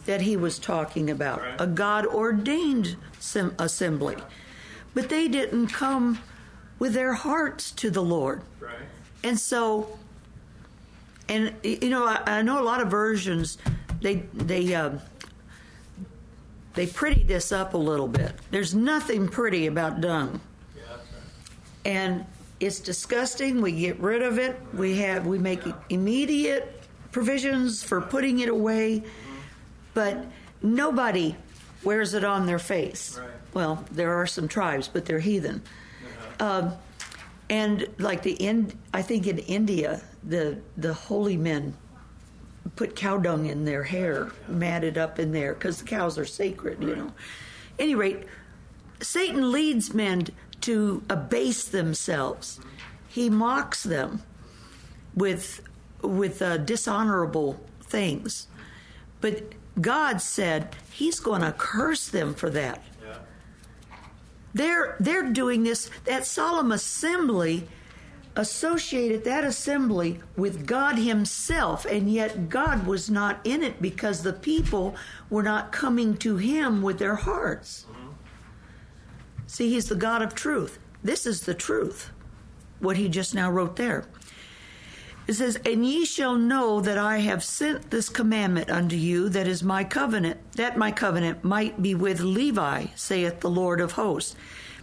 that 0.06 0.21
he 0.21 0.36
was 0.36 0.60
talking 0.60 1.10
about, 1.10 1.41
a 1.60 1.65
God 1.67 2.06
ordained 2.06 2.97
assembly. 3.60 4.17
But 4.93 5.08
they 5.10 5.27
didn't 5.29 5.67
come 5.67 6.19
with 6.79 6.93
their 6.93 7.13
hearts 7.13 7.71
to 7.71 7.89
the 7.89 8.01
Lord. 8.03 8.41
And 9.23 9.39
so, 9.39 9.97
and 11.29 11.53
you 11.63 11.89
know, 11.89 12.06
I, 12.06 12.21
I 12.25 12.41
know 12.41 12.62
a 12.62 12.65
lot 12.65 12.82
of 12.82 12.89
versions 12.91 13.58
they 14.01 14.15
they 14.34 14.75
uh, 14.75 14.91
they 16.73 16.88
pretty 16.88 17.23
this 17.23 17.51
up 17.53 17.73
a 17.73 17.77
little 17.77 18.08
bit. 18.10 18.34
There's 18.51 18.75
nothing 18.75 19.29
pretty 19.29 19.67
about 19.67 20.01
dung, 20.01 20.41
Yeah, 20.75 20.82
that's 20.89 20.99
right. 20.99 21.06
and 21.86 22.25
it's 22.65 22.80
disgusting. 22.80 23.62
We 23.62 23.73
get 23.73 23.99
rid 23.99 24.21
of 24.21 24.39
it. 24.39 24.60
We 24.73 24.97
have 24.97 25.26
we 25.26 25.38
make 25.38 25.62
immediate 25.89 26.82
provisions 27.12 27.84
for 27.84 28.02
putting 28.02 28.39
it 28.39 28.49
away, 28.49 29.04
but 29.93 30.26
nobody 30.62 31.36
wears 31.84 32.13
it 32.13 32.23
on 32.23 32.45
their 32.45 32.60
face. 32.60 33.19
Right. 33.19 33.30
Well, 33.54 33.86
there 33.91 34.13
are 34.13 34.26
some 34.26 34.47
tribes, 34.47 34.88
but 34.88 35.06
they're 35.06 35.19
heathen. 35.19 35.62
Um, 36.39 36.73
and 37.49 37.88
like 37.99 38.23
the 38.23 38.34
in, 38.34 38.71
I 38.93 39.02
think 39.02 39.28
in 39.28 39.39
India, 39.39 40.02
the 40.23 40.58
the 40.78 40.93
holy 40.93 41.38
men 41.38 41.76
put 42.76 42.95
cow 42.95 43.17
dung 43.17 43.45
in 43.45 43.65
their 43.65 43.84
hair, 43.84 44.32
matted 44.47 44.97
up 44.97 45.19
in 45.19 45.32
there, 45.32 45.54
because 45.54 45.80
the 45.80 45.86
cows 45.86 46.17
are 46.17 46.26
sacred, 46.26 46.82
you 46.82 46.95
know. 46.95 47.12
Any 47.78 47.93
rate, 47.93 48.23
Satan 49.02 49.52
leads 49.52 49.93
men 49.93 50.28
to 50.63 51.04
abase 51.10 51.65
themselves. 51.65 52.60
He 53.08 53.30
mocks 53.30 53.84
them 53.84 54.21
with 55.15 55.62
with 56.02 56.41
uh, 56.41 56.58
dishonorable 56.58 57.60
things. 57.82 58.47
But 59.21 59.54
God 59.80 60.21
said 60.21 60.76
He's 60.91 61.19
going 61.19 61.41
to 61.41 61.52
curse 61.52 62.08
them 62.08 62.34
for 62.34 62.49
that. 62.52 62.84
Yeah. 63.02 63.17
They're 64.54 64.95
they're 64.99 65.32
doing 65.32 65.63
this. 65.63 65.89
That 66.06 66.26
solemn 66.26 66.71
assembly 66.71 67.67
associated 68.36 69.23
that 69.26 69.43
assembly 69.43 70.19
with 70.36 70.65
God 70.65 70.97
Himself, 70.97 71.86
and 71.86 72.12
yet 72.12 72.49
God 72.49 72.88
was 72.88 73.10
not 73.10 73.39
in 73.43 73.62
it 73.62 73.82
because 73.82 74.23
the 74.23 74.34
people 74.34 74.95
were 75.30 75.43
not 75.43 75.71
coming 75.71 76.17
to 76.17 76.38
Him 76.38 76.82
with 76.82 76.99
their 76.99 77.15
hearts. 77.15 77.86
See, 79.53 79.69
He's 79.69 79.87
the 79.87 79.95
God 79.95 80.23
of 80.23 80.33
truth. 80.33 80.79
This 81.03 81.27
is 81.27 81.41
the 81.41 81.53
truth, 81.53 82.09
what 82.79 82.97
He 82.97 83.07
just 83.07 83.35
now 83.35 83.51
wrote 83.51 83.75
there. 83.75 84.05
It 85.27 85.33
says, 85.33 85.59
And 85.63 85.85
ye 85.85 86.05
shall 86.05 86.33
know 86.33 86.81
that 86.81 86.97
I 86.97 87.19
have 87.19 87.43
sent 87.43 87.91
this 87.91 88.09
commandment 88.09 88.71
unto 88.71 88.95
you, 88.95 89.29
that 89.29 89.47
is 89.47 89.61
my 89.61 89.83
covenant, 89.83 90.39
that 90.53 90.75
my 90.75 90.89
covenant 90.89 91.43
might 91.43 91.83
be 91.83 91.93
with 91.93 92.19
Levi, 92.19 92.87
saith 92.95 93.41
the 93.41 93.49
Lord 93.49 93.79
of 93.79 93.91
hosts. 93.91 94.35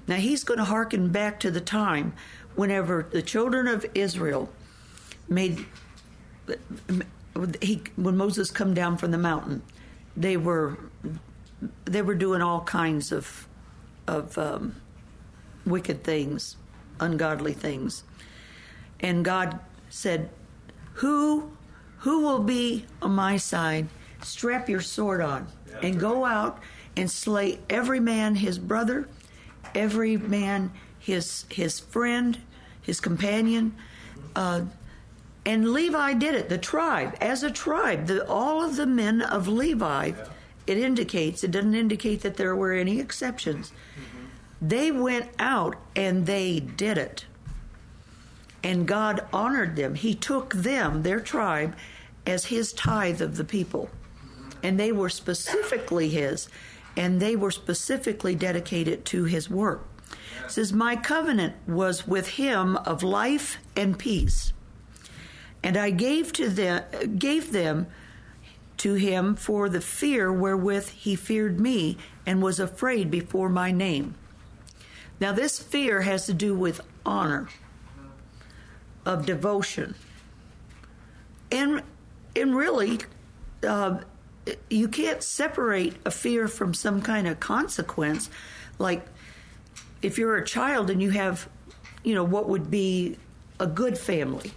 Now 0.07 0.19
he's 0.19 0.45
going 0.45 0.59
to 0.59 0.65
hearken 0.65 1.09
back 1.09 1.41
to 1.41 1.51
the 1.51 1.61
time 1.61 2.13
whenever 2.55 3.09
the 3.11 3.23
children 3.23 3.67
of 3.67 3.85
Israel 3.93 4.51
made 5.29 5.67
he 7.61 7.83
when 7.97 8.17
Moses 8.17 8.53
come 8.53 8.73
down 8.73 8.99
from 8.99 9.11
the 9.11 9.19
mountain, 9.19 9.63
they 10.17 10.37
were 10.37 10.79
they 11.87 12.03
were 12.03 12.15
doing 12.15 12.41
all 12.41 12.61
kinds 12.61 13.11
of 13.11 13.49
of 14.11 14.37
um, 14.37 14.75
wicked 15.65 16.03
things, 16.03 16.57
ungodly 16.99 17.53
things, 17.53 18.03
and 18.99 19.25
God 19.25 19.59
said, 19.89 20.31
"Who 20.95 21.53
who 21.99 22.21
will 22.21 22.41
be 22.41 22.87
on 23.01 23.13
my 23.13 23.37
side? 23.37 23.89
Strap 24.23 24.69
your 24.69 24.81
sword 24.81 25.21
on 25.21 25.47
and 25.83 25.99
go 25.99 26.25
out 26.25 26.59
and 26.97 27.11
slay 27.11 27.61
every 27.71 28.01
man 28.01 28.35
his 28.35 28.59
brother, 28.59 29.09
every 29.75 30.17
man 30.17 30.73
his 30.99 31.45
his 31.49 31.79
friend, 31.79 32.39
his 32.83 33.01
companion." 33.01 33.77
Uh, 34.35 34.63
and 35.47 35.73
Levi 35.73 36.15
did 36.15 36.35
it. 36.35 36.49
The 36.49 36.59
tribe, 36.59 37.17
as 37.21 37.43
a 37.43 37.51
tribe, 37.51 38.07
the, 38.07 38.27
all 38.29 38.63
of 38.63 38.77
the 38.77 38.87
men 38.87 39.23
of 39.23 39.49
Levi, 39.49 40.13
it 40.71 40.79
indicates. 40.79 41.43
It 41.43 41.51
doesn't 41.51 41.75
indicate 41.75 42.23
that 42.23 42.37
there 42.37 42.55
were 42.55 42.73
any 42.73 43.01
exceptions. 43.01 43.73
They 44.63 44.93
went 44.93 45.29
out 45.39 45.77
and 45.97 46.27
they 46.27 46.61
did 46.61 46.97
it. 46.97 47.27
And 48.63 48.87
God 48.87 49.27
honored 49.33 49.75
them. 49.75 49.97
He 49.97 50.15
took 50.15 50.55
them, 50.55 51.03
their 51.03 51.19
tribe, 51.19 51.75
as 52.27 52.47
his 52.47 52.73
tithe 52.73 53.21
of 53.21 53.37
the 53.37 53.45
people. 53.45 53.89
And 54.63 54.79
they 54.79 54.93
were 54.93 55.09
specifically 55.09 56.11
his, 56.11 56.49
and 56.97 57.21
they 57.21 57.35
were 57.35 57.51
specifically 57.51 58.35
dedicated 58.35 59.05
to 59.07 59.25
his 59.25 59.49
work. 59.49 59.87
It 60.45 60.51
says, 60.51 60.73
My 60.73 60.95
covenant 60.95 61.55
was 61.67 62.07
with 62.07 62.29
him 62.29 62.77
of 62.77 63.03
life 63.03 63.59
and 63.75 63.99
peace. 63.99 64.53
And 65.63 65.77
I 65.77 65.91
gave 65.91 66.33
to 66.35 66.49
them 66.49 66.85
gave 67.19 67.53
them 67.53 67.87
to 68.81 68.95
him 68.95 69.37
for 69.37 69.69
the 69.69 69.81
fear 69.81 70.33
wherewith 70.33 70.89
he 70.89 71.15
feared 71.15 71.61
me 71.61 71.99
and 72.25 72.43
was 72.43 72.59
afraid 72.59 73.11
before 73.11 73.51
my 73.51 73.71
name. 73.71 74.15
Now 75.21 75.33
this 75.33 75.59
fear 75.59 76.01
has 76.01 76.25
to 76.27 76.33
do 76.33 76.55
with 76.55 76.81
honor, 77.05 77.51
of 79.05 79.27
devotion, 79.27 79.97
and 81.53 81.83
and 82.35 82.57
really, 82.57 83.01
uh, 83.67 83.99
you 84.71 84.89
can't 84.89 85.23
separate 85.23 85.97
a 86.07 86.11
fear 86.11 86.49
from 86.49 86.73
some 86.73 87.03
kind 87.03 87.29
of 87.29 87.39
consequence. 87.39 88.31
Like 88.79 89.05
if 90.01 90.17
you're 90.17 90.37
a 90.37 90.47
child 90.47 90.89
and 90.89 91.03
you 91.03 91.11
have, 91.11 91.51
you 92.03 92.15
know, 92.15 92.25
what 92.25 92.49
would 92.49 92.71
be 92.71 93.19
a 93.59 93.67
good 93.67 93.99
family, 93.99 94.53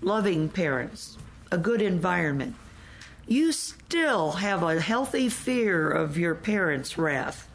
loving 0.00 0.48
parents, 0.48 1.16
a 1.52 1.58
good 1.58 1.80
environment, 1.80 2.56
you 3.26 3.52
still 3.52 4.32
have 4.32 4.62
a 4.62 4.80
healthy 4.80 5.28
fear 5.28 5.90
of 5.90 6.18
your 6.18 6.34
parents' 6.34 6.98
wrath 6.98 7.48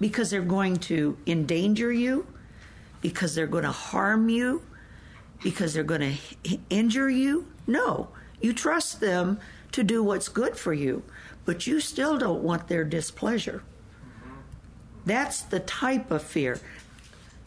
because 0.00 0.30
they're 0.30 0.42
going 0.42 0.76
to 0.76 1.16
endanger 1.26 1.92
you, 1.92 2.26
because 3.00 3.34
they're 3.34 3.46
going 3.46 3.64
to 3.64 3.72
harm 3.72 4.28
you, 4.28 4.62
because 5.42 5.74
they're 5.74 5.84
going 5.84 6.18
to 6.44 6.58
injure 6.70 7.10
you. 7.10 7.46
No, 7.66 8.08
you 8.40 8.52
trust 8.52 9.00
them 9.00 9.38
to 9.72 9.82
do 9.82 10.02
what's 10.02 10.28
good 10.28 10.56
for 10.56 10.72
you, 10.72 11.02
but 11.44 11.66
you 11.66 11.80
still 11.80 12.18
don't 12.18 12.42
want 12.42 12.68
their 12.68 12.84
displeasure. 12.84 13.62
That's 15.04 15.42
the 15.42 15.60
type 15.60 16.10
of 16.10 16.22
fear. 16.22 16.60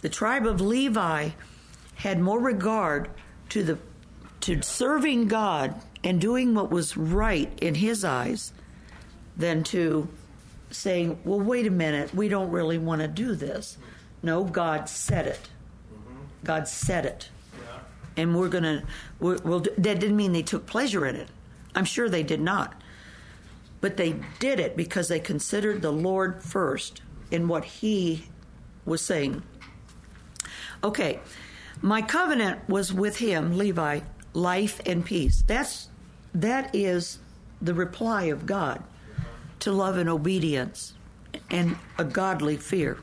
The 0.01 0.09
tribe 0.09 0.45
of 0.45 0.59
Levi 0.59 1.29
had 1.95 2.19
more 2.19 2.39
regard 2.39 3.09
to 3.49 3.63
the 3.63 3.77
to 4.41 4.61
serving 4.61 5.27
God 5.27 5.73
and 6.05 6.21
doing 6.21 6.53
what 6.53 6.71
was 6.71 6.95
right 6.95 7.51
in 7.61 7.75
his 7.75 8.05
eyes 8.05 8.53
than 9.35 9.63
to 9.65 10.07
saying, 10.69 11.19
"Well, 11.25 11.41
wait 11.41 11.67
a 11.67 11.71
minute, 11.71 12.13
we 12.13 12.29
don't 12.29 12.51
really 12.51 12.77
want 12.77 13.01
to 13.01 13.07
do 13.07 13.35
this." 13.35 13.77
No, 14.23 14.43
God 14.43 14.87
said 14.87 15.27
it. 15.27 15.49
Mm-hmm. 15.93 16.21
God 16.45 16.67
said 16.67 17.05
it, 17.05 17.29
and 18.15 18.35
we're 18.35 18.49
gonna. 18.49 18.83
We're, 19.19 19.39
we'll, 19.39 19.59
that 19.59 19.99
didn't 19.99 20.15
mean 20.15 20.31
they 20.31 20.43
took 20.43 20.65
pleasure 20.65 21.05
in 21.05 21.15
it. 21.15 21.27
I'm 21.73 21.85
sure 21.85 22.07
they 22.07 22.23
did 22.23 22.39
not, 22.39 22.81
but 23.81 23.97
they 23.97 24.15
did 24.39 24.59
it 24.59 24.77
because 24.77 25.09
they 25.09 25.19
considered 25.19 25.81
the 25.81 25.91
Lord 25.91 26.41
first 26.41 27.01
in 27.31 27.47
what 27.47 27.65
He 27.65 28.27
was 28.85 29.01
saying. 29.01 29.41
Okay, 30.83 31.19
my 31.81 32.01
covenant 32.01 32.69
was 32.69 32.93
with 32.93 33.17
him, 33.17 33.57
Levi, 33.57 34.01
life 34.33 34.79
and 34.85 35.03
peace. 35.03 35.43
That's 35.47 35.89
that 36.35 36.75
is 36.75 37.19
the 37.61 37.73
reply 37.73 38.25
of 38.25 38.45
God 38.45 38.83
to 39.61 39.71
love 39.71 39.97
and 39.97 40.09
obedience 40.09 40.93
and 41.49 41.77
a 41.97 42.03
godly 42.03 42.57
fear. 42.57 42.99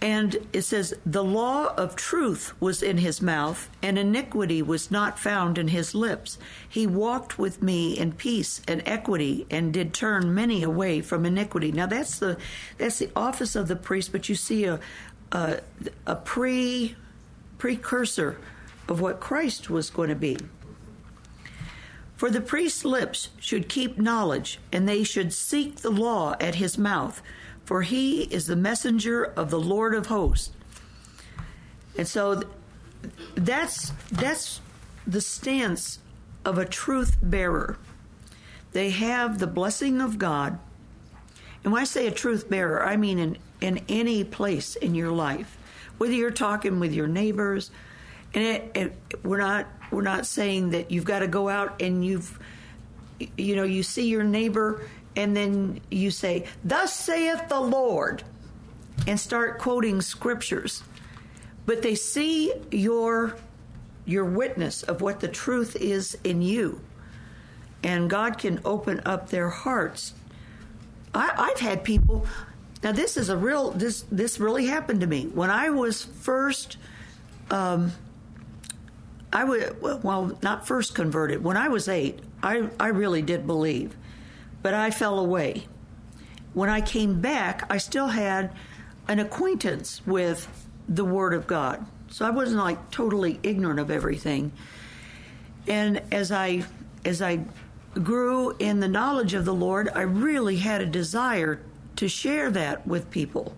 And 0.00 0.36
it 0.52 0.62
says, 0.62 0.94
The 1.04 1.24
law 1.24 1.74
of 1.74 1.96
truth 1.96 2.52
was 2.60 2.82
in 2.82 2.98
his 2.98 3.20
mouth, 3.20 3.68
and 3.82 3.98
iniquity 3.98 4.62
was 4.62 4.90
not 4.90 5.18
found 5.18 5.58
in 5.58 5.68
his 5.68 5.94
lips. 5.94 6.38
He 6.68 6.86
walked 6.86 7.38
with 7.38 7.62
me 7.62 7.98
in 7.98 8.12
peace 8.12 8.62
and 8.68 8.80
equity, 8.86 9.46
and 9.50 9.72
did 9.72 9.92
turn 9.92 10.32
many 10.32 10.62
away 10.62 11.00
from 11.00 11.26
iniquity. 11.26 11.72
Now 11.72 11.86
that's 11.86 12.18
the 12.20 12.38
that's 12.78 13.00
the 13.00 13.10
office 13.16 13.56
of 13.56 13.66
the 13.66 13.76
priest, 13.76 14.12
but 14.12 14.28
you 14.28 14.36
see 14.36 14.64
a 14.64 14.78
a, 15.32 15.60
a 16.06 16.16
pre 16.16 16.94
precursor 17.58 18.38
of 18.88 19.00
what 19.00 19.20
Christ 19.20 19.68
was 19.68 19.90
going 19.90 20.08
to 20.08 20.14
be. 20.14 20.38
For 22.18 22.30
the 22.30 22.40
priest's 22.40 22.84
lips 22.84 23.28
should 23.38 23.68
keep 23.68 23.96
knowledge, 23.96 24.58
and 24.72 24.88
they 24.88 25.04
should 25.04 25.32
seek 25.32 25.76
the 25.76 25.90
law 25.90 26.34
at 26.40 26.56
his 26.56 26.76
mouth, 26.76 27.22
for 27.64 27.82
he 27.82 28.22
is 28.22 28.48
the 28.48 28.56
messenger 28.56 29.24
of 29.24 29.50
the 29.50 29.60
Lord 29.60 29.94
of 29.94 30.06
hosts. 30.06 30.50
And 31.96 32.08
so 32.08 32.42
that's 33.36 33.92
that's 34.10 34.60
the 35.06 35.20
stance 35.20 36.00
of 36.44 36.58
a 36.58 36.64
truth 36.64 37.18
bearer. 37.22 37.78
They 38.72 38.90
have 38.90 39.38
the 39.38 39.46
blessing 39.46 40.00
of 40.00 40.18
God. 40.18 40.58
And 41.62 41.72
when 41.72 41.82
I 41.82 41.84
say 41.84 42.08
a 42.08 42.10
truth 42.10 42.50
bearer, 42.50 42.84
I 42.84 42.96
mean 42.96 43.20
in, 43.20 43.38
in 43.60 43.84
any 43.88 44.24
place 44.24 44.74
in 44.74 44.96
your 44.96 45.12
life. 45.12 45.56
Whether 45.98 46.14
you're 46.14 46.32
talking 46.32 46.80
with 46.80 46.92
your 46.92 47.06
neighbors, 47.06 47.70
and 48.34 48.42
it, 48.42 48.70
it, 48.74 49.24
we're 49.24 49.38
not 49.38 49.68
we're 49.90 50.02
not 50.02 50.26
saying 50.26 50.70
that 50.70 50.90
you've 50.90 51.04
got 51.04 51.20
to 51.20 51.28
go 51.28 51.48
out 51.48 51.80
and 51.80 52.04
you've 52.04 52.38
you 53.36 53.56
know 53.56 53.64
you 53.64 53.82
see 53.82 54.08
your 54.08 54.22
neighbor 54.22 54.86
and 55.16 55.36
then 55.36 55.80
you 55.90 56.10
say 56.10 56.44
thus 56.64 56.94
saith 56.94 57.48
the 57.48 57.60
lord 57.60 58.22
and 59.06 59.18
start 59.18 59.58
quoting 59.58 60.00
scriptures. 60.00 60.82
But 61.66 61.82
they 61.82 61.94
see 61.94 62.52
your 62.70 63.36
your 64.04 64.24
witness 64.24 64.82
of 64.82 65.02
what 65.02 65.20
the 65.20 65.28
truth 65.28 65.76
is 65.76 66.16
in 66.24 66.42
you. 66.42 66.80
And 67.82 68.10
god 68.10 68.38
can 68.38 68.60
open 68.64 69.00
up 69.04 69.30
their 69.30 69.50
hearts. 69.50 70.14
I, 71.14 71.32
i've 71.36 71.60
had 71.60 71.84
people 71.84 72.26
now 72.82 72.92
this 72.92 73.16
is 73.16 73.28
a 73.28 73.36
real 73.36 73.70
this 73.70 74.04
this 74.10 74.40
really 74.40 74.66
happened 74.66 75.00
to 75.00 75.06
me. 75.06 75.24
When 75.26 75.50
i 75.50 75.70
was 75.70 76.04
first 76.04 76.76
um, 77.50 77.92
I 79.38 79.44
well 79.44 80.36
not 80.42 80.66
first 80.66 80.94
converted 80.94 81.44
when 81.44 81.56
I 81.56 81.68
was 81.68 81.88
eight. 81.88 82.18
I 82.42 82.68
I 82.80 82.88
really 82.88 83.22
did 83.22 83.46
believe, 83.46 83.96
but 84.62 84.74
I 84.74 84.90
fell 84.90 85.18
away. 85.18 85.66
When 86.54 86.68
I 86.68 86.80
came 86.80 87.20
back, 87.20 87.64
I 87.70 87.78
still 87.78 88.08
had 88.08 88.50
an 89.06 89.20
acquaintance 89.20 90.02
with 90.04 90.68
the 90.88 91.04
Word 91.04 91.34
of 91.34 91.46
God. 91.46 91.86
So 92.10 92.26
I 92.26 92.30
wasn't 92.30 92.58
like 92.58 92.90
totally 92.90 93.38
ignorant 93.44 93.78
of 93.78 93.92
everything. 93.92 94.50
And 95.68 96.02
as 96.10 96.32
I 96.32 96.64
as 97.04 97.22
I 97.22 97.44
grew 97.94 98.56
in 98.58 98.80
the 98.80 98.88
knowledge 98.88 99.34
of 99.34 99.44
the 99.44 99.54
Lord, 99.54 99.88
I 99.94 100.00
really 100.00 100.56
had 100.56 100.80
a 100.80 100.86
desire 100.86 101.60
to 101.94 102.08
share 102.08 102.50
that 102.50 102.86
with 102.88 103.08
people. 103.10 103.54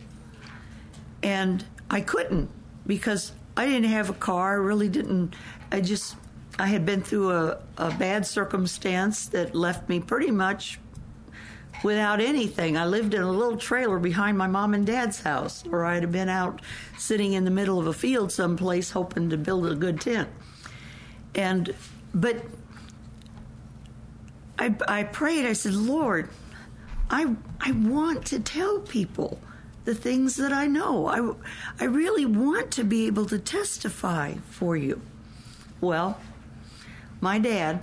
And 1.22 1.64
I 1.88 2.02
couldn't 2.02 2.50
because 2.86 3.32
I 3.56 3.66
didn't 3.66 3.90
have 3.90 4.10
a 4.10 4.14
car. 4.14 4.52
I 4.52 4.56
really 4.56 4.88
didn't. 4.88 5.34
I 5.70 5.80
just, 5.80 6.16
I 6.58 6.66
had 6.66 6.86
been 6.86 7.02
through 7.02 7.32
a, 7.32 7.58
a 7.76 7.90
bad 7.92 8.26
circumstance 8.26 9.26
that 9.28 9.54
left 9.54 9.88
me 9.88 10.00
pretty 10.00 10.30
much 10.30 10.78
without 11.82 12.20
anything. 12.20 12.76
I 12.76 12.86
lived 12.86 13.14
in 13.14 13.22
a 13.22 13.30
little 13.30 13.56
trailer 13.56 13.98
behind 13.98 14.36
my 14.36 14.46
mom 14.46 14.74
and 14.74 14.86
dad's 14.86 15.20
house, 15.20 15.64
or 15.70 15.84
I'd 15.84 16.02
have 16.02 16.12
been 16.12 16.28
out 16.28 16.60
sitting 16.98 17.32
in 17.32 17.44
the 17.44 17.50
middle 17.50 17.78
of 17.78 17.86
a 17.86 17.92
field 17.92 18.32
someplace 18.32 18.90
hoping 18.90 19.30
to 19.30 19.36
build 19.36 19.66
a 19.66 19.74
good 19.74 20.00
tent. 20.00 20.28
And, 21.34 21.74
but 22.14 22.44
I, 24.58 24.74
I 24.86 25.04
prayed, 25.04 25.46
I 25.46 25.54
said, 25.54 25.74
Lord, 25.74 26.28
I, 27.08 27.34
I 27.60 27.72
want 27.72 28.26
to 28.26 28.40
tell 28.40 28.80
people 28.80 29.40
the 29.84 29.94
things 29.94 30.36
that 30.36 30.52
I 30.52 30.66
know. 30.66 31.06
I, 31.06 31.82
I 31.82 31.86
really 31.86 32.26
want 32.26 32.70
to 32.72 32.84
be 32.84 33.06
able 33.06 33.26
to 33.26 33.38
testify 33.38 34.34
for 34.50 34.76
you. 34.76 35.00
Well, 35.80 36.18
my 37.20 37.38
dad, 37.38 37.82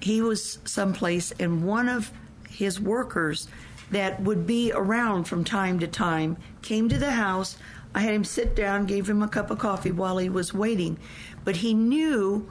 he 0.00 0.20
was 0.20 0.58
someplace, 0.64 1.32
and 1.38 1.66
one 1.66 1.88
of 1.88 2.12
his 2.48 2.80
workers 2.80 3.48
that 3.90 4.20
would 4.22 4.46
be 4.46 4.72
around 4.72 5.24
from 5.24 5.44
time 5.44 5.78
to 5.78 5.86
time 5.86 6.36
came 6.62 6.88
to 6.88 6.98
the 6.98 7.12
house. 7.12 7.56
I 7.94 8.00
had 8.00 8.14
him 8.14 8.24
sit 8.24 8.56
down, 8.56 8.86
gave 8.86 9.08
him 9.08 9.22
a 9.22 9.28
cup 9.28 9.50
of 9.50 9.58
coffee 9.58 9.92
while 9.92 10.18
he 10.18 10.28
was 10.28 10.54
waiting, 10.54 10.98
but 11.44 11.56
he 11.56 11.74
knew 11.74 12.50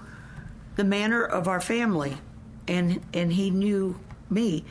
the 0.75 0.83
manner 0.83 1.23
of 1.23 1.47
our 1.47 1.59
family 1.59 2.17
and 2.67 3.01
and 3.13 3.33
he 3.33 3.49
knew 3.49 3.99
me. 4.29 4.63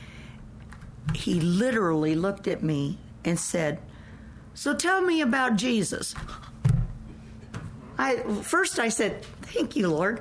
He 1.14 1.40
literally 1.40 2.14
looked 2.14 2.46
at 2.46 2.62
me 2.62 2.98
and 3.24 3.38
said, 3.38 3.80
"So 4.54 4.74
tell 4.74 5.00
me 5.00 5.20
about 5.20 5.56
Jesus." 5.56 6.14
I 7.98 8.16
first 8.42 8.78
I 8.78 8.88
said, 8.88 9.24
"Thank 9.42 9.76
you, 9.76 9.88
Lord." 9.88 10.20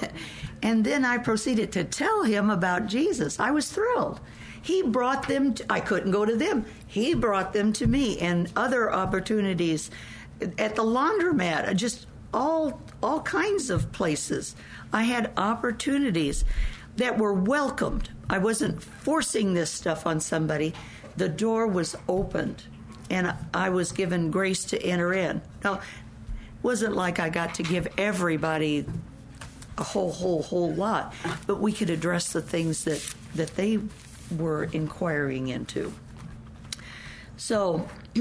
and 0.62 0.84
then 0.84 1.04
I 1.04 1.18
proceeded 1.18 1.72
to 1.72 1.84
tell 1.84 2.22
him 2.22 2.50
about 2.50 2.86
Jesus. 2.86 3.40
I 3.40 3.50
was 3.50 3.70
thrilled. 3.70 4.20
He 4.60 4.82
brought 4.82 5.28
them 5.28 5.54
to, 5.54 5.64
I 5.70 5.80
couldn't 5.80 6.10
go 6.10 6.24
to 6.24 6.36
them. 6.36 6.66
He 6.86 7.14
brought 7.14 7.52
them 7.52 7.72
to 7.74 7.86
me 7.86 8.18
and 8.18 8.52
other 8.56 8.92
opportunities 8.92 9.90
at 10.58 10.74
the 10.76 10.82
laundromat, 10.82 11.68
uh, 11.68 11.74
just 11.74 12.06
all 12.34 12.80
all 13.02 13.22
kinds 13.22 13.70
of 13.70 13.92
places. 13.92 14.56
I 14.92 15.04
had 15.04 15.32
opportunities 15.36 16.44
that 16.96 17.16
were 17.16 17.32
welcomed. 17.32 18.10
I 18.28 18.38
wasn't 18.38 18.82
forcing 18.82 19.54
this 19.54 19.70
stuff 19.70 20.06
on 20.06 20.20
somebody. 20.20 20.74
The 21.18 21.28
door 21.28 21.66
was 21.66 21.96
opened 22.08 22.62
and 23.10 23.34
I 23.52 23.70
was 23.70 23.90
given 23.90 24.30
grace 24.30 24.64
to 24.66 24.80
enter 24.80 25.12
in. 25.12 25.42
Now, 25.64 25.74
it 25.74 25.80
wasn't 26.62 26.94
like 26.94 27.18
I 27.18 27.28
got 27.28 27.54
to 27.54 27.64
give 27.64 27.88
everybody 27.98 28.86
a 29.76 29.82
whole, 29.82 30.12
whole, 30.12 30.42
whole 30.42 30.72
lot, 30.74 31.14
but 31.46 31.60
we 31.60 31.72
could 31.72 31.90
address 31.90 32.32
the 32.32 32.40
things 32.40 32.84
that, 32.84 33.14
that 33.34 33.56
they 33.56 33.80
were 34.36 34.64
inquiring 34.64 35.48
into. 35.48 35.92
So, 37.36 37.88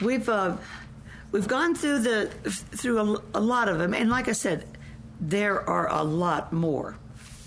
we've 0.00 0.28
uh, 0.28 0.56
we've 1.32 1.48
gone 1.48 1.74
through 1.74 2.00
the 2.00 2.26
through 2.26 2.98
a, 2.98 3.38
a 3.38 3.40
lot 3.40 3.68
of 3.68 3.78
them, 3.78 3.94
and 3.94 4.10
like 4.10 4.28
I 4.28 4.32
said, 4.32 4.66
there 5.20 5.68
are 5.68 5.90
a 5.90 6.02
lot 6.02 6.52
more. 6.52 6.96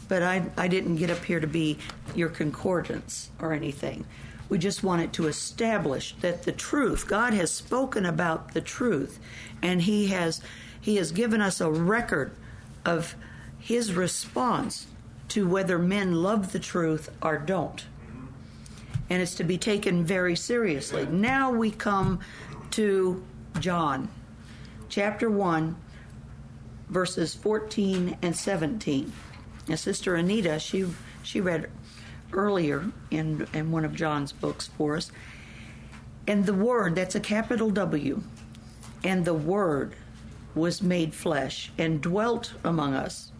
But 0.07 0.23
I, 0.23 0.43
I 0.57 0.67
didn't 0.67 0.97
get 0.97 1.09
up 1.09 1.23
here 1.23 1.39
to 1.39 1.47
be 1.47 1.77
your 2.15 2.29
concordance 2.29 3.29
or 3.39 3.53
anything. 3.53 4.05
We 4.49 4.57
just 4.57 4.83
wanted 4.83 5.13
to 5.13 5.27
establish 5.27 6.15
that 6.21 6.43
the 6.43 6.51
truth, 6.51 7.07
God 7.07 7.33
has 7.33 7.51
spoken 7.51 8.05
about 8.05 8.53
the 8.53 8.61
truth, 8.61 9.19
and 9.61 9.81
He 9.81 10.07
has 10.07 10.41
He 10.79 10.97
has 10.97 11.11
given 11.11 11.41
us 11.41 11.61
a 11.61 11.71
record 11.71 12.35
of 12.85 13.15
His 13.57 13.93
response 13.93 14.87
to 15.29 15.47
whether 15.47 15.79
men 15.79 16.21
love 16.21 16.51
the 16.51 16.59
truth 16.59 17.09
or 17.21 17.37
don't. 17.37 17.85
And 19.09 19.21
it's 19.21 19.35
to 19.35 19.43
be 19.43 19.57
taken 19.57 20.03
very 20.03 20.35
seriously. 20.35 21.05
Now 21.05 21.51
we 21.51 21.71
come 21.71 22.19
to 22.71 23.23
John, 23.59 24.09
chapter 24.89 25.29
1, 25.29 25.75
verses 26.89 27.33
14 27.33 28.17
and 28.21 28.35
17. 28.35 29.11
Now, 29.67 29.75
Sister 29.75 30.15
Anita, 30.15 30.59
she 30.59 30.85
she 31.21 31.39
read 31.39 31.69
earlier 32.31 32.91
in 33.11 33.47
in 33.53 33.71
one 33.71 33.85
of 33.85 33.95
John's 33.95 34.31
books 34.31 34.67
for 34.67 34.95
us. 34.95 35.11
And 36.27 36.45
the 36.45 36.53
Word, 36.53 36.95
that's 36.95 37.15
a 37.15 37.19
capital 37.19 37.69
W, 37.69 38.23
and 39.03 39.25
the 39.25 39.33
Word 39.33 39.95
was 40.55 40.81
made 40.81 41.13
flesh 41.13 41.71
and 41.77 42.01
dwelt 42.01 42.53
among 42.63 42.93
us. 42.93 43.31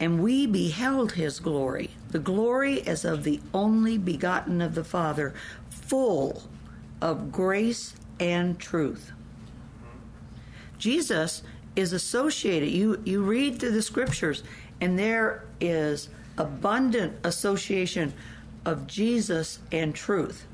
And 0.00 0.22
we 0.22 0.46
beheld 0.46 1.12
his 1.12 1.40
glory, 1.40 1.90
the 2.10 2.18
glory 2.18 2.86
as 2.86 3.04
of 3.04 3.22
the 3.24 3.40
only 3.54 3.98
begotten 3.98 4.60
of 4.60 4.74
the 4.74 4.84
Father, 4.84 5.34
full 5.70 6.42
of 7.00 7.30
grace 7.30 7.94
and 8.18 8.58
truth. 8.58 9.12
Jesus 10.78 11.42
is 11.76 11.92
associated. 11.92 12.70
You 12.70 13.00
you 13.04 13.22
read 13.22 13.58
through 13.58 13.72
the 13.72 13.82
scriptures, 13.82 14.42
and 14.82 14.98
there 14.98 15.44
is 15.60 16.08
abundant 16.36 17.16
association 17.22 18.12
of 18.64 18.88
Jesus 18.88 19.60
and 19.70 19.94
truth. 19.94 20.44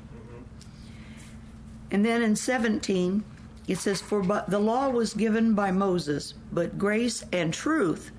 And 1.89 2.05
then 2.05 2.21
in 2.21 2.35
17, 2.35 3.23
it 3.67 3.79
says, 3.79 4.01
For 4.01 4.21
but 4.21 4.47
the 4.51 4.59
law 4.59 4.87
was 4.89 5.15
given 5.15 5.55
by 5.55 5.71
Moses, 5.71 6.35
but 6.51 6.77
grace 6.77 7.23
and 7.33 7.51
truth 7.51 8.11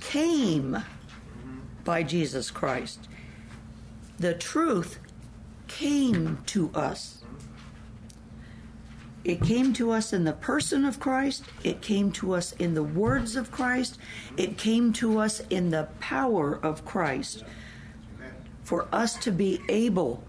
came 0.00 0.82
by 1.84 2.02
Jesus 2.02 2.50
Christ. 2.50 3.08
The 4.18 4.34
truth 4.34 4.98
came 5.68 6.38
to 6.46 6.72
us. 6.74 7.22
It 9.26 9.42
came 9.42 9.72
to 9.72 9.90
us 9.90 10.12
in 10.12 10.22
the 10.22 10.34
person 10.34 10.84
of 10.84 11.00
Christ. 11.00 11.42
It 11.64 11.82
came 11.82 12.12
to 12.12 12.32
us 12.32 12.52
in 12.52 12.74
the 12.74 12.82
words 12.84 13.34
of 13.34 13.50
Christ. 13.50 13.98
It 14.36 14.56
came 14.56 14.92
to 14.94 15.18
us 15.18 15.42
in 15.50 15.70
the 15.70 15.88
power 15.98 16.54
of 16.62 16.84
Christ 16.84 17.42
for 18.62 18.86
us 18.92 19.16
to 19.16 19.32
be 19.32 19.60
able 19.68 20.22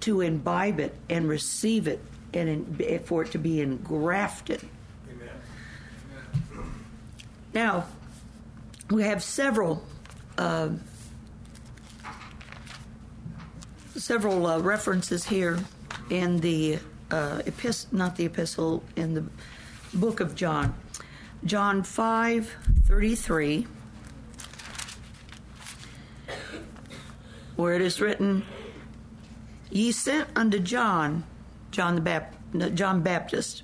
to 0.00 0.20
imbibe 0.20 0.80
it 0.80 0.96
and 1.08 1.28
receive 1.28 1.86
it 1.86 2.00
and 2.34 2.82
for 3.04 3.22
it 3.22 3.30
to 3.30 3.38
be 3.38 3.60
engrafted. 3.60 4.68
Now, 7.54 7.86
we 8.90 9.04
have 9.04 9.22
several 9.22 9.84
uh, 10.36 10.70
several 13.94 14.44
uh, 14.44 14.58
references 14.58 15.24
here 15.24 15.60
in 16.08 16.38
the 16.38 16.80
uh, 17.10 17.42
epistle, 17.46 17.88
not 17.92 18.16
the 18.16 18.26
epistle, 18.26 18.82
in 18.96 19.14
the 19.14 19.24
book 19.94 20.20
of 20.20 20.34
John. 20.34 20.74
John 21.44 21.82
5 21.82 22.56
33, 22.86 23.66
where 27.56 27.74
it 27.74 27.80
is 27.82 28.00
written, 28.00 28.44
Ye 29.70 29.92
sent 29.92 30.28
unto 30.36 30.58
John, 30.58 31.24
John 31.70 31.94
the 31.94 32.00
Bap- 32.00 32.34
John 32.74 33.00
Baptist, 33.02 33.62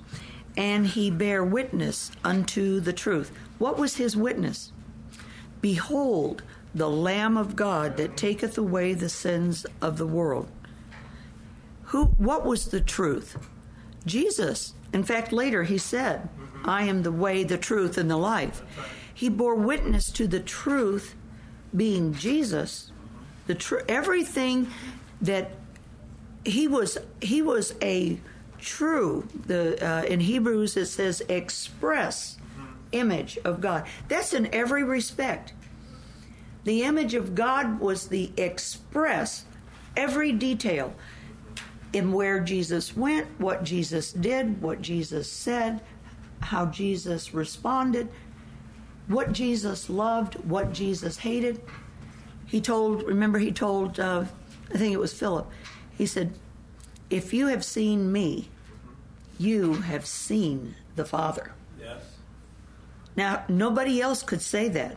and 0.57 0.87
he 0.87 1.11
bare 1.11 1.45
witness 1.45 2.11
unto 2.25 2.81
the 2.81 2.93
truth. 2.93 3.33
What 3.59 3.79
was 3.79 3.97
his 3.97 4.17
witness? 4.17 4.73
Behold, 5.61 6.43
the 6.75 6.89
Lamb 6.89 7.37
of 7.37 7.57
God 7.57 7.97
that 7.97 8.17
taketh 8.17 8.57
away 8.57 8.95
the 8.95 9.09
sins 9.09 9.67
of 9.81 9.99
the 9.99 10.07
world. 10.07 10.49
Who 11.87 12.07
what 12.19 12.45
was 12.45 12.67
the 12.67 12.81
truth? 12.81 13.49
Jesus. 14.05 14.75
In 14.93 15.03
fact, 15.03 15.33
later 15.33 15.65
he 15.65 15.79
said, 15.79 16.29
I 16.65 16.85
am 16.85 17.03
the 17.03 17.13
way, 17.13 17.45
the 17.45 17.59
truth, 17.59 17.99
and 17.99 18.11
the 18.11 18.17
life. 18.17 18.63
He 19.13 19.29
bore 19.29 19.55
witness 19.55 20.11
to 20.13 20.27
the 20.27 20.41
truth 20.41 21.15
being 21.75 22.15
Jesus. 22.15 22.93
The 23.47 23.55
tr- 23.55 23.81
everything 23.89 24.69
that 25.21 25.53
he 26.45 26.69
was 26.69 26.99
he 27.21 27.43
was 27.43 27.75
a 27.83 28.19
true 28.59 29.27
the 29.47 29.85
uh, 29.85 30.03
in 30.05 30.21
Hebrews 30.21 30.77
it 30.77 30.87
says 30.87 31.23
express 31.29 32.39
image 32.93 33.39
of 33.45 33.61
God. 33.61 33.87
That's 34.09 34.33
in 34.33 34.53
every 34.55 34.83
respect. 34.85 35.53
The 36.65 36.83
image 36.83 37.15
of 37.15 37.35
God 37.35 37.79
was 37.79 38.09
the 38.09 38.33
express 38.37 39.45
every 39.97 40.33
detail 40.33 40.95
in 41.93 42.13
where 42.13 42.41
Jesus 42.41 42.97
went, 42.97 43.27
what 43.39 43.65
Jesus 43.65 44.13
did, 44.13 44.61
what 44.61 44.83
Jesus 44.83 45.31
said, 45.31 45.81
how 46.41 46.67
Jesus 46.67 47.33
responded, 47.33 48.09
what 49.09 49.33
Jesus 49.33 49.89
loved, 49.89 50.35
what 50.45 50.73
Jesus 50.73 51.19
hated. 51.19 51.61
He 52.47 52.61
told, 52.61 53.03
remember, 53.03 53.39
he 53.39 53.53
told, 53.53 53.99
uh, 53.99 54.25
I 54.73 54.79
think 54.79 54.93
it 54.93 55.01
was 55.01 55.13
Philip, 55.13 55.51
he 55.97 56.07
said, 56.07 56.33
If 57.11 57.33
you 57.33 57.47
have 57.49 57.65
seen 57.65 58.13
me, 58.13 58.49
you 59.39 59.75
have 59.75 60.07
seen 60.07 60.75
the 60.95 61.05
Father. 61.05 61.53
Yes. 61.81 62.03
Now, 63.17 63.45
nobody 63.49 64.01
else 64.01 64.23
could 64.23 64.43
say 64.43 64.69
that. 64.69 64.97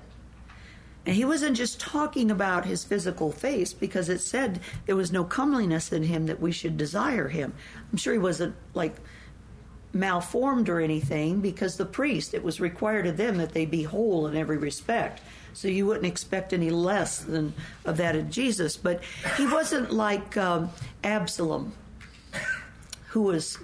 And 1.06 1.16
he 1.16 1.26
wasn't 1.26 1.58
just 1.58 1.80
talking 1.80 2.30
about 2.30 2.66
his 2.66 2.84
physical 2.84 3.32
face 3.32 3.74
because 3.74 4.10
it 4.10 4.20
said 4.20 4.60
there 4.86 4.96
was 4.96 5.12
no 5.12 5.24
comeliness 5.24 5.92
in 5.92 6.04
him 6.04 6.28
that 6.28 6.40
we 6.40 6.52
should 6.52 6.78
desire 6.78 7.30
him. 7.30 7.54
I'm 7.92 7.98
sure 7.98 8.14
he 8.14 8.20
wasn't 8.20 8.56
like 8.74 8.96
malformed 9.94 10.70
or 10.70 10.80
anything 10.80 11.40
because 11.40 11.78
the 11.78 11.86
priest, 11.86 12.34
it 12.34 12.44
was 12.44 12.60
required 12.60 13.08
of 13.08 13.18
them 13.18 13.38
that 13.38 13.54
they 13.54 13.66
be 13.66 13.84
whole 13.84 14.28
in 14.28 14.36
every 14.36 14.58
respect. 14.58 15.22
So 15.54 15.68
you 15.68 15.86
wouldn't 15.86 16.06
expect 16.06 16.54
any 16.54 16.70
less 16.70 17.20
than 17.20 17.54
of 17.86 17.98
that 17.98 18.16
of 18.16 18.30
Jesus. 18.30 18.78
But 18.78 19.04
he 19.36 19.48
wasn't 19.48 19.92
like 19.92 20.38
um, 20.38 20.70
Absalom, 21.04 21.74
who 23.08 23.24
was 23.24 23.58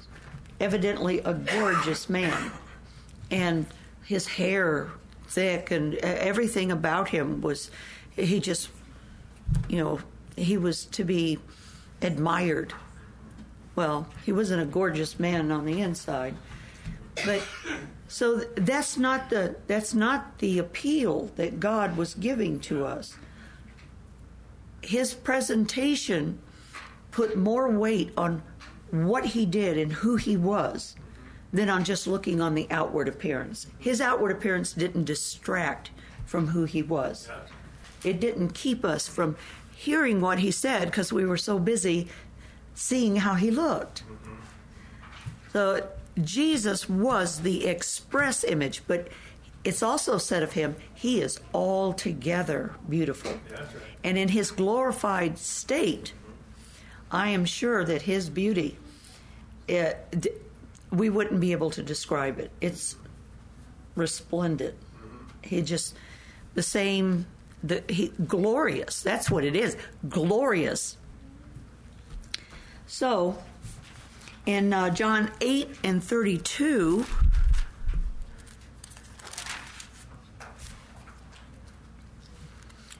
evidently 0.60 1.20
a 1.20 1.34
gorgeous 1.34 2.10
man. 2.10 2.52
And 3.30 3.66
his 4.04 4.26
hair 4.28 4.90
thick 5.28 5.71
and 5.71 5.95
everything 5.95 6.71
about 6.71 7.09
him 7.09 7.41
was, 7.41 7.71
he 8.15 8.39
just, 8.39 8.69
you 9.67 9.78
know, 9.78 9.99
he 10.36 10.57
was 10.57 10.86
to 10.86 11.03
be 11.03 11.39
admired. 12.01 12.73
Well, 13.76 14.07
he 14.26 14.32
wasn't 14.32 14.61
a 14.61 14.65
gorgeous 14.65 15.19
man 15.19 15.51
on 15.51 15.65
the 15.65 15.82
inside, 15.82 16.36
but 17.26 17.45
so 18.07 18.38
that's 18.55 18.97
not 18.97 19.30
the 19.30 19.55
that's 19.67 19.93
not 19.93 20.39
the 20.39 20.59
appeal 20.59 21.32
that 21.36 21.59
God 21.59 21.97
was 21.97 22.13
giving 22.13 22.59
to 22.61 22.86
us. 22.86 23.17
His 24.82 25.13
presentation 25.13 26.39
put 27.11 27.36
more 27.36 27.69
weight 27.69 28.11
on 28.15 28.43
what 28.91 29.26
he 29.26 29.45
did 29.45 29.78
and 29.78 29.91
who 29.91 30.15
he 30.15 30.38
was 30.38 30.95
than 31.54 31.70
on 31.70 31.84
just 31.84 32.08
looking 32.08 32.41
on 32.41 32.56
the 32.56 32.68
outward 32.70 33.08
appearance. 33.08 33.68
His 33.80 34.02
outward 34.02 34.32
appearance 34.32 34.74
didn't 34.74 35.06
distract 35.06 35.91
from 36.26 36.48
who 36.48 36.66
he 36.66 36.82
was. 36.82 37.30
It 38.04 38.20
didn't 38.20 38.50
keep 38.50 38.84
us 38.84 39.08
from 39.08 39.36
hearing 39.74 40.22
what 40.22 40.39
he 40.39 40.52
said 40.52 40.86
because 40.86 41.14
we 41.14 41.26
were 41.26 41.38
so 41.38 41.60
busy 41.60 42.08
seeing 42.74 43.18
how 43.18 43.36
he 43.36 43.52
looked. 43.52 44.04
Mm-hmm. 44.04 44.34
So 45.54 45.88
Jesus 46.24 46.89
was 46.89 47.41
the 47.41 47.66
express 47.66 48.43
image, 48.43 48.84
but 48.88 49.08
it's 49.64 49.82
also 49.82 50.18
said 50.18 50.43
of 50.43 50.54
him, 50.54 50.76
he 50.93 51.22
is 51.22 51.39
altogether 51.54 52.76
beautiful. 52.88 53.39
And 54.04 54.18
in 54.18 54.30
his 54.30 54.52
glorified 54.52 55.38
state, 55.39 56.14
I 57.12 57.30
am 57.30 57.46
sure 57.46 57.84
that 57.84 58.04
his 58.04 58.30
beauty, 58.30 58.78
it, 59.68 60.45
we 60.98 61.10
wouldn't 61.10 61.39
be 61.39 61.52
able 61.52 61.70
to 61.72 61.84
describe 61.84 62.39
it. 62.39 62.52
It's 62.62 62.96
resplendent. 63.96 64.76
He 65.41 65.62
just 65.62 65.96
the 66.54 66.64
same. 66.64 67.26
The 67.64 67.84
he 67.89 68.12
glorious. 68.28 69.02
That's 69.02 69.30
what 69.30 69.43
it 69.43 69.56
is. 69.56 69.78
Glorious. 70.10 70.98
So, 72.88 73.38
in 74.46 74.74
uh, 74.74 74.89
John 74.91 75.32
eight 75.41 75.70
and 75.84 76.04
thirty 76.04 76.38
two. 76.38 77.06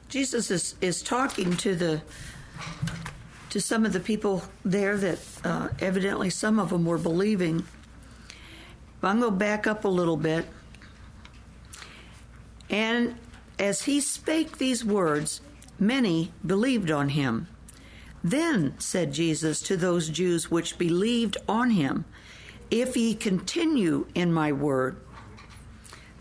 Jesus 0.08 0.50
is, 0.50 0.76
is 0.80 1.02
talking 1.02 1.56
to 1.58 1.74
the 1.74 2.00
to 3.50 3.60
some 3.60 3.84
of 3.84 3.92
the 3.92 4.00
people 4.00 4.42
there 4.64 4.96
that 4.96 5.18
uh, 5.44 5.68
evidently 5.80 6.30
some 6.30 6.58
of 6.58 6.70
them 6.70 6.84
were 6.84 6.98
believing. 6.98 7.64
I'm 9.06 9.20
going 9.20 9.32
to 9.32 9.38
back 9.38 9.66
up 9.66 9.84
a 9.84 9.88
little 9.88 10.16
bit. 10.16 10.46
And 12.68 13.16
as 13.58 13.82
he 13.82 14.00
spake 14.00 14.58
these 14.58 14.84
words, 14.84 15.40
many 15.78 16.32
believed 16.44 16.90
on 16.90 17.10
him. 17.10 17.48
Then 18.22 18.74
said 18.78 19.12
Jesus 19.12 19.60
to 19.62 19.76
those 19.76 20.08
Jews 20.08 20.50
which 20.50 20.78
believed 20.78 21.36
on 21.48 21.70
him, 21.70 22.04
If 22.70 22.96
ye 22.96 23.14
continue 23.14 24.06
in 24.14 24.32
my 24.32 24.50
word, 24.50 24.96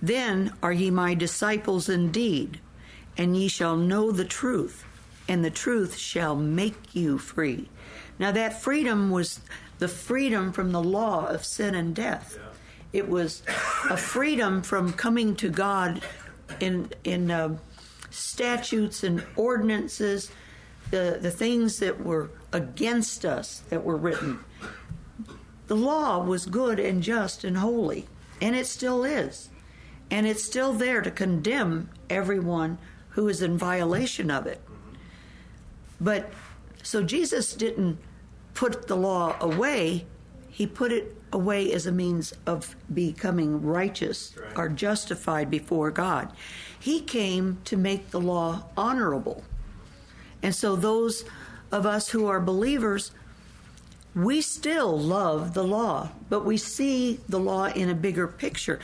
then 0.02 0.54
are 0.62 0.72
ye 0.72 0.92
my 0.92 1.16
disciples 1.16 1.90
indeed, 1.90 2.60
and 3.18 3.36
ye 3.36 3.48
shall 3.48 3.76
know 3.76 4.12
the 4.12 4.26
truth, 4.26 4.86
and 5.28 5.44
the 5.44 5.50
truth 5.50 5.98
shall 5.98 6.36
make 6.36 6.94
you 6.94 7.18
free. 7.18 7.70
Now, 8.20 8.32
that 8.32 8.62
freedom 8.62 9.10
was 9.10 9.40
the 9.80 9.88
freedom 9.88 10.52
from 10.52 10.72
the 10.72 10.84
law 10.84 11.26
of 11.26 11.44
sin 11.44 11.74
and 11.74 11.96
death. 11.96 12.38
It 12.96 13.10
was 13.10 13.44
a 13.90 13.98
freedom 13.98 14.62
from 14.62 14.94
coming 14.94 15.36
to 15.36 15.50
God 15.50 16.02
in 16.62 16.94
in 17.04 17.30
uh, 17.30 17.58
statutes 18.10 19.04
and 19.04 19.22
ordinances, 19.36 20.32
the 20.92 21.20
the 21.22 21.30
things 21.30 21.80
that 21.80 22.06
were 22.06 22.30
against 22.54 23.26
us 23.26 23.64
that 23.70 23.84
were 23.84 23.98
written. 23.98 24.40
The 25.68 25.76
law 25.76 26.24
was 26.24 26.46
good 26.46 26.80
and 26.80 27.04
just 27.04 27.44
and 27.44 27.58
holy, 27.58 28.08
and 28.40 28.56
it 28.56 28.66
still 28.66 29.04
is, 29.04 29.50
and 30.10 30.26
it's 30.26 30.46
still 30.46 30.72
there 30.72 31.02
to 31.02 31.12
condemn 31.12 31.90
everyone 32.10 32.78
who 33.10 33.28
is 33.28 33.42
in 33.42 33.58
violation 33.58 34.32
of 34.32 34.48
it. 34.48 34.62
But 36.00 36.32
so 36.82 37.04
Jesus 37.04 37.56
didn't 37.56 37.98
put 38.54 38.88
the 38.88 38.96
law 38.96 39.36
away; 39.42 40.06
he 40.48 40.66
put 40.66 40.94
it 40.94 41.14
away 41.36 41.72
as 41.74 41.86
a 41.86 41.92
means 41.92 42.34
of 42.48 42.76
becoming 42.92 43.62
righteous 43.62 44.34
Right. 44.42 44.58
or 44.58 44.70
justified 44.70 45.52
before 45.52 45.92
God. 45.92 46.32
He 46.80 47.02
came 47.02 47.58
to 47.66 47.76
make 47.76 48.12
the 48.12 48.22
law 48.22 48.64
honorable. 48.78 49.44
And 50.42 50.56
so, 50.56 50.76
those 50.78 51.26
of 51.72 51.86
us 51.86 52.10
who 52.10 52.26
are 52.28 52.40
believers, 52.40 53.12
we 54.16 54.40
still 54.42 54.98
love 54.98 55.54
the 55.54 55.64
law, 55.64 56.10
but 56.30 56.46
we 56.46 56.56
see 56.58 57.20
the 57.28 57.40
law 57.40 57.66
in 57.66 57.90
a 57.90 57.96
bigger 57.96 58.28
picture. 58.28 58.80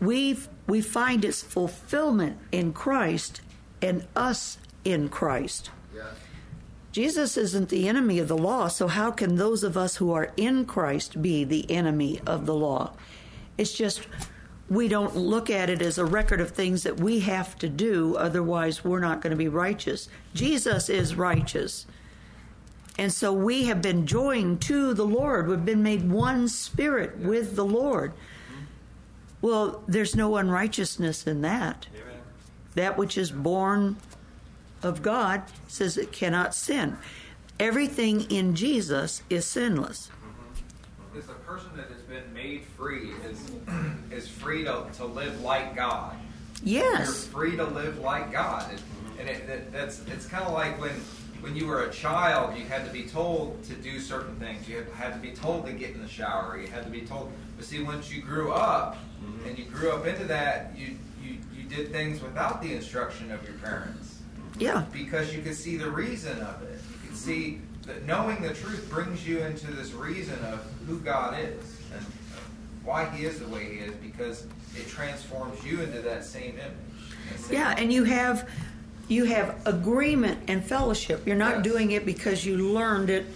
We 0.00 0.38
we 0.68 0.80
find 0.80 1.24
its 1.24 1.42
fulfillment 1.42 2.38
in 2.52 2.72
Christ 2.72 3.40
and 3.82 4.06
us 4.14 4.58
in 4.84 5.08
Christ. 5.08 5.70
Jesus 6.92 7.36
isn't 7.36 7.68
the 7.68 7.88
enemy 7.88 8.18
of 8.18 8.28
the 8.28 8.36
law, 8.36 8.68
so 8.68 8.88
how 8.88 9.10
can 9.10 9.36
those 9.36 9.62
of 9.62 9.76
us 9.76 9.96
who 9.96 10.12
are 10.12 10.32
in 10.36 10.64
Christ 10.64 11.22
be 11.22 11.44
the 11.44 11.70
enemy 11.70 12.20
of 12.26 12.46
the 12.46 12.54
law? 12.54 12.92
It's 13.56 13.72
just 13.72 14.06
we 14.68 14.88
don't 14.88 15.16
look 15.16 15.50
at 15.50 15.68
it 15.68 15.82
as 15.82 15.98
a 15.98 16.04
record 16.04 16.40
of 16.40 16.50
things 16.50 16.84
that 16.84 16.98
we 16.98 17.20
have 17.20 17.58
to 17.58 17.68
do, 17.68 18.16
otherwise, 18.16 18.84
we're 18.84 19.00
not 19.00 19.20
going 19.20 19.32
to 19.32 19.36
be 19.36 19.48
righteous. 19.48 20.08
Jesus 20.34 20.88
is 20.88 21.14
righteous. 21.14 21.86
And 22.98 23.12
so 23.12 23.32
we 23.32 23.64
have 23.64 23.80
been 23.82 24.06
joined 24.06 24.60
to 24.62 24.94
the 24.94 25.06
Lord. 25.06 25.48
We've 25.48 25.64
been 25.64 25.82
made 25.82 26.10
one 26.10 26.48
spirit 26.48 27.18
with 27.18 27.56
the 27.56 27.64
Lord. 27.64 28.12
Well, 29.40 29.82
there's 29.88 30.14
no 30.14 30.36
unrighteousness 30.36 31.26
in 31.26 31.40
that. 31.42 31.86
Amen. 31.94 32.20
That 32.74 32.98
which 32.98 33.16
is 33.16 33.30
born 33.30 33.96
of 34.82 35.02
God 35.02 35.42
says 35.68 35.96
it 35.96 36.12
cannot 36.12 36.54
sin. 36.54 36.96
Everything 37.58 38.22
in 38.30 38.54
Jesus 38.54 39.22
is 39.28 39.44
sinless. 39.44 40.08
Mm-hmm. 40.08 41.18
It's 41.18 41.28
a 41.28 41.34
person 41.34 41.70
that 41.76 41.88
has 41.88 42.00
been 42.02 42.32
made 42.32 42.64
free 42.76 43.10
is 43.28 43.50
is 44.10 44.28
free 44.28 44.64
to, 44.64 44.86
to 44.94 45.04
live 45.04 45.40
like 45.42 45.76
God. 45.76 46.16
You're 46.62 46.84
Yes. 46.84 47.26
free 47.26 47.56
to 47.56 47.64
live 47.64 47.98
like 48.00 48.32
God, 48.32 48.70
and, 48.70 48.80
and 49.20 49.28
it, 49.28 49.46
that, 49.46 49.72
that's 49.72 50.00
it's 50.08 50.26
kind 50.26 50.44
of 50.44 50.52
like 50.52 50.80
when 50.80 50.92
when 51.40 51.56
you 51.56 51.66
were 51.66 51.84
a 51.84 51.90
child, 51.90 52.56
you 52.56 52.64
had 52.64 52.86
to 52.86 52.92
be 52.92 53.04
told 53.04 53.62
to 53.64 53.74
do 53.74 53.98
certain 53.98 54.36
things. 54.36 54.68
You 54.68 54.76
had, 54.76 54.88
had 54.90 55.12
to 55.14 55.18
be 55.18 55.32
told 55.32 55.64
to 55.66 55.72
get 55.72 55.90
in 55.94 56.02
the 56.02 56.08
shower. 56.08 56.58
You 56.60 56.68
had 56.68 56.84
to 56.84 56.90
be 56.90 57.00
told. 57.00 57.32
But 57.56 57.64
see, 57.64 57.82
once 57.82 58.12
you 58.12 58.20
grew 58.20 58.52
up 58.52 58.96
mm-hmm. 59.22 59.48
and 59.48 59.58
you 59.58 59.64
grew 59.64 59.90
up 59.90 60.06
into 60.06 60.24
that, 60.24 60.72
you 60.76 60.96
you 61.22 61.36
you 61.54 61.64
did 61.64 61.92
things 61.92 62.22
without 62.22 62.62
the 62.62 62.74
instruction 62.74 63.30
of 63.30 63.42
your 63.44 63.58
parents 63.58 64.19
Yeah. 64.58 64.84
because 64.92 65.34
you 65.34 65.42
can 65.42 65.54
see 65.54 65.76
the 65.76 65.90
reason 65.90 66.38
of 66.40 66.62
it. 66.62 66.80
You 67.02 67.08
could 67.08 67.16
see 67.16 67.60
that 67.86 68.04
knowing 68.06 68.42
the 68.42 68.52
truth 68.54 68.88
brings 68.90 69.26
you 69.26 69.38
into 69.40 69.70
this 69.72 69.92
reason 69.92 70.38
of 70.46 70.64
who 70.86 70.98
God 70.98 71.38
is 71.38 71.78
and 71.94 72.04
why 72.84 73.04
He 73.10 73.24
is 73.24 73.38
the 73.40 73.48
way 73.48 73.64
He 73.74 73.78
is 73.80 73.94
because 73.96 74.46
it 74.76 74.86
transforms 74.88 75.64
you 75.64 75.80
into 75.80 76.00
that 76.02 76.24
same 76.24 76.52
image. 76.52 76.72
that 77.30 77.40
same- 77.40 77.52
Yeah, 77.54 77.74
and 77.76 77.92
you 77.92 78.04
have 78.04 78.48
you 79.08 79.24
have 79.24 79.56
agreement 79.66 80.38
and 80.46 80.64
fellowship. 80.64 81.26
You're 81.26 81.34
not 81.34 81.56
Yes. 81.56 81.64
doing 81.64 81.90
it 81.90 82.06
because 82.06 82.44
you 82.46 82.56
learned 82.58 83.10
it 83.10 83.26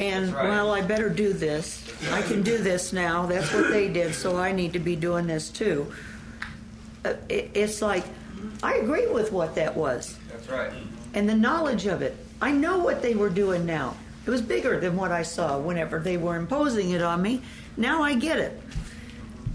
And 0.00 0.32
right. 0.32 0.48
well, 0.48 0.72
I 0.72 0.80
better 0.80 1.08
do 1.10 1.32
this. 1.32 1.82
I 2.12 2.22
can 2.22 2.42
do 2.42 2.56
this 2.58 2.92
now. 2.92 3.26
That's 3.26 3.52
what 3.52 3.70
they 3.70 3.88
did, 3.88 4.14
so 4.14 4.36
I 4.38 4.52
need 4.52 4.72
to 4.74 4.78
be 4.78 4.94
doing 4.94 5.26
this 5.26 5.48
too. 5.50 5.92
Uh, 7.04 7.14
it's 7.28 7.82
like 7.82 8.04
I 8.62 8.74
agree 8.74 9.06
with 9.06 9.32
what 9.32 9.54
that 9.54 9.76
was 9.76 10.16
That's 10.30 10.48
right. 10.48 10.72
and 11.14 11.28
the 11.28 11.34
knowledge 11.34 11.86
of 11.86 12.02
it. 12.02 12.16
I 12.40 12.52
know 12.52 12.78
what 12.78 13.02
they 13.02 13.14
were 13.14 13.30
doing 13.30 13.66
now. 13.66 13.96
It 14.26 14.30
was 14.30 14.42
bigger 14.42 14.78
than 14.78 14.96
what 14.96 15.10
I 15.10 15.22
saw 15.22 15.58
whenever 15.58 15.98
they 15.98 16.16
were 16.16 16.36
imposing 16.36 16.90
it 16.90 17.02
on 17.02 17.22
me. 17.22 17.42
Now 17.76 18.02
I 18.02 18.14
get 18.14 18.38
it. 18.38 18.60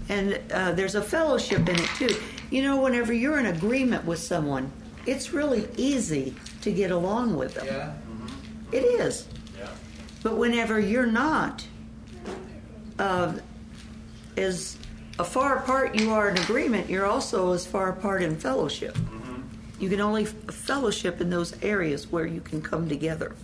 And 0.08 0.40
uh, 0.52 0.72
there's 0.72 0.96
a 0.96 1.02
fellowship 1.02 1.68
in 1.68 1.76
it 1.80 1.88
too. 1.96 2.14
You 2.50 2.62
know, 2.62 2.80
whenever 2.82 3.12
you're 3.12 3.38
in 3.38 3.46
agreement 3.46 4.04
with 4.04 4.18
someone, 4.18 4.70
it's 5.06 5.32
really 5.32 5.68
easy 5.76 6.34
to 6.62 6.72
get 6.72 6.90
along 6.90 7.36
with 7.36 7.54
them. 7.54 7.66
Yeah. 7.66 7.94
It 8.72 8.82
is. 8.84 9.28
Yeah. 9.58 9.68
But 10.22 10.36
whenever 10.36 10.80
you're 10.80 11.06
not, 11.06 11.66
uh, 12.98 13.34
as 14.36 14.76
a 15.18 15.24
far 15.24 15.58
apart 15.58 15.94
you 15.94 16.12
are 16.12 16.28
in 16.28 16.38
agreement, 16.38 16.90
you're 16.90 17.06
also 17.06 17.52
as 17.52 17.66
far 17.66 17.88
apart 17.88 18.22
in 18.22 18.36
fellowship. 18.36 18.96
You 19.78 19.88
can 19.88 20.00
only 20.00 20.24
fellowship 20.24 21.20
in 21.20 21.30
those 21.30 21.60
areas 21.62 22.10
where 22.10 22.26
you 22.26 22.40
can 22.40 22.62
come 22.62 22.88
together. 22.88 23.34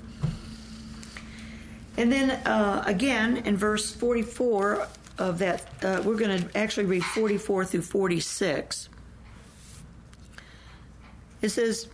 And 1.97 2.11
then 2.11 2.31
uh, 2.31 2.83
again, 2.87 3.39
in 3.39 3.57
verse 3.57 3.93
44 3.95 4.89
of 5.19 5.39
that, 5.41 5.67
uh, 5.83 6.03
we're 6.05 6.17
going 6.17 6.43
to 6.43 6.57
actually 6.57 6.87
read 6.87 7.05
44 7.05 7.65
through 7.67 7.83
46. 7.83 8.89
It 11.43 11.49
says, 11.49 11.89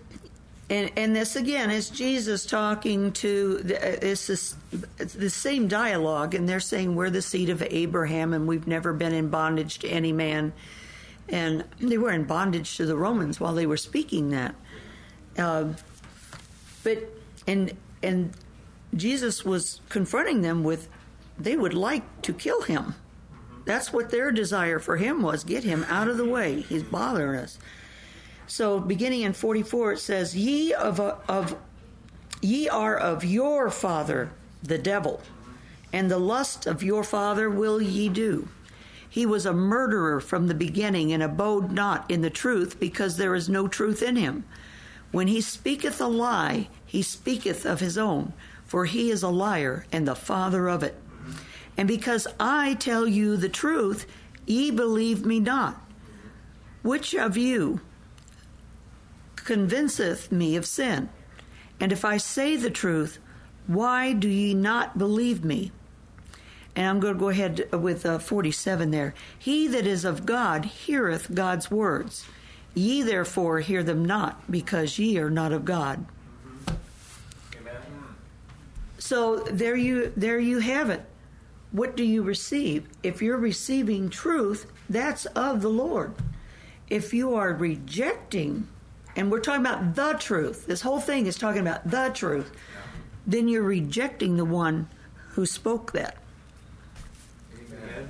and, 0.69 0.91
and 0.97 1.14
this 1.14 1.37
again 1.37 1.71
is 1.71 1.91
Jesus 1.91 2.45
talking 2.45 3.12
to 3.12 3.59
the, 3.59 4.09
it's 4.11 4.27
this, 4.27 4.57
the 4.97 5.31
same 5.31 5.69
dialogue, 5.69 6.35
and 6.35 6.49
they're 6.49 6.59
saying 6.59 6.97
we're 6.97 7.11
the 7.11 7.23
seed 7.23 7.51
of 7.51 7.62
Abraham, 7.62 8.33
and 8.33 8.49
we've 8.49 8.67
never 8.67 8.93
been 8.93 9.14
in 9.14 9.29
bondage 9.29 9.79
to 9.81 9.89
any 9.89 10.12
man, 10.12 10.53
and 11.29 11.64
they 11.79 11.99
were 11.99 12.11
in 12.11 12.25
bondage 12.25 12.77
to 12.79 12.87
the 12.87 12.97
Romans 12.97 13.39
while 13.39 13.55
they 13.55 13.67
were 13.67 13.77
speaking 13.77 14.31
that. 14.31 14.57
Uh, 15.39 15.69
but 16.83 16.99
and 17.47 17.73
and 18.03 18.33
Jesus 18.95 19.45
was 19.45 19.81
confronting 19.89 20.43
them 20.43 20.64
with 20.64 20.89
they 21.39 21.57
would 21.57 21.75
like 21.75 22.23
to 22.23 22.33
kill 22.33 22.62
him. 22.62 22.95
That's 23.67 23.93
what 23.93 24.11
their 24.11 24.33
desire 24.33 24.81
for 24.81 24.97
him 24.97 25.23
was: 25.23 25.45
get 25.45 25.62
him 25.62 25.87
out 25.89 26.09
of 26.09 26.17
the 26.17 26.29
way. 26.29 26.62
He's 26.62 26.83
bothering 26.83 27.39
us. 27.39 27.59
So, 28.47 28.79
beginning 28.79 29.23
in 29.23 29.33
44, 29.33 29.93
it 29.93 29.99
says, 29.99 30.37
"Ye 30.37 30.73
of 30.73 31.01
of 31.01 31.57
ye 32.41 32.69
are 32.69 32.97
of 32.97 33.25
your 33.25 33.71
father, 33.71 34.31
the 34.63 34.79
devil, 34.79 35.21
and 35.93 36.11
the 36.11 36.19
lust 36.19 36.67
of 36.67 36.83
your 36.83 37.03
father 37.03 37.51
will 37.51 37.83
ye 37.83 38.09
do. 38.09 38.49
He 39.09 39.25
was 39.27 39.47
a 39.47 39.53
murderer 39.53 40.21
from 40.21 40.47
the 40.47 40.55
beginning, 40.55 41.13
and 41.13 41.23
abode 41.23 41.73
not 41.73 42.11
in 42.11 42.21
the 42.21 42.31
truth, 42.31 42.79
because 42.79 43.17
there 43.17 43.35
is 43.35 43.49
no 43.49 43.67
truth 43.67 44.03
in 44.03 44.17
him. 44.17 44.45
When 45.11 45.29
he 45.29 45.41
speaketh 45.41 46.01
a 46.01 46.07
lie, 46.07 46.69
he 46.85 47.03
speaketh 47.03 47.65
of 47.65 47.81
his 47.81 47.97
own, 47.97 48.33
for 48.65 48.85
he 48.85 49.11
is 49.11 49.23
a 49.23 49.29
liar 49.29 49.87
and 49.91 50.07
the 50.07 50.15
father 50.15 50.69
of 50.69 50.83
it. 50.83 51.01
And 51.77 51.89
because 51.89 52.27
I 52.39 52.75
tell 52.75 53.07
you 53.07 53.37
the 53.37 53.49
truth, 53.49 54.07
ye 54.47 54.71
believe 54.71 55.25
me 55.25 55.41
not. 55.41 55.83
Which 56.83 57.15
of 57.15 57.37
you 57.37 57.81
convinceth 59.47 60.31
me 60.31 60.57
of 60.57 60.67
sin? 60.67 61.09
And 61.81 61.93
if 61.93 62.05
I 62.05 62.19
say 62.19 62.57
the 62.57 62.71
truth, 62.71 63.19
why 63.67 64.13
do 64.13 64.29
ye 64.29 64.53
not 64.53 64.99
believe 64.99 65.45
me? 65.45 65.73
And 66.75 66.87
I'm 66.87 67.01
going 67.01 67.15
to 67.15 67.21
go 67.21 67.31
ahead 67.31 67.73
with 67.73 68.05
uh, 68.05 68.19
47 68.19 68.91
there. 68.91 69.15
He 69.39 69.67
that 69.69 69.87
is 69.87 70.05
of 70.05 70.27
God 70.27 70.67
heareth 70.67 71.35
God's 71.35 71.71
words. 71.71 72.27
Ye 72.75 73.01
therefore 73.01 73.61
hear 73.61 73.83
them 73.83 74.05
not, 74.05 74.51
because 74.51 74.99
ye 74.99 75.17
are 75.17 75.31
not 75.31 75.53
of 75.53 75.65
God. 75.65 76.05
Amen. 76.69 77.81
So 78.99 79.39
there 79.45 79.77
you 79.77 80.13
there 80.15 80.39
you 80.39 80.59
have 80.59 80.91
it. 80.91 81.03
What 81.73 81.97
do 81.97 82.05
you 82.05 82.23
receive? 82.23 82.87
If 83.03 83.23
you're 83.23 83.39
receiving 83.39 84.11
truth, 84.11 84.71
that's 84.91 85.25
of 85.27 85.63
the 85.63 85.71
Lord. 85.71 86.15
If 86.89 87.15
you 87.15 87.35
are 87.35 87.55
rejecting, 87.55 88.69
and 89.17 89.33
we're 89.33 89.41
talking 89.41 89.62
about 89.62 89.95
the 89.95 90.12
truth, 90.19 90.67
this 90.67 90.83
whole 90.83 91.01
thing 91.01 91.27
is 91.27 91.37
talking 91.37 91.62
about 91.62 91.91
the 91.91 92.11
truth, 92.14 92.51
then 93.27 93.49
you're 93.49 93.62
rejecting 93.62 94.37
the 94.37 94.45
one 94.45 94.89
who 95.31 95.47
spoke 95.47 95.93
that. 95.93 96.19
Amen. 97.55 98.09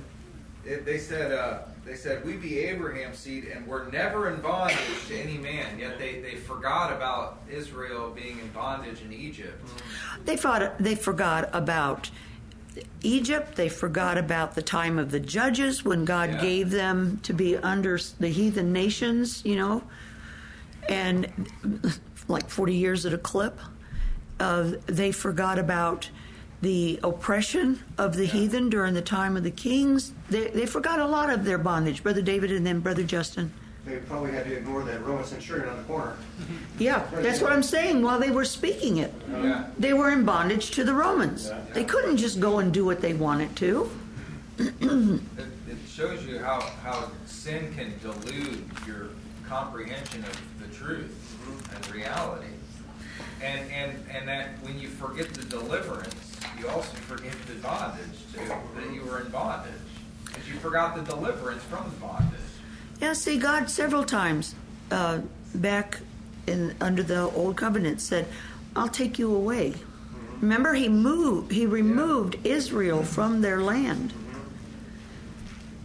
It, 0.65 0.85
they 0.85 0.97
said, 0.97 1.31
uh, 1.31 1.59
they 1.85 1.95
said, 1.95 2.25
we 2.25 2.33
be 2.33 2.59
Abraham's 2.59 3.17
seed, 3.17 3.45
and 3.45 3.65
we're 3.65 3.89
never 3.89 4.29
in 4.29 4.41
bondage 4.41 4.77
to 5.07 5.17
any 5.17 5.37
man. 5.37 5.79
Yet 5.79 5.97
they, 5.97 6.19
they 6.19 6.35
forgot 6.35 6.91
about 6.91 7.39
Israel 7.49 8.11
being 8.11 8.39
in 8.39 8.49
bondage 8.49 9.01
in 9.01 9.13
Egypt. 9.13 9.65
They 10.25 10.35
thought 10.35 10.77
they 10.77 10.95
forgot 10.95 11.49
about 11.53 12.09
Egypt. 13.01 13.55
They 13.55 13.69
forgot 13.69 14.17
about 14.17 14.55
the 14.55 14.61
time 14.61 14.99
of 14.99 15.11
the 15.11 15.21
judges 15.21 15.85
when 15.85 16.03
God 16.03 16.31
Yeah. 16.31 16.41
gave 16.41 16.69
them 16.69 17.19
to 17.23 17.33
be 17.33 17.55
under 17.55 17.97
the 18.19 18.27
heathen 18.27 18.73
nations, 18.73 19.41
you 19.45 19.55
know, 19.55 19.83
and 20.89 21.49
like 22.27 22.49
40 22.49 22.73
years 22.75 23.05
at 23.05 23.13
a 23.13 23.17
clip. 23.17 23.59
Uh, 24.39 24.73
they 24.85 25.11
forgot 25.11 25.57
about 25.57 26.09
the 26.61 26.99
oppression 27.03 27.83
of 27.97 28.15
the 28.15 28.25
heathen 28.25 28.69
during 28.69 28.93
the 28.93 29.01
time 29.01 29.37
of 29.37 29.43
the 29.43 29.51
kings. 29.51 30.13
They, 30.29 30.47
they 30.47 30.65
forgot 30.65 30.99
a 30.99 31.05
lot 31.05 31.29
of 31.29 31.45
their 31.45 31.57
bondage, 31.57 32.03
Brother 32.03 32.21
David 32.21 32.51
and 32.51 32.65
then 32.65 32.79
Brother 32.79 33.03
Justin. 33.03 33.51
They 33.85 33.97
probably 33.97 34.31
had 34.31 34.45
to 34.45 34.53
ignore 34.57 34.83
that 34.83 35.01
Roman 35.05 35.23
centurion 35.23 35.69
on 35.69 35.77
the 35.77 35.83
corner. 35.83 36.17
Yeah, 36.77 37.07
that's 37.13 37.41
what 37.41 37.53
I'm 37.53 37.63
saying 37.63 38.01
while 38.01 38.19
they 38.19 38.31
were 38.31 38.43
speaking 38.43 38.97
it. 38.97 39.13
Yeah. 39.31 39.67
They 39.79 39.93
were 39.93 40.11
in 40.11 40.25
bondage 40.25 40.71
to 40.71 40.83
the 40.83 40.93
Romans. 40.93 41.51
They 41.73 41.85
couldn't 41.85 42.17
just 42.17 42.41
go 42.41 42.59
and 42.59 42.73
do 42.73 42.83
what 42.83 42.99
they 42.99 43.13
wanted 43.13 43.55
to. 43.57 43.89
It, 44.59 45.23
it 45.69 45.77
shows 45.87 46.25
you 46.25 46.39
how, 46.39 46.59
how 46.83 47.11
sin 47.25 47.73
can 47.75 47.93
delude 48.01 48.65
your 48.87 49.09
comprehension 49.47 50.23
of 50.23 50.41
the 50.56 50.56
truth 50.77 51.73
and 51.73 51.95
reality. 51.95 52.47
And, 53.41 53.69
and, 53.71 54.03
and 54.11 54.27
that 54.27 54.61
when 54.61 54.79
you 54.79 54.87
forget 54.87 55.33
the 55.33 55.43
deliverance, 55.43 56.15
you 56.59 56.67
also 56.69 56.95
forget 57.07 57.33
the 57.47 57.53
bondage 57.55 58.17
too, 58.33 58.39
that 58.47 58.93
you 58.93 59.03
were 59.03 59.21
in 59.21 59.29
bondage. 59.29 59.73
Because 60.25 60.47
you 60.47 60.55
forgot 60.55 60.95
the 60.95 61.03
deliverance 61.03 61.63
from 61.63 61.89
the 61.89 61.95
bondage. 61.97 62.39
Yeah, 62.99 63.13
see, 63.13 63.37
God 63.37 63.69
several 63.69 64.03
times 64.03 64.55
uh, 64.91 65.19
back 65.53 65.99
in 66.47 66.75
under 66.81 67.03
the 67.03 67.21
old 67.31 67.55
covenant 67.55 68.01
said, 68.01 68.27
"I'll 68.75 68.87
take 68.87 69.19
you 69.19 69.33
away." 69.35 69.75
Remember, 70.41 70.73
He 70.73 70.89
moved, 70.89 71.51
He 71.51 71.65
removed 71.65 72.37
Israel 72.43 73.03
from 73.03 73.41
their 73.41 73.61
land, 73.61 74.13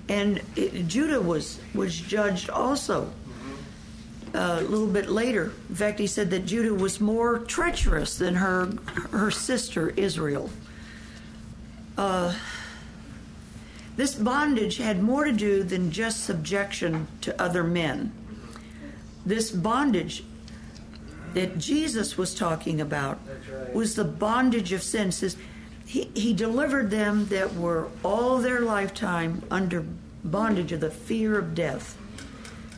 and 0.08 0.40
it, 0.56 0.88
Judah 0.88 1.20
was 1.20 1.60
was 1.74 1.94
judged 1.94 2.48
also. 2.48 3.10
A 4.34 4.62
little 4.62 4.86
bit 4.86 5.10
later, 5.10 5.52
in 5.68 5.74
fact, 5.74 5.98
he 5.98 6.06
said 6.06 6.30
that 6.30 6.46
Judah 6.46 6.74
was 6.74 7.00
more 7.00 7.40
treacherous 7.40 8.16
than 8.16 8.36
her 8.36 8.66
her 9.10 9.30
sister 9.30 9.90
Israel. 9.90 10.48
Uh, 11.98 12.34
this 13.96 14.14
bondage 14.14 14.78
had 14.78 15.02
more 15.02 15.24
to 15.24 15.32
do 15.32 15.62
than 15.62 15.90
just 15.90 16.24
subjection 16.24 17.08
to 17.20 17.40
other 17.40 17.62
men. 17.62 18.12
This 19.26 19.50
bondage 19.50 20.24
that 21.34 21.58
Jesus 21.58 22.16
was 22.16 22.34
talking 22.34 22.80
about 22.80 23.20
was 23.72 23.94
the 23.94 24.04
bondage 24.04 24.72
of 24.72 24.82
sin. 24.82 25.12
Says 25.12 25.36
he, 25.84 26.10
he 26.14 26.32
delivered 26.32 26.90
them 26.90 27.26
that 27.26 27.54
were 27.54 27.88
all 28.02 28.38
their 28.38 28.60
lifetime 28.60 29.42
under 29.50 29.84
bondage 30.24 30.72
of 30.72 30.80
the 30.80 30.90
fear 30.90 31.38
of 31.38 31.54
death. 31.54 31.98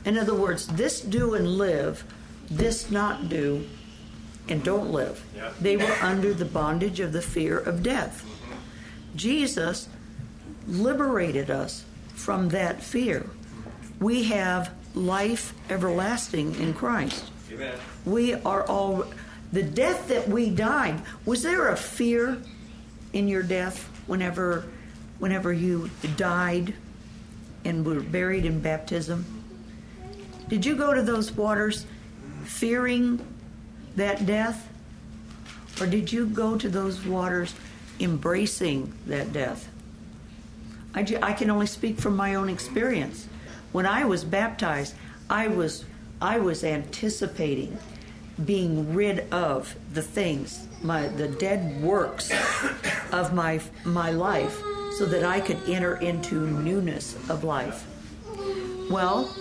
In 0.05 0.19
other 0.19 0.35
words, 0.35 0.67
this 0.69 1.01
do 1.01 1.35
and 1.35 1.57
live, 1.59 2.05
this 2.51 2.91
not 2.91 3.29
do 3.29 3.67
and 4.49 4.63
don't 4.63 4.93
live. 4.93 5.25
They 5.61 5.77
were 5.77 5.97
under 6.03 6.35
the 6.35 6.45
bondage 6.45 7.01
of 7.01 7.13
the 7.13 7.23
fear 7.23 7.59
of 7.59 7.83
death. 7.83 8.23
Mm-hmm. 8.23 9.17
Jesus 9.17 9.89
liberated 10.67 11.51
us 11.51 11.85
from 12.15 12.51
that 12.51 12.83
fear. 12.83 13.27
We 14.01 14.25
have 14.25 14.73
life 14.95 15.55
everlasting 15.71 16.55
in 16.57 16.75
Christ. 16.75 17.25
Amen. 17.53 17.79
We 18.05 18.35
are 18.35 18.65
all 18.67 19.05
the 19.53 19.63
death 19.63 20.09
that 20.09 20.29
we 20.29 20.51
died. 20.51 21.01
Was 21.25 21.43
there 21.43 21.69
a 21.69 21.77
fear 21.77 22.43
in 23.13 23.29
your 23.29 23.43
death 23.43 23.85
whenever 24.07 24.65
whenever 25.19 25.53
you 25.53 25.91
died 26.17 26.75
and 27.65 27.87
were 27.87 28.01
buried 28.01 28.45
in 28.45 28.61
baptism? 28.61 29.25
Did 30.49 30.65
you 30.67 30.77
go 30.77 30.95
to 30.95 31.03
those 31.03 31.33
waters 31.33 31.87
fearing 32.45 33.25
that 33.97 34.27
death? 34.27 34.69
Or 35.81 35.87
did 35.87 36.13
you 36.13 36.27
go 36.27 36.57
to 36.57 36.69
those 36.69 37.05
waters 37.05 37.55
embracing 38.01 38.93
that 39.07 39.33
death. 39.33 39.69
I, 40.95 41.03
ju- 41.03 41.19
I 41.23 41.33
can 41.33 41.51
only 41.51 41.67
speak 41.67 41.99
from 41.99 42.17
my 42.17 42.35
own 42.35 42.49
experience. 42.49 43.29
When 43.73 43.87
I 43.87 44.05
was 44.05 44.25
baptized, 44.25 44.95
I 45.29 45.49
was 45.49 45.85
I 46.23 46.39
was 46.39 46.63
anticipating 46.65 47.77
being 48.45 48.95
rid 48.95 49.33
of 49.33 49.75
the 49.93 50.03
things, 50.03 50.67
my 50.83 51.09
the 51.09 51.29
dead 51.29 51.83
works 51.83 52.31
of 53.13 53.35
my 53.35 53.61
my 53.85 54.11
life, 54.11 54.61
so 54.97 55.07
that 55.07 55.25
I 55.25 55.41
could 55.41 55.59
enter 55.69 55.97
into 55.97 56.47
newness 56.47 57.17
of 57.29 57.43
life. 57.43 57.87
Well, 58.91 59.35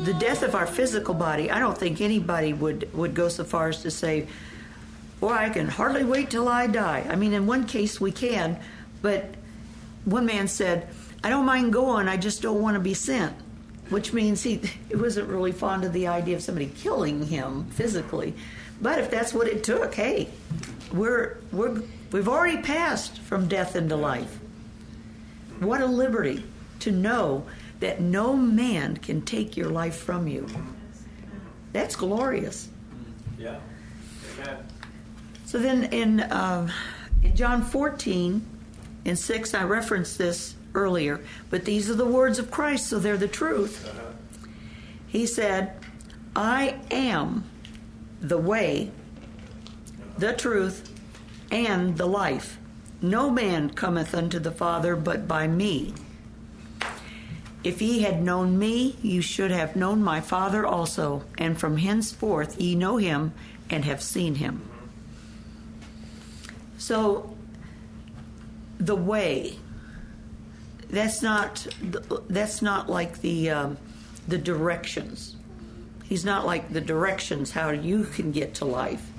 the 0.00 0.14
death 0.14 0.42
of 0.42 0.54
our 0.54 0.66
physical 0.66 1.14
body, 1.14 1.50
I 1.50 1.58
don't 1.58 1.76
think 1.76 2.00
anybody 2.00 2.52
would, 2.52 2.92
would 2.94 3.14
go 3.14 3.28
so 3.28 3.44
far 3.44 3.68
as 3.68 3.82
to 3.82 3.90
say, 3.90 4.26
Boy, 5.20 5.34
I 5.34 5.50
can 5.50 5.68
hardly 5.68 6.02
wait 6.02 6.30
till 6.30 6.48
I 6.48 6.66
die. 6.66 7.06
I 7.08 7.14
mean, 7.14 7.32
in 7.32 7.46
one 7.46 7.64
case 7.64 8.00
we 8.00 8.10
can, 8.10 8.58
but 9.02 9.36
one 10.04 10.26
man 10.26 10.48
said, 10.48 10.88
I 11.22 11.30
don't 11.30 11.46
mind 11.46 11.72
going, 11.72 12.08
I 12.08 12.16
just 12.16 12.42
don't 12.42 12.60
want 12.60 12.74
to 12.74 12.80
be 12.80 12.92
sent. 12.94 13.32
Which 13.88 14.12
means 14.12 14.42
he, 14.42 14.60
he 14.88 14.96
wasn't 14.96 15.28
really 15.28 15.52
fond 15.52 15.84
of 15.84 15.92
the 15.92 16.08
idea 16.08 16.34
of 16.34 16.42
somebody 16.42 16.66
killing 16.66 17.24
him 17.24 17.66
physically. 17.66 18.34
But 18.80 18.98
if 18.98 19.12
that's 19.12 19.32
what 19.32 19.46
it 19.46 19.62
took, 19.62 19.94
hey, 19.94 20.28
we're, 20.92 21.38
we're, 21.52 21.82
we've 22.10 22.28
already 22.28 22.60
passed 22.60 23.20
from 23.20 23.46
death 23.46 23.76
into 23.76 23.94
life. 23.94 24.40
What 25.60 25.80
a 25.80 25.86
liberty 25.86 26.42
to 26.80 26.90
know 26.90 27.46
that 27.82 28.00
no 28.00 28.36
man 28.36 28.96
can 28.96 29.20
take 29.22 29.56
your 29.56 29.68
life 29.68 29.96
from 29.96 30.28
you. 30.28 30.46
That's 31.72 31.96
glorious. 31.96 32.68
Yeah. 33.36 33.58
Amen. 34.38 34.58
So 35.46 35.58
then 35.58 35.84
in, 35.92 36.20
uh, 36.20 36.68
in 37.24 37.34
John 37.34 37.60
14 37.60 38.46
and 39.04 39.18
6, 39.18 39.54
I 39.54 39.64
referenced 39.64 40.16
this 40.16 40.54
earlier, 40.74 41.22
but 41.50 41.64
these 41.64 41.90
are 41.90 41.96
the 41.96 42.06
words 42.06 42.38
of 42.38 42.52
Christ, 42.52 42.86
so 42.86 43.00
they're 43.00 43.16
the 43.16 43.26
truth. 43.26 43.92
He 45.08 45.26
said, 45.26 45.74
I 46.36 46.78
am 46.92 47.44
the 48.20 48.38
way, 48.38 48.92
the 50.18 50.34
truth, 50.34 50.88
and 51.50 51.98
the 51.98 52.06
life. 52.06 52.60
No 53.00 53.28
man 53.28 53.70
cometh 53.70 54.14
unto 54.14 54.38
the 54.38 54.52
Father 54.52 54.94
but 54.94 55.26
by 55.26 55.48
me. 55.48 55.94
If 57.64 57.80
ye 57.80 58.00
had 58.00 58.22
known 58.22 58.58
me, 58.58 58.96
you 59.02 59.22
should 59.22 59.52
have 59.52 59.76
known 59.76 60.02
my 60.02 60.20
Father 60.20 60.66
also, 60.66 61.22
and 61.38 61.58
from 61.58 61.76
henceforth 61.76 62.60
ye 62.60 62.74
know 62.74 62.96
him 62.96 63.32
and 63.70 63.84
have 63.84 64.02
seen 64.02 64.36
him. 64.36 64.62
So, 66.78 67.36
the 68.78 68.96
way. 68.96 69.58
That's 70.90 71.22
not. 71.22 71.66
That's 72.28 72.60
not 72.60 72.90
like 72.90 73.20
the 73.20 73.50
um, 73.50 73.78
the 74.28 74.38
directions. 74.38 75.36
He's 76.04 76.24
not 76.24 76.44
like 76.44 76.72
the 76.72 76.80
directions 76.80 77.52
how 77.52 77.70
you 77.70 78.04
can 78.04 78.32
get 78.32 78.54
to 78.54 78.64
life. 78.64 79.10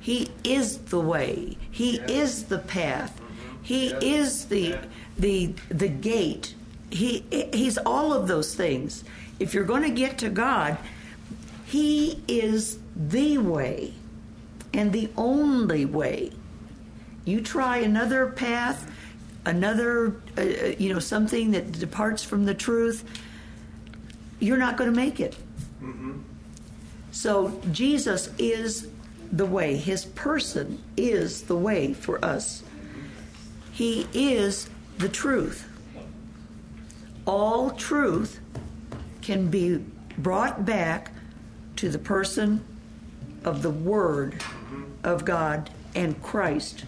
He 0.00 0.30
is 0.44 0.78
the 0.78 1.00
way. 1.00 1.58
He 1.70 1.96
is 2.00 2.44
the 2.44 2.58
path. 2.58 3.20
He 3.62 3.88
is 3.88 4.46
the 4.46 4.78
the 5.18 5.54
the 5.68 5.88
gate. 5.88 6.54
He 6.92 7.24
he's 7.52 7.78
all 7.78 8.12
of 8.12 8.28
those 8.28 8.54
things. 8.54 9.02
If 9.40 9.54
you're 9.54 9.64
going 9.64 9.82
to 9.82 9.90
get 9.90 10.18
to 10.18 10.28
God, 10.28 10.76
he 11.64 12.22
is 12.28 12.78
the 12.94 13.38
way 13.38 13.94
and 14.74 14.92
the 14.92 15.08
only 15.16 15.84
way. 15.86 16.30
You 17.24 17.40
try 17.40 17.78
another 17.78 18.26
path, 18.26 18.90
another 19.46 20.14
uh, 20.36 20.42
you 20.78 20.92
know 20.92 21.00
something 21.00 21.52
that 21.52 21.72
departs 21.72 22.22
from 22.22 22.44
the 22.44 22.54
truth, 22.54 23.04
you're 24.38 24.58
not 24.58 24.76
going 24.76 24.90
to 24.90 24.96
make 24.96 25.18
it. 25.18 25.34
So 27.12 27.60
Jesus 27.72 28.30
is 28.38 28.88
the 29.30 29.46
way. 29.46 29.76
His 29.76 30.04
person 30.06 30.82
is 30.96 31.42
the 31.42 31.56
way 31.56 31.94
for 31.94 32.22
us. 32.24 32.62
He 33.72 34.06
is 34.12 34.68
the 34.98 35.08
truth. 35.08 35.68
All 37.26 37.70
truth 37.70 38.40
can 39.20 39.48
be 39.48 39.84
brought 40.18 40.64
back 40.64 41.12
to 41.76 41.88
the 41.88 41.98
person 41.98 42.64
of 43.44 43.62
the 43.62 43.70
Word 43.70 44.42
of 45.02 45.24
God 45.24 45.70
and 45.94 46.20
Christ, 46.22 46.84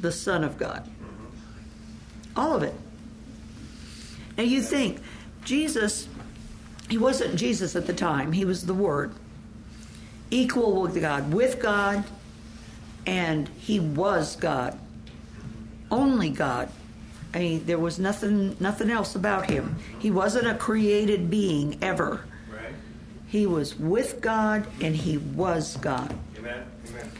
the 0.00 0.12
Son 0.12 0.44
of 0.44 0.58
God. 0.58 0.88
All 2.36 2.54
of 2.54 2.62
it. 2.62 2.74
Now 4.36 4.44
you 4.44 4.60
think, 4.60 5.00
Jesus, 5.44 6.08
he 6.88 6.98
wasn't 6.98 7.36
Jesus 7.36 7.74
at 7.76 7.86
the 7.86 7.92
time, 7.92 8.32
he 8.32 8.44
was 8.44 8.66
the 8.66 8.74
Word. 8.74 9.12
Equal 10.30 10.82
with 10.82 11.00
God, 11.00 11.32
with 11.32 11.60
God, 11.60 12.04
and 13.06 13.48
he 13.58 13.78
was 13.78 14.36
God. 14.36 14.78
Only 15.90 16.30
God. 16.30 16.68
I 17.36 17.38
mean, 17.38 17.66
there 17.66 17.78
was 17.78 17.98
nothing 17.98 18.56
nothing 18.60 18.90
else 18.90 19.14
about 19.14 19.50
him. 19.50 19.76
He 19.98 20.10
wasn't 20.10 20.46
a 20.46 20.54
created 20.54 21.28
being 21.28 21.76
ever. 21.82 22.24
Right. 22.50 22.72
He 23.26 23.46
was 23.46 23.78
with 23.78 24.22
God 24.22 24.66
and 24.80 24.96
he 24.96 25.18
was 25.18 25.76
God. 25.76 26.16
Amen. 26.38 26.64
Amen. 26.88 27.10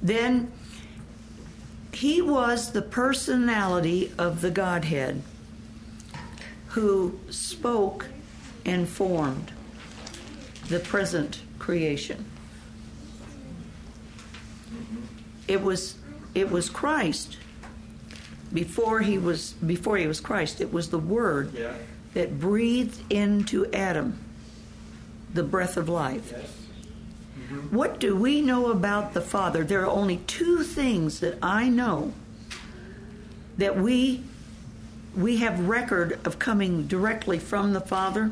Then 0.00 0.52
he 1.92 2.22
was 2.22 2.70
the 2.70 2.82
personality 2.82 4.12
of 4.16 4.42
the 4.42 4.50
Godhead 4.52 5.22
who 6.68 7.18
spoke 7.30 8.06
and 8.64 8.88
formed 8.88 9.50
the 10.68 10.78
present 10.78 11.40
creation. 11.58 12.26
It 15.48 15.62
was 15.62 15.96
it 16.32 16.48
was 16.48 16.70
Christ 16.70 17.38
before 18.52 19.00
he 19.00 19.18
was 19.18 19.52
before 19.52 19.96
he 19.96 20.06
was 20.06 20.20
Christ. 20.20 20.60
It 20.60 20.72
was 20.72 20.90
the 20.90 20.98
Word 20.98 21.52
Yeah. 21.54 21.72
that 22.14 22.38
breathed 22.40 23.00
into 23.10 23.66
Adam 23.72 24.18
the 25.32 25.42
breath 25.42 25.76
of 25.76 25.88
life. 25.88 26.32
Yes. 26.32 26.56
Mm-hmm. 27.52 27.76
What 27.76 28.00
do 28.00 28.16
we 28.16 28.40
know 28.40 28.70
about 28.70 29.14
the 29.14 29.20
Father? 29.20 29.64
There 29.64 29.82
are 29.82 29.90
only 29.90 30.18
two 30.26 30.62
things 30.62 31.20
that 31.20 31.38
I 31.42 31.68
know 31.68 32.12
that 33.58 33.78
we 33.78 34.22
we 35.16 35.38
have 35.38 35.68
record 35.68 36.18
of 36.24 36.38
coming 36.38 36.86
directly 36.86 37.38
from 37.38 37.72
the 37.72 37.80
Father. 37.80 38.30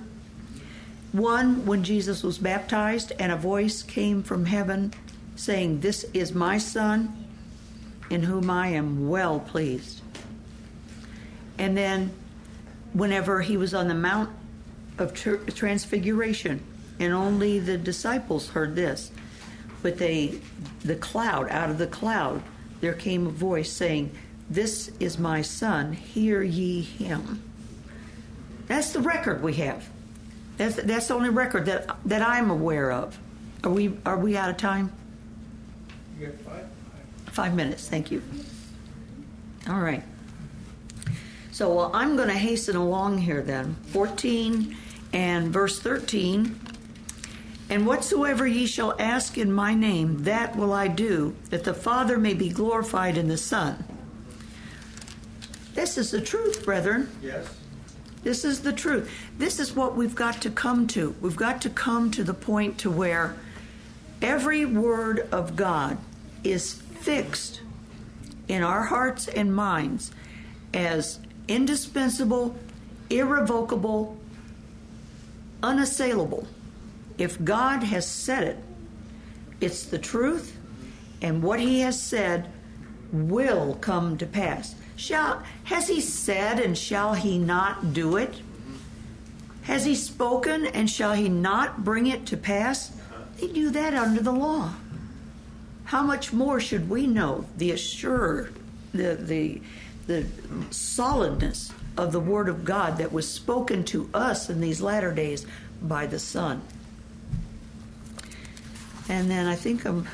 One, 1.13 1.65
when 1.67 1.83
Jesus 1.85 2.23
was 2.23 2.39
baptized, 2.39 3.13
and 3.19 3.33
a 3.33 3.37
voice 3.37 3.83
came 3.83 4.23
from 4.23 4.45
heaven 4.47 4.93
saying, 5.37 5.81
This 5.81 6.05
is 6.13 6.35
my 6.35 6.59
Son, 6.59 7.25
in 8.11 8.25
whom 8.25 8.51
I 8.51 8.69
am 8.69 9.09
well 9.09 9.41
pleased. 9.41 10.03
And 11.59 11.77
then, 11.77 12.13
whenever 12.93 13.43
he 13.43 13.57
was 13.57 13.75
on 13.75 13.89
the 13.89 13.95
Mount 13.95 14.31
of 14.99 15.15
Tr- 15.15 15.37
Transfiguration, 15.37 16.63
and 17.01 17.13
only 17.13 17.59
the 17.59 17.79
disciples 17.79 18.51
heard 18.51 18.75
this, 18.75 19.11
but 19.83 19.99
they, 19.99 20.41
the 20.85 20.97
cloud, 20.97 21.49
out 21.51 21.71
of 21.71 21.79
the 21.79 21.87
cloud, 21.87 22.43
there 22.81 22.95
came 22.95 23.27
a 23.27 23.31
voice 23.31 23.71
saying, 23.71 24.11
This 24.51 24.89
is 25.01 25.19
my 25.19 25.43
Son, 25.43 25.93
hear 25.93 26.43
ye 26.43 26.83
him. 26.83 27.43
That's 28.67 28.93
the 28.93 29.01
record 29.01 29.43
we 29.43 29.55
have. 29.55 29.89
That's, 30.57 30.77
that's 30.77 31.09
the 31.09 31.15
only 31.15 31.31
record 31.31 31.67
that, 31.67 31.97
that 32.05 32.23
I'm 32.23 32.51
aware 32.51 32.91
of. 32.91 33.19
Are 33.65 33.71
we, 33.71 33.97
are 34.05 34.19
we 34.19 34.37
out 34.37 34.51
of 34.51 34.57
time? 34.57 34.93
You 36.19 36.27
got 36.27 36.41
five? 36.41 36.67
Five 37.27 37.55
minutes, 37.55 37.89
thank 37.89 38.11
you. 38.11 38.23
All 39.69 39.81
right. 39.81 40.03
So 41.59 41.75
well, 41.75 41.91
I'm 41.93 42.15
going 42.15 42.29
to 42.29 42.35
hasten 42.35 42.77
along 42.77 43.19
here 43.19 43.43
then. 43.43 43.75
14 43.89 44.77
and 45.13 45.53
verse 45.53 45.81
13. 45.81 46.57
And 47.69 47.85
whatsoever 47.85 48.47
ye 48.47 48.65
shall 48.65 48.95
ask 49.01 49.37
in 49.37 49.51
my 49.51 49.75
name, 49.75 50.23
that 50.23 50.55
will 50.55 50.73
I 50.73 50.87
do, 50.87 51.35
that 51.51 51.65
the 51.65 51.75
Father 51.75 52.17
may 52.17 52.35
be 52.35 52.49
glorified 52.49 53.19
in 53.19 53.27
the 53.27 53.37
Son. 53.37 53.83
This 55.75 55.99
is 55.99 56.13
the 56.13 56.21
truth, 56.21 56.65
brethren. 56.65 57.11
Yes. 57.21 57.53
This 58.23 58.45
is 58.45 58.61
the 58.61 58.73
truth. 58.73 59.11
This 59.37 59.59
is 59.59 59.75
what 59.75 59.97
we've 59.97 60.15
got 60.15 60.41
to 60.43 60.51
come 60.51 60.87
to. 60.87 61.17
We've 61.21 61.35
got 61.35 61.61
to 61.63 61.71
come 61.71 62.13
to 62.13 62.23
the 62.23 62.35
point 62.35 62.79
to 62.79 62.91
where 62.93 63.35
every 64.23 64.65
word 64.65 65.29
of 65.33 65.57
God 65.57 65.99
is 66.45 66.75
fixed 66.75 67.63
in 68.47 68.63
our 68.63 68.85
hearts 68.85 69.27
and 69.27 69.53
minds 69.53 70.13
as 70.73 71.19
indispensable, 71.49 72.57
irrevocable, 73.11 74.17
unassailable. 75.63 76.47
If 77.17 77.43
God 77.45 77.83
has 77.83 78.07
said 78.07 78.45
it, 78.45 78.59
it's 79.61 79.85
the 79.87 79.99
truth, 79.99 80.57
and 81.21 81.43
what 81.43 81.59
He 81.59 81.81
has 81.81 82.01
said 82.01 82.49
will 83.13 83.75
come 83.81 84.17
to 84.19 84.27
pass. 84.27 84.75
Shall 84.97 85.43
has 85.65 85.89
he 85.89 86.01
said 86.01 86.59
and 86.59 86.77
shall 86.77 87.15
he 87.15 87.39
not 87.39 87.93
do 87.93 88.17
it? 88.17 88.43
Has 89.63 89.85
he 89.85 89.95
spoken 89.95 90.67
and 90.67 90.91
shall 90.91 91.13
he 91.13 91.29
not 91.29 91.85
bring 91.85 92.07
it 92.07 92.27
to 92.27 92.37
pass? 92.37 92.93
They 93.39 93.47
do 93.47 93.71
that 93.71 93.95
under 93.95 94.21
the 94.21 94.33
law. 94.33 94.73
How 95.85 96.03
much 96.03 96.33
more 96.33 96.59
should 96.59 96.91
we 96.91 97.07
know 97.07 97.47
the 97.57 97.71
assure 97.71 98.51
the 98.93 99.15
the 99.15 99.63
the 100.09 100.27
solidness 100.71 101.73
of 101.97 102.11
the 102.11 102.19
word 102.21 102.49
of 102.49 102.65
God 102.65 102.99
that 102.99 103.13
was 103.13 103.31
spoken 103.31 103.85
to 103.85 104.11
us 104.13 104.51
in 104.51 104.61
these 104.61 104.81
latter 104.81 105.13
days 105.13 105.47
by 105.81 106.07
the 106.07 106.19
Son? 106.19 106.61
And 109.09 109.31
then 109.31 109.47
I 109.47 109.55
think 109.55 109.85
I'm, 109.85 110.09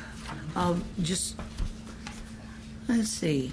I'll 0.55 0.79
just 1.01 1.37
let's 2.89 3.09
see. 3.09 3.53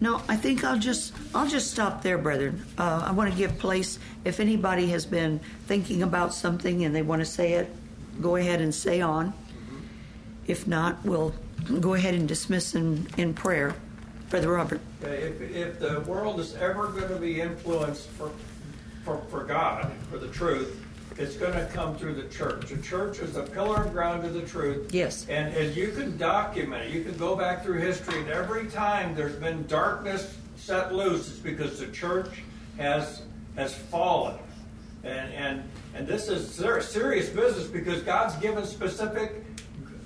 No, 0.00 0.20
I 0.28 0.34
think 0.34 0.64
I'll 0.64 0.78
just 0.78 1.14
I'll 1.34 1.48
just 1.48 1.70
stop 1.70 2.02
there, 2.02 2.18
brethren. 2.18 2.64
Uh, 2.76 3.04
I 3.06 3.12
want 3.12 3.30
to 3.30 3.36
give 3.36 3.56
place 3.58 3.98
if 4.24 4.40
anybody 4.40 4.88
has 4.88 5.06
been 5.06 5.40
thinking 5.66 6.02
about 6.02 6.34
something 6.34 6.84
and 6.84 6.94
they 6.94 7.02
want 7.02 7.20
to 7.20 7.26
say 7.26 7.52
it, 7.52 7.70
go 8.20 8.36
ahead 8.36 8.60
and 8.60 8.74
say 8.74 9.00
on. 9.00 9.32
If 10.46 10.66
not, 10.66 11.04
we'll 11.04 11.34
go 11.80 11.94
ahead 11.94 12.14
and 12.14 12.26
dismiss 12.26 12.74
in, 12.74 13.06
in 13.16 13.34
prayer. 13.34 13.74
Brother 14.32 14.52
Robert. 14.52 14.80
If, 15.02 15.42
if 15.42 15.78
the 15.78 16.00
world 16.06 16.40
is 16.40 16.54
ever 16.54 16.86
going 16.86 17.08
to 17.08 17.16
be 17.16 17.42
influenced 17.42 18.08
for, 18.08 18.30
for, 19.04 19.18
for 19.28 19.44
God, 19.44 19.92
for 20.10 20.16
the 20.16 20.28
truth, 20.28 20.82
it's 21.18 21.36
going 21.36 21.52
to 21.52 21.66
come 21.66 21.98
through 21.98 22.14
the 22.14 22.26
church. 22.30 22.70
The 22.70 22.80
church 22.80 23.18
is 23.18 23.34
the 23.34 23.42
pillar 23.42 23.82
and 23.82 23.92
ground 23.92 24.24
of 24.24 24.32
the 24.32 24.40
truth. 24.40 24.94
Yes. 24.94 25.26
And 25.28 25.54
as 25.54 25.76
you 25.76 25.88
can 25.88 26.16
document 26.16 26.84
it, 26.84 26.92
you 26.92 27.04
can 27.04 27.14
go 27.18 27.36
back 27.36 27.62
through 27.62 27.80
history, 27.80 28.20
and 28.20 28.30
every 28.30 28.68
time 28.68 29.14
there's 29.14 29.36
been 29.36 29.66
darkness 29.66 30.34
set 30.56 30.94
loose, 30.94 31.28
it's 31.28 31.38
because 31.38 31.78
the 31.78 31.88
church 31.88 32.42
has 32.78 33.20
has 33.54 33.74
fallen. 33.74 34.38
And 35.04 35.30
and 35.34 35.62
and 35.94 36.06
this 36.06 36.28
is 36.28 36.48
serious 36.50 37.28
business 37.28 37.66
because 37.66 38.00
God's 38.00 38.34
given 38.36 38.64
specific 38.64 39.44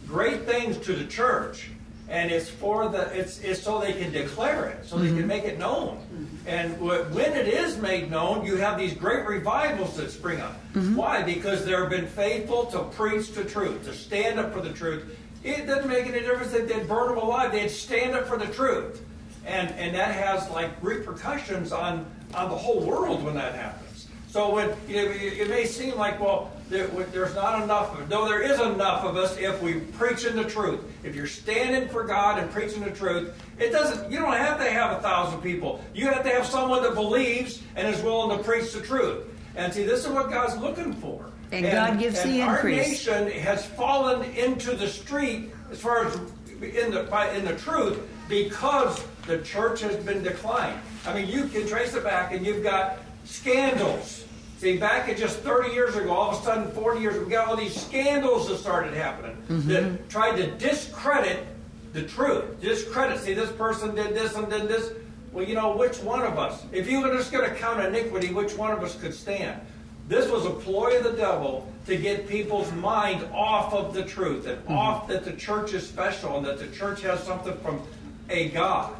great 0.08 0.46
things 0.46 0.78
to 0.78 0.94
the 0.94 1.06
church 1.06 1.70
and 2.08 2.30
it's 2.30 2.48
for 2.48 2.88
the 2.88 3.02
it's, 3.18 3.40
it's 3.40 3.62
so 3.62 3.80
they 3.80 3.92
can 3.92 4.12
declare 4.12 4.66
it 4.66 4.86
so 4.86 4.96
they 4.98 5.08
mm-hmm. 5.08 5.18
can 5.18 5.26
make 5.26 5.44
it 5.44 5.58
known. 5.58 6.00
And 6.46 6.80
when 6.80 7.32
it 7.32 7.48
is 7.48 7.76
made 7.78 8.10
known 8.10 8.46
you 8.46 8.56
have 8.56 8.78
these 8.78 8.94
great 8.94 9.26
revivals 9.26 9.96
that 9.96 10.10
spring 10.10 10.40
up. 10.40 10.54
Mm-hmm. 10.72 10.94
why? 10.94 11.22
Because 11.22 11.64
they've 11.64 11.90
been 11.90 12.06
faithful 12.06 12.66
to 12.66 12.84
preach 12.84 13.32
the 13.32 13.44
truth 13.44 13.84
to 13.84 13.94
stand 13.94 14.38
up 14.38 14.52
for 14.52 14.60
the 14.60 14.72
truth. 14.72 15.18
It 15.42 15.66
doesn't 15.66 15.88
make 15.88 16.06
any 16.06 16.20
difference 16.20 16.52
that 16.52 16.68
they'd 16.68 16.88
burn 16.88 17.08
them 17.08 17.18
alive 17.18 17.52
they'd 17.52 17.68
stand 17.68 18.14
up 18.14 18.26
for 18.26 18.36
the 18.36 18.46
truth. 18.46 19.02
And 19.44 19.70
and 19.70 19.94
that 19.94 20.14
has 20.14 20.48
like 20.50 20.70
repercussions 20.82 21.72
on 21.72 22.06
on 22.34 22.50
the 22.50 22.56
whole 22.56 22.80
world 22.80 23.24
when 23.24 23.34
that 23.34 23.54
happens. 23.54 24.08
So 24.28 24.54
when 24.54 24.76
you 24.88 24.96
know, 24.96 25.10
it 25.10 25.48
may 25.48 25.64
seem 25.64 25.96
like 25.96 26.20
well 26.20 26.52
there, 26.68 26.86
there's 26.86 27.34
not 27.34 27.62
enough 27.62 27.98
of, 27.98 28.08
no, 28.08 28.26
there 28.26 28.42
is 28.42 28.60
enough 28.60 29.04
of 29.04 29.16
us 29.16 29.36
if 29.38 29.60
we 29.62 29.74
preach 29.74 30.24
in 30.24 30.36
the 30.36 30.44
truth. 30.44 30.80
If 31.04 31.14
you're 31.14 31.26
standing 31.26 31.88
for 31.88 32.04
God 32.04 32.38
and 32.38 32.50
preaching 32.50 32.82
the 32.82 32.90
truth, 32.90 33.32
it 33.58 33.70
doesn't, 33.70 34.10
you 34.10 34.18
don't 34.18 34.36
have 34.36 34.58
to 34.58 34.70
have 34.70 34.98
a 34.98 35.00
thousand 35.00 35.40
people. 35.42 35.82
You 35.94 36.06
have 36.06 36.22
to 36.24 36.30
have 36.30 36.46
someone 36.46 36.82
that 36.82 36.94
believes 36.94 37.62
and 37.76 37.86
is 37.86 38.02
willing 38.02 38.36
to 38.36 38.42
preach 38.42 38.72
the 38.72 38.80
truth. 38.80 39.24
And 39.54 39.72
see, 39.72 39.84
this 39.84 40.04
is 40.04 40.10
what 40.10 40.30
God's 40.30 40.56
looking 40.56 40.92
for. 40.92 41.30
And, 41.52 41.64
and 41.64 41.72
God 41.72 41.98
gives 42.00 42.18
and 42.18 42.32
the 42.32 42.42
our 42.42 42.56
increase. 42.56 43.08
Our 43.08 43.20
nation 43.24 43.40
has 43.40 43.64
fallen 43.64 44.24
into 44.32 44.74
the 44.74 44.88
street 44.88 45.50
as 45.70 45.80
far 45.80 46.06
as 46.06 46.16
in 46.60 46.90
the 46.90 47.04
by, 47.04 47.30
in 47.30 47.44
the 47.44 47.54
truth 47.56 47.98
because 48.28 49.04
the 49.26 49.38
church 49.38 49.80
has 49.82 49.96
been 49.96 50.22
declined. 50.22 50.78
I 51.06 51.14
mean, 51.14 51.28
you 51.28 51.46
can 51.46 51.66
trace 51.66 51.94
it 51.94 52.02
back, 52.02 52.32
and 52.32 52.44
you've 52.44 52.62
got 52.62 52.98
scandals 53.24 54.25
See, 54.58 54.78
back 54.78 55.08
at 55.08 55.18
just 55.18 55.40
30 55.40 55.72
years 55.72 55.96
ago, 55.96 56.10
all 56.12 56.30
of 56.30 56.40
a 56.40 56.42
sudden, 56.42 56.70
40 56.72 57.00
years, 57.00 57.22
we 57.22 57.30
got 57.30 57.48
all 57.48 57.56
these 57.56 57.78
scandals 57.78 58.48
that 58.48 58.56
started 58.56 58.94
happening 58.94 59.36
mm-hmm. 59.48 59.68
that 59.68 60.08
tried 60.08 60.36
to 60.36 60.50
discredit 60.52 61.46
the 61.92 62.02
truth. 62.02 62.60
Discredit. 62.60 63.20
See, 63.20 63.34
this 63.34 63.52
person 63.52 63.94
did 63.94 64.14
this 64.14 64.34
and 64.34 64.48
did 64.48 64.66
this. 64.66 64.92
Well, 65.32 65.44
you 65.44 65.54
know, 65.54 65.76
which 65.76 65.98
one 65.98 66.22
of 66.22 66.38
us? 66.38 66.64
If 66.72 66.88
you 66.88 67.02
were 67.02 67.14
just 67.14 67.32
going 67.32 67.48
to 67.48 67.54
count 67.54 67.84
iniquity, 67.84 68.32
which 68.32 68.56
one 68.56 68.72
of 68.72 68.82
us 68.82 68.98
could 68.98 69.12
stand? 69.12 69.60
This 70.08 70.30
was 70.30 70.46
a 70.46 70.50
ploy 70.50 70.96
of 70.96 71.04
the 71.04 71.12
devil 71.12 71.70
to 71.86 71.96
get 71.96 72.26
people's 72.26 72.72
mind 72.72 73.28
off 73.34 73.74
of 73.74 73.92
the 73.92 74.04
truth 74.04 74.46
and 74.46 74.58
mm-hmm. 74.62 74.72
off 74.72 75.06
that 75.08 75.24
the 75.24 75.32
church 75.32 75.74
is 75.74 75.86
special 75.86 76.38
and 76.38 76.46
that 76.46 76.58
the 76.58 76.68
church 76.68 77.02
has 77.02 77.22
something 77.22 77.56
from 77.58 77.82
a 78.30 78.48
God. 78.50 78.94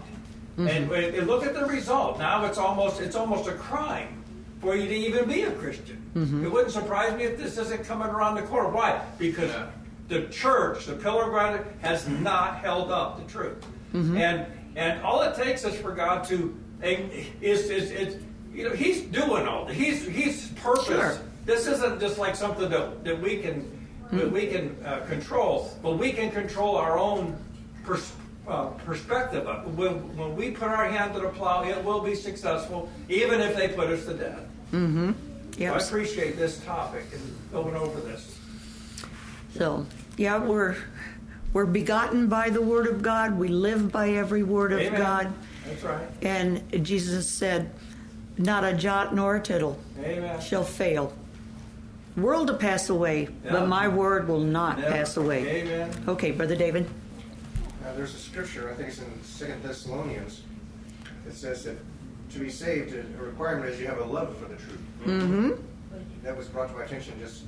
Mm-hmm. 0.59 0.69
And, 0.69 0.93
and 0.93 1.27
look 1.27 1.47
at 1.47 1.55
the 1.55 1.65
result. 1.65 2.19
Now 2.19 2.45
it's 2.45 2.59
almost 2.59 3.01
it's 3.01 3.17
almost 3.17 3.49
a 3.49 3.53
crime 3.53 4.25
for 4.61 4.75
you 4.75 4.87
to 4.87 4.95
even 4.95 5.29
be 5.29 5.43
a 5.43 5.53
Christian. 5.53 6.03
Mm-hmm. 6.15 6.45
It 6.45 6.53
wouldn't 6.53 6.73
surprise 6.73 7.17
me 7.17 7.25
if 7.25 7.39
this 7.39 7.59
isn't 7.59 7.85
coming 7.85 8.09
around 8.09 8.37
the 8.37 8.43
corner. 8.43 8.71
Why? 8.71 9.03
Because 9.19 9.51
yeah. 9.51 9.67
the 10.09 10.23
church, 10.29 10.87
the 10.87 10.95
pillar 10.95 11.25
of 11.25 11.31
ground, 11.31 11.65
has 11.83 12.09
not 12.09 12.59
held 12.59 12.91
up 12.91 13.19
the 13.19 13.31
truth. 13.31 13.65
Mm-hmm. 13.93 14.17
And 14.17 14.47
and 14.77 15.01
all 15.03 15.23
it 15.23 15.35
takes 15.35 15.65
is 15.65 15.75
for 15.77 15.93
God 15.93 16.25
to 16.29 16.55
is 16.83 17.71
is, 17.71 17.91
is 17.91 18.23
you 18.53 18.69
know 18.69 18.75
He's 18.75 19.03
doing 19.03 19.47
all 19.47 19.67
he's 19.67 20.07
he's 20.07 20.49
purpose. 20.53 20.87
Sure. 20.87 21.19
This 21.45 21.67
isn't 21.69 22.01
just 22.01 22.19
like 22.19 22.35
something 22.35 22.69
that, 22.71 23.05
that 23.05 23.21
we 23.21 23.39
can 23.39 23.63
mm-hmm. 23.63 24.19
that 24.19 24.31
we 24.31 24.47
can 24.47 24.77
uh, 24.85 25.01
control, 25.09 25.71
but 25.83 25.99
we 25.99 26.13
can 26.13 26.31
control 26.31 26.77
our 26.77 26.99
own 26.99 27.37
pers- 27.85 28.13
uh, 28.47 28.67
perspective. 28.85 29.47
When, 29.77 30.17
when 30.17 30.37
we 30.37 30.51
put 30.51 30.69
our 30.69 30.89
hand 30.89 31.15
to 31.15 31.21
the 31.21 31.29
plow, 31.29 31.65
it 31.65 31.83
will 31.85 32.01
be 32.01 32.15
successful, 32.15 32.91
even 33.09 33.41
if 33.41 33.57
they 33.57 33.69
put 33.69 33.89
us 33.89 34.05
to 34.07 34.15
death. 34.15 34.41
Mm-hmm. 34.73 35.13
Yep. 35.59 35.75
I 35.75 35.79
appreciate 35.79 36.37
this 36.37 36.59
topic 36.65 37.05
and 37.13 37.23
going 37.53 37.75
over 37.75 38.01
this. 38.01 38.39
So, 39.55 39.87
yeah, 40.17 40.39
we're 40.39 40.77
we're 41.53 41.65
begotten 41.65 42.29
by 42.29 42.51
the 42.51 42.61
word 42.61 42.87
of 42.87 43.01
God. 43.01 43.39
We 43.39 43.49
live 43.49 43.91
by 43.91 44.11
every 44.11 44.43
word 44.43 44.73
of 44.73 44.81
Amen. 44.81 45.01
God. 45.01 45.33
That's 45.65 45.83
right. 45.83 46.07
And 46.21 46.85
Jesus 46.85 47.29
said, 47.29 47.71
"Not 48.37 48.65
a 48.65 48.75
jot 48.75 49.15
nor 49.15 49.37
a 49.37 49.41
tittle 49.41 49.79
Amen. 49.99 50.41
shall 50.41 50.65
fail." 50.65 51.15
World 52.17 52.49
to 52.49 52.55
pass 52.55 52.89
away, 52.89 53.29
but 53.49 53.67
my 53.67 53.89
word 53.89 54.27
will 54.29 54.41
not 54.41 54.79
pass 54.79 55.17
away. 55.17 55.63
Amen. 55.63 55.91
Okay, 56.09 56.33
brother 56.33 56.57
David. 56.57 56.89
Uh, 57.87 57.93
there's 57.95 58.15
a 58.15 58.19
scripture, 58.19 58.71
I 58.71 58.75
think 58.75 58.89
it's 58.89 58.99
in 58.99 59.23
Second 59.23 59.63
Thessalonians, 59.63 60.43
that 61.25 61.35
says 61.35 61.65
that 61.65 61.77
to 62.33 62.39
be 62.39 62.51
saved, 62.51 62.95
a 62.95 63.23
requirement 63.23 63.71
is 63.71 63.81
you 63.81 63.87
have 63.87 63.99
a 63.99 64.05
love 64.05 64.37
for 64.39 64.47
the 64.47 64.57
truth. 64.57 64.81
Mm-hmm. 65.05 65.51
That 66.25 66.37
was 66.37 66.49
brought 66.49 66.69
to 66.71 66.75
my 66.75 66.85
attention 66.85 67.15
just 67.21 67.45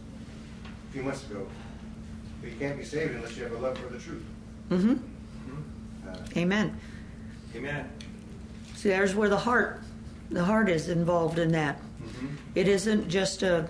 a 0.65 0.93
few 0.93 1.03
months 1.03 1.29
ago. 1.29 1.47
But 2.41 2.51
you 2.51 2.57
can't 2.57 2.79
be 2.79 2.85
saved 2.85 3.15
unless 3.17 3.37
you 3.37 3.43
have 3.43 3.53
a 3.53 3.59
love 3.59 3.77
for 3.79 3.93
the 3.93 3.99
truth. 3.99 4.23
Mm-hmm. 4.71 4.93
mm-hmm. 4.93 6.09
Uh, 6.09 6.17
Amen. 6.37 6.79
Amen. 7.57 7.91
See, 8.77 8.91
there's 8.91 9.17
where 9.17 9.29
the 9.29 9.37
heart, 9.37 9.81
the 10.31 10.45
heart 10.45 10.69
is 10.69 10.89
involved 10.89 11.41
in 11.41 11.51
that. 11.53 11.79
Mm-hmm. 11.79 12.27
It 12.55 12.69
isn't 12.69 13.09
just 13.09 13.43
a, 13.43 13.69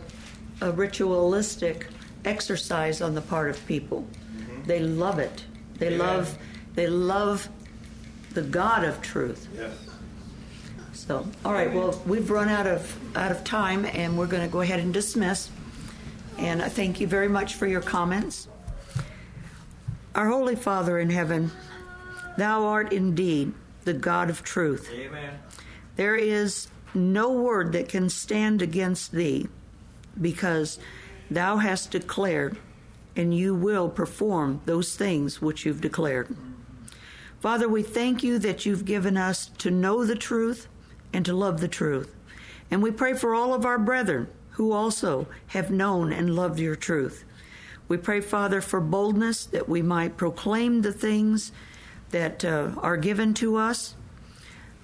a 0.60 0.70
ritualistic 0.70 1.86
exercise 2.26 3.00
on 3.00 3.14
the 3.14 3.22
part 3.22 3.48
of 3.48 3.64
people. 3.66 4.06
Mm-hmm. 4.36 4.64
They 4.64 4.80
love 4.80 5.18
it. 5.18 5.44
They 5.78 5.94
Amen. 5.94 5.98
love, 5.98 6.38
they 6.78 6.86
love 6.86 7.48
the 8.34 8.42
God 8.42 8.84
of 8.84 9.02
truth. 9.02 9.48
Yes. 9.52 9.72
So, 10.92 11.26
all 11.44 11.52
right. 11.52 11.72
Well, 11.74 12.00
we've 12.06 12.30
run 12.30 12.48
out 12.48 12.68
of 12.68 13.16
out 13.16 13.32
of 13.32 13.42
time, 13.42 13.84
and 13.84 14.16
we're 14.16 14.28
going 14.28 14.44
to 14.44 14.52
go 14.52 14.60
ahead 14.60 14.78
and 14.78 14.94
dismiss. 14.94 15.50
And 16.38 16.62
I 16.62 16.68
thank 16.68 17.00
you 17.00 17.08
very 17.08 17.28
much 17.28 17.54
for 17.54 17.66
your 17.66 17.80
comments. 17.80 18.46
Our 20.14 20.28
Holy 20.28 20.54
Father 20.54 21.00
in 21.00 21.10
heaven, 21.10 21.50
Thou 22.36 22.66
art 22.66 22.92
indeed 22.92 23.54
the 23.82 23.94
God 23.94 24.30
of 24.30 24.44
truth. 24.44 24.88
Amen. 24.92 25.34
There 25.96 26.14
is 26.14 26.68
no 26.94 27.32
word 27.32 27.72
that 27.72 27.88
can 27.88 28.08
stand 28.08 28.62
against 28.62 29.10
Thee, 29.10 29.48
because 30.20 30.78
Thou 31.28 31.56
hast 31.56 31.90
declared, 31.90 32.56
and 33.16 33.34
You 33.34 33.56
will 33.56 33.88
perform 33.88 34.60
those 34.64 34.94
things 34.94 35.42
which 35.42 35.66
You've 35.66 35.80
declared. 35.80 36.36
Father, 37.40 37.68
we 37.68 37.82
thank 37.82 38.22
you 38.22 38.38
that 38.40 38.66
you've 38.66 38.84
given 38.84 39.16
us 39.16 39.46
to 39.58 39.70
know 39.70 40.04
the 40.04 40.16
truth 40.16 40.68
and 41.12 41.24
to 41.24 41.32
love 41.32 41.60
the 41.60 41.68
truth. 41.68 42.14
And 42.70 42.82
we 42.82 42.90
pray 42.90 43.14
for 43.14 43.34
all 43.34 43.54
of 43.54 43.64
our 43.64 43.78
brethren 43.78 44.28
who 44.52 44.72
also 44.72 45.28
have 45.48 45.70
known 45.70 46.12
and 46.12 46.34
loved 46.34 46.58
your 46.58 46.74
truth. 46.74 47.24
We 47.86 47.96
pray, 47.96 48.20
Father, 48.20 48.60
for 48.60 48.80
boldness 48.80 49.46
that 49.46 49.68
we 49.68 49.82
might 49.82 50.16
proclaim 50.16 50.82
the 50.82 50.92
things 50.92 51.52
that 52.10 52.44
uh, 52.44 52.72
are 52.78 52.96
given 52.96 53.34
to 53.34 53.56
us, 53.56 53.94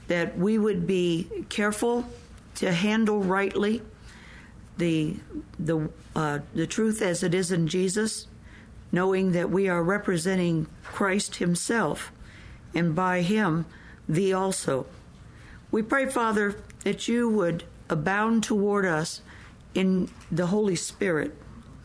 that 0.07 0.39
we 0.39 0.57
would 0.57 0.87
be 0.87 1.45
careful 1.49 2.07
to 2.57 2.73
handle 2.73 3.21
rightly 3.21 3.83
the 4.79 5.17
the 5.59 5.89
uh, 6.17 6.41
the 6.55 6.67
truth 6.67 7.03
as 7.03 7.23
it 7.23 7.35
is 7.35 7.51
in 7.51 7.67
Jesus, 7.67 8.27
knowing 8.93 9.33
that 9.33 9.51
we 9.51 9.69
are 9.69 9.83
representing 9.83 10.67
Christ 10.85 11.37
Himself, 11.37 12.13
and 12.75 12.95
by 12.95 13.23
Him, 13.23 13.67
Thee 14.09 14.33
also. 14.33 14.87
We 15.71 15.83
pray, 15.83 16.07
Father, 16.07 16.57
that 16.85 17.09
you 17.09 17.29
would 17.29 17.65
abound 17.89 18.45
toward 18.45 18.87
us 18.87 19.21
in 19.75 20.09
the 20.31 20.47
Holy 20.47 20.77
Spirit, 20.77 21.37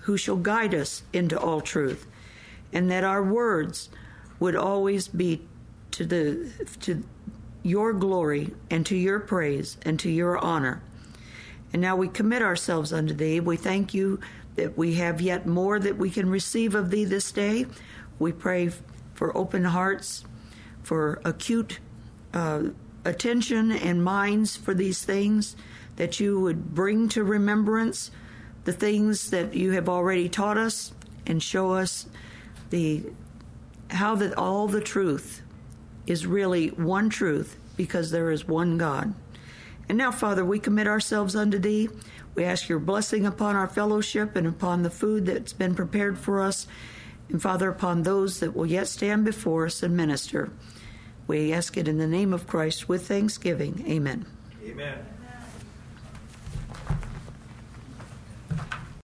who 0.01 0.17
shall 0.17 0.35
guide 0.35 0.73
us 0.75 1.03
into 1.11 1.39
all 1.39 1.61
truth, 1.61 2.05
and 2.71 2.89
that 2.91 3.03
our 3.03 3.23
words 3.23 3.89
would 4.39 4.55
always 4.55 5.07
be 5.07 5.41
to 5.91 6.05
the 6.05 6.51
to 6.81 7.03
your 7.63 7.93
glory 7.93 8.53
and 8.69 8.85
to 8.85 8.95
your 8.95 9.19
praise 9.19 9.77
and 9.81 9.99
to 9.99 10.09
your 10.09 10.37
honor. 10.37 10.81
And 11.73 11.81
now 11.81 11.95
we 11.95 12.07
commit 12.07 12.41
ourselves 12.41 12.93
unto 12.93 13.13
thee. 13.13 13.39
We 13.39 13.57
thank 13.57 13.93
you 13.93 14.19
that 14.55 14.77
we 14.77 14.95
have 14.95 15.21
yet 15.21 15.45
more 15.45 15.79
that 15.79 15.97
we 15.97 16.09
can 16.09 16.29
receive 16.29 16.75
of 16.75 16.89
thee 16.89 17.05
this 17.05 17.31
day. 17.31 17.65
We 18.17 18.31
pray 18.31 18.71
for 19.13 19.35
open 19.37 19.65
hearts, 19.65 20.23
for 20.89 21.21
acute 21.23 21.77
uh, 22.33 22.63
attention 23.05 23.71
and 23.71 24.03
minds 24.03 24.57
for 24.57 24.73
these 24.73 25.05
things, 25.05 25.55
that 25.97 26.19
you 26.19 26.39
would 26.39 26.73
bring 26.73 27.07
to 27.07 27.23
remembrance 27.23 28.09
the 28.63 28.73
things 28.73 29.29
that 29.29 29.53
you 29.53 29.69
have 29.73 29.87
already 29.87 30.27
taught 30.27 30.57
us 30.57 30.91
and 31.27 31.43
show 31.43 31.73
us 31.73 32.07
the 32.71 33.03
how 33.91 34.15
that 34.15 34.35
all 34.35 34.67
the 34.67 34.81
truth 34.81 35.43
is 36.07 36.25
really 36.25 36.69
one 36.69 37.07
truth 37.07 37.55
because 37.77 38.09
there 38.09 38.31
is 38.31 38.47
one 38.47 38.79
God. 38.79 39.13
And 39.87 39.95
now, 39.95 40.09
Father, 40.09 40.43
we 40.43 40.57
commit 40.57 40.87
ourselves 40.87 41.35
unto 41.35 41.59
Thee. 41.59 41.87
We 42.33 42.45
ask 42.45 42.67
your 42.67 42.79
blessing 42.79 43.27
upon 43.27 43.55
our 43.55 43.67
fellowship 43.67 44.35
and 44.35 44.47
upon 44.47 44.81
the 44.81 44.89
food 44.89 45.27
that's 45.27 45.53
been 45.53 45.75
prepared 45.75 46.17
for 46.17 46.41
us, 46.41 46.65
and 47.29 47.39
Father, 47.39 47.69
upon 47.69 48.01
those 48.01 48.39
that 48.39 48.55
will 48.55 48.65
yet 48.65 48.87
stand 48.87 49.23
before 49.23 49.67
us 49.67 49.83
and 49.83 49.95
minister. 49.95 50.49
We 51.29 51.53
ask 51.53 51.77
it 51.77 51.87
in 51.87 51.99
the 51.99 52.07
name 52.07 52.33
of 52.33 52.47
Christ 52.47 52.89
with 52.89 53.07
thanksgiving. 53.07 53.85
Amen. 53.87 54.25
Amen. 54.65 55.18